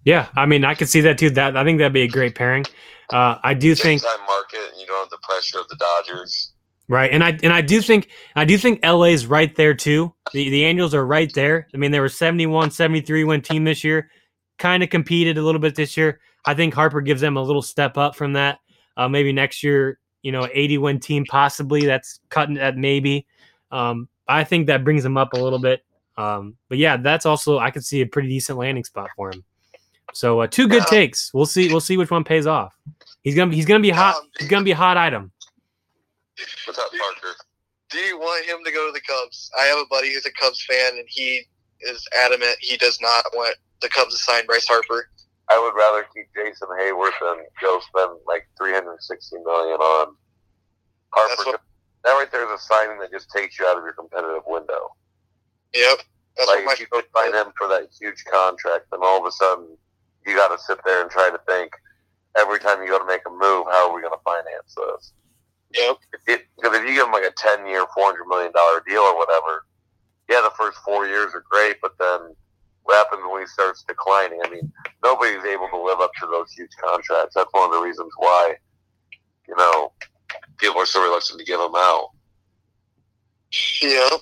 Yeah, 0.04 0.28
I 0.36 0.46
mean, 0.46 0.64
I 0.64 0.74
could 0.74 0.90
see 0.90 1.02
that 1.02 1.18
too. 1.18 1.30
That 1.32 1.58
I 1.58 1.64
think 1.64 1.80
that'd 1.80 1.92
be 1.94 2.04
a 2.04 2.08
great 2.08 2.36
pairing. 2.36 2.66
Uh, 3.12 3.38
I 3.44 3.54
do 3.54 3.76
think 3.76 4.02
time 4.02 4.26
market, 4.26 4.60
and 4.72 4.80
you 4.80 4.88
don't 4.88 5.00
have 5.00 5.10
the 5.10 5.18
pressure 5.22 5.60
of 5.60 5.68
the 5.68 5.76
Dodgers. 5.76 6.54
right, 6.88 7.12
and 7.12 7.24
I 7.24 7.38
and 7.44 7.54
I 7.54 7.62
do 7.62 7.82
think 7.82 8.10
I 8.36 8.46
do 8.46 8.58
think 8.58 8.86
LA's 8.86 9.26
right 9.26 9.54
there 9.56 9.74
too. 9.74 10.14
The 10.34 10.50
the 10.50 10.64
Angels 10.64 10.94
are 10.94 11.06
right 11.06 11.34
there. 11.34 11.68
I 11.74 11.78
mean, 11.78 11.92
they 11.92 12.00
were 12.00 12.10
71, 12.10 12.72
73 12.72 13.24
win 13.26 13.42
team 13.42 13.64
this 13.64 13.84
year. 13.84 14.10
Kind 14.58 14.82
of 14.82 14.90
competed 14.90 15.38
a 15.38 15.42
little 15.42 15.60
bit 15.60 15.76
this 15.76 15.98
year. 15.98 16.20
I 16.46 16.54
think 16.54 16.74
Harper 16.74 17.02
gives 17.02 17.22
them 17.22 17.36
a 17.36 17.44
little 17.44 17.62
step 17.62 17.98
up 17.98 18.16
from 18.16 18.34
that. 18.34 18.60
Uh, 18.96 19.10
maybe 19.10 19.34
next 19.34 19.62
year, 19.62 20.00
you 20.22 20.32
know, 20.32 20.48
80 20.52 20.78
win 20.78 21.00
team 21.02 21.26
possibly. 21.26 21.86
That's 21.86 22.22
cutting 22.30 22.58
at 22.58 22.78
maybe. 22.78 23.28
Um, 23.72 24.08
I 24.28 24.44
think 24.44 24.68
that 24.68 24.84
brings 24.84 25.04
him 25.06 25.18
up 25.18 25.34
a 25.34 25.38
little 25.38 25.60
bit. 25.60 25.84
Um, 26.18 26.56
but 26.70 26.78
yeah, 26.78 26.98
that's 26.98 27.26
also 27.26 27.60
I 27.60 27.72
could 27.72 27.86
see 27.86 28.02
a 28.02 28.06
pretty 28.08 28.30
decent 28.30 28.58
landing 28.58 28.84
spot 28.84 29.10
for 29.16 29.30
him. 29.32 29.44
So 30.14 30.40
uh, 30.42 30.48
two 30.48 30.68
good 30.68 30.84
Yeah. 30.84 30.86
takes. 30.86 31.34
We'll 31.34 31.46
see. 31.46 31.70
We'll 31.70 31.80
see 31.82 31.98
which 31.98 32.10
one 32.10 32.24
pays 32.24 32.48
off. 32.48 32.74
He's 33.22 33.36
gonna 33.36 33.54
he's 33.54 33.66
gonna 33.66 33.82
be 33.82 33.90
hot. 33.90 34.16
Um, 34.16 34.30
He's 34.40 34.48
gonna 34.48 34.64
be 34.66 34.72
a 34.72 34.76
hot 34.76 34.98
item. 34.98 35.32
What's 36.66 36.80
up, 36.80 36.90
Parker? 36.92 37.36
Do 37.90 38.00
you 38.00 38.18
want 38.20 38.46
him 38.46 38.58
to 38.66 38.72
go 38.72 38.86
to 38.88 38.92
the 38.92 39.02
Cubs? 39.02 39.50
I 39.60 39.64
have 39.64 39.78
a 39.78 39.86
buddy 39.90 40.14
who's 40.14 40.26
a 40.26 40.32
Cubs 40.32 40.64
fan, 40.66 40.94
and 40.98 41.06
he 41.08 41.44
is 41.82 42.06
adamant 42.24 42.56
he 42.60 42.78
does 42.78 43.00
not 43.02 43.26
want 43.34 43.56
the 43.82 43.90
Cubs 43.90 44.14
to 44.16 44.20
sign 44.24 44.46
Bryce 44.46 44.68
Harper. 44.68 45.10
I 45.50 45.60
would 45.60 45.78
rather 45.78 46.06
keep 46.14 46.26
Jason 46.36 46.68
Heyward 46.80 47.12
than 47.22 47.46
go 47.62 47.80
spend 47.80 48.12
like 48.28 48.48
three 48.58 48.74
hundred 48.74 49.02
sixty 49.02 49.38
million 49.46 49.78
on 49.80 50.16
Harper. 51.12 51.60
That 52.08 52.14
right 52.14 52.32
there 52.32 52.48
is 52.48 52.62
a 52.62 52.64
signing 52.64 53.00
that 53.00 53.12
just 53.12 53.30
takes 53.36 53.60
you 53.60 53.66
out 53.68 53.78
of 53.78 53.84
your 53.84 53.92
competitive 53.92 54.48
window. 54.48 54.96
Yep. 55.76 56.08
That's 56.38 56.48
like 56.48 56.66
what 56.66 56.80
if 56.80 56.80
you 56.80 56.88
go 56.88 57.02
sign 57.14 57.34
him 57.36 57.52
for 57.58 57.68
that 57.68 57.90
huge 58.00 58.24
contract, 58.32 58.86
then 58.92 59.02
all 59.04 59.20
of 59.20 59.26
a 59.28 59.32
sudden 59.32 59.76
you 60.26 60.34
got 60.34 60.56
to 60.56 60.64
sit 60.64 60.80
there 60.86 61.02
and 61.02 61.12
try 61.12 61.30
to 61.30 61.40
think 61.46 61.74
every 62.40 62.60
time 62.60 62.82
you 62.82 62.88
go 62.88 62.98
to 62.98 63.06
make 63.06 63.28
a 63.28 63.30
move, 63.30 63.68
how 63.68 63.90
are 63.90 63.94
we 63.94 64.00
going 64.00 64.16
to 64.16 64.24
finance 64.24 64.72
this? 64.72 65.12
Yep. 65.76 65.98
Because 66.26 66.80
if 66.80 66.88
you 66.88 66.96
give 66.96 67.08
him 67.08 67.12
like 67.12 67.28
a 67.28 67.36
ten-year, 67.36 67.84
four 67.94 68.06
hundred 68.06 68.24
million 68.32 68.54
dollar 68.54 68.82
deal 68.88 69.04
or 69.04 69.18
whatever, 69.18 69.66
yeah, 70.30 70.40
the 70.40 70.56
first 70.58 70.78
four 70.88 71.08
years 71.08 71.36
are 71.36 71.44
great, 71.52 71.76
but 71.82 71.92
then 72.00 72.32
what 72.84 73.04
happens 73.04 73.28
when 73.30 73.42
he 73.42 73.48
starts 73.48 73.84
declining? 73.84 74.40
I 74.46 74.50
mean, 74.50 74.72
nobody's 75.04 75.44
able 75.44 75.68
to 75.76 75.84
live 75.84 76.00
up 76.00 76.12
to 76.22 76.28
those 76.28 76.54
huge 76.54 76.72
contracts. 76.80 77.36
That's 77.36 77.52
one 77.52 77.68
of 77.68 77.76
the 77.76 77.84
reasons 77.84 78.14
why, 78.16 78.56
you 79.46 79.58
know, 79.58 79.92
people 80.58 80.82
are 80.82 80.86
so 80.86 81.02
reluctant 81.04 81.40
to 81.40 81.46
give 81.46 81.60
them 81.60 81.74
out. 81.76 82.10
Yep. 83.82 84.22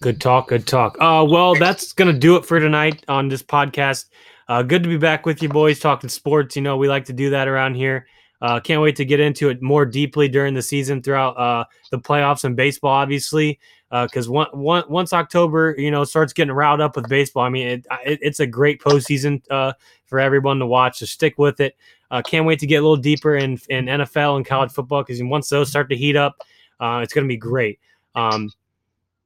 Good 0.00 0.20
talk. 0.20 0.48
Good 0.48 0.66
talk. 0.66 0.96
Uh, 1.00 1.24
well, 1.28 1.54
that's 1.54 1.92
gonna 1.92 2.12
do 2.12 2.36
it 2.36 2.44
for 2.44 2.58
tonight 2.58 3.04
on 3.08 3.28
this 3.28 3.42
podcast. 3.42 4.06
Uh, 4.48 4.62
good 4.62 4.82
to 4.82 4.88
be 4.88 4.96
back 4.96 5.26
with 5.26 5.42
you 5.42 5.48
boys 5.48 5.78
talking 5.78 6.10
sports. 6.10 6.56
You 6.56 6.62
know, 6.62 6.76
we 6.76 6.88
like 6.88 7.04
to 7.04 7.12
do 7.12 7.30
that 7.30 7.46
around 7.46 7.74
here. 7.74 8.06
Uh, 8.42 8.58
can't 8.58 8.80
wait 8.80 8.96
to 8.96 9.04
get 9.04 9.20
into 9.20 9.50
it 9.50 9.60
more 9.60 9.84
deeply 9.84 10.26
during 10.26 10.54
the 10.54 10.62
season 10.62 11.02
throughout 11.02 11.36
uh, 11.38 11.64
the 11.90 11.98
playoffs 11.98 12.44
and 12.44 12.56
baseball, 12.56 12.90
obviously. 12.90 13.60
Because 13.90 14.28
one, 14.28 14.46
one, 14.52 14.84
once 14.88 15.12
October, 15.12 15.74
you 15.76 15.90
know, 15.90 16.04
starts 16.04 16.32
getting 16.32 16.54
riled 16.54 16.80
up 16.80 16.96
with 16.96 17.08
baseball, 17.08 17.42
I 17.42 17.48
mean, 17.48 17.66
it, 17.66 17.86
it, 18.06 18.18
it's 18.22 18.40
a 18.40 18.46
great 18.46 18.80
postseason 18.80 19.42
uh, 19.50 19.72
for 20.06 20.20
everyone 20.20 20.60
to 20.60 20.66
watch. 20.66 21.00
So 21.00 21.06
stick 21.06 21.38
with 21.38 21.60
it. 21.60 21.76
Uh, 22.10 22.22
can't 22.22 22.46
wait 22.46 22.58
to 22.58 22.66
get 22.66 22.76
a 22.76 22.82
little 22.82 22.96
deeper 22.96 23.36
in, 23.36 23.58
in 23.68 23.86
NFL 23.86 24.36
and 24.36 24.44
college 24.44 24.72
football 24.72 25.02
because 25.02 25.22
once 25.22 25.48
those 25.48 25.68
start 25.68 25.88
to 25.90 25.96
heat 25.96 26.16
up, 26.16 26.36
uh, 26.80 27.00
it's 27.02 27.12
going 27.12 27.24
to 27.24 27.28
be 27.28 27.36
great. 27.36 27.78
Um, 28.14 28.50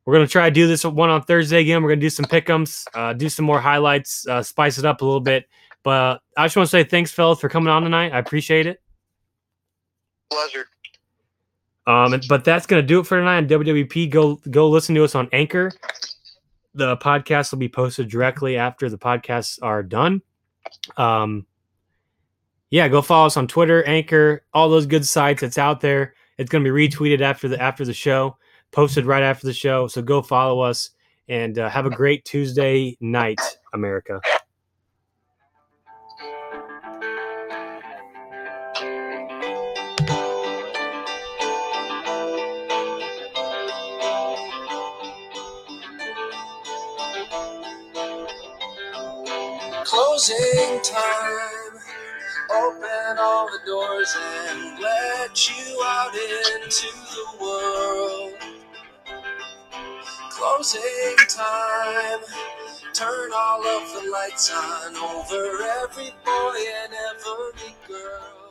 we're 0.04 0.14
gonna 0.14 0.26
try 0.26 0.48
to 0.48 0.54
do 0.54 0.66
this 0.66 0.84
one 0.84 1.08
on 1.08 1.22
Thursday 1.22 1.60
again. 1.60 1.82
We're 1.82 1.90
gonna 1.90 2.00
do 2.00 2.10
some 2.10 2.26
pickums, 2.26 2.86
uh, 2.94 3.14
do 3.14 3.28
some 3.28 3.44
more 3.44 3.60
highlights, 3.60 4.26
uh, 4.26 4.42
spice 4.42 4.78
it 4.78 4.84
up 4.84 5.00
a 5.00 5.04
little 5.04 5.20
bit. 5.20 5.48
But 5.82 6.20
I 6.36 6.44
just 6.44 6.56
want 6.56 6.66
to 6.66 6.70
say 6.70 6.84
thanks, 6.84 7.10
fellas, 7.10 7.40
for 7.40 7.48
coming 7.48 7.68
on 7.68 7.82
tonight. 7.82 8.12
I 8.12 8.18
appreciate 8.18 8.66
it. 8.66 8.82
Pleasure. 10.30 10.66
Um, 11.86 12.20
but 12.28 12.44
that's 12.44 12.66
gonna 12.66 12.82
do 12.82 13.00
it 13.00 13.06
for 13.06 13.18
tonight 13.18 13.38
on 13.38 13.48
WWP. 13.48 14.10
Go 14.10 14.36
go 14.50 14.68
listen 14.68 14.94
to 14.94 15.04
us 15.04 15.14
on 15.14 15.28
Anchor. 15.32 15.72
The 16.74 16.96
podcast 16.98 17.52
will 17.52 17.58
be 17.58 17.68
posted 17.68 18.08
directly 18.08 18.56
after 18.56 18.90
the 18.90 18.98
podcasts 18.98 19.58
are 19.62 19.82
done. 19.82 20.20
Um, 20.96 21.46
yeah, 22.74 22.88
go 22.88 23.00
follow 23.02 23.26
us 23.26 23.36
on 23.36 23.46
Twitter, 23.46 23.84
Anchor, 23.84 24.42
all 24.52 24.68
those 24.68 24.84
good 24.84 25.06
sites. 25.06 25.44
It's 25.44 25.58
out 25.58 25.80
there. 25.80 26.12
It's 26.38 26.50
gonna 26.50 26.64
be 26.64 26.70
retweeted 26.70 27.20
after 27.20 27.46
the 27.46 27.62
after 27.62 27.84
the 27.84 27.94
show, 27.94 28.36
posted 28.72 29.06
right 29.06 29.22
after 29.22 29.46
the 29.46 29.52
show. 29.52 29.86
So 29.86 30.02
go 30.02 30.22
follow 30.22 30.58
us 30.58 30.90
and 31.28 31.56
uh, 31.56 31.70
have 31.70 31.86
a 31.86 31.90
great 31.90 32.24
Tuesday 32.24 32.96
night, 33.00 33.38
America. 33.72 34.20
Closing 49.84 50.80
time. 50.82 51.53
Open 53.14 53.24
all 53.24 53.46
the 53.46 53.60
doors 53.64 54.16
and 54.20 54.80
let 54.80 55.48
you 55.48 55.82
out 55.84 56.12
into 56.14 56.88
the 57.14 57.44
world. 57.44 58.34
Closing 60.30 61.16
time. 61.28 62.20
Turn 62.92 63.30
all 63.32 63.64
of 63.64 63.92
the 63.92 64.10
lights 64.10 64.50
on 64.52 64.96
over 64.96 65.62
every 65.82 66.12
boy 66.24 66.58
and 66.82 66.92
every 66.92 67.76
girl. 67.86 68.43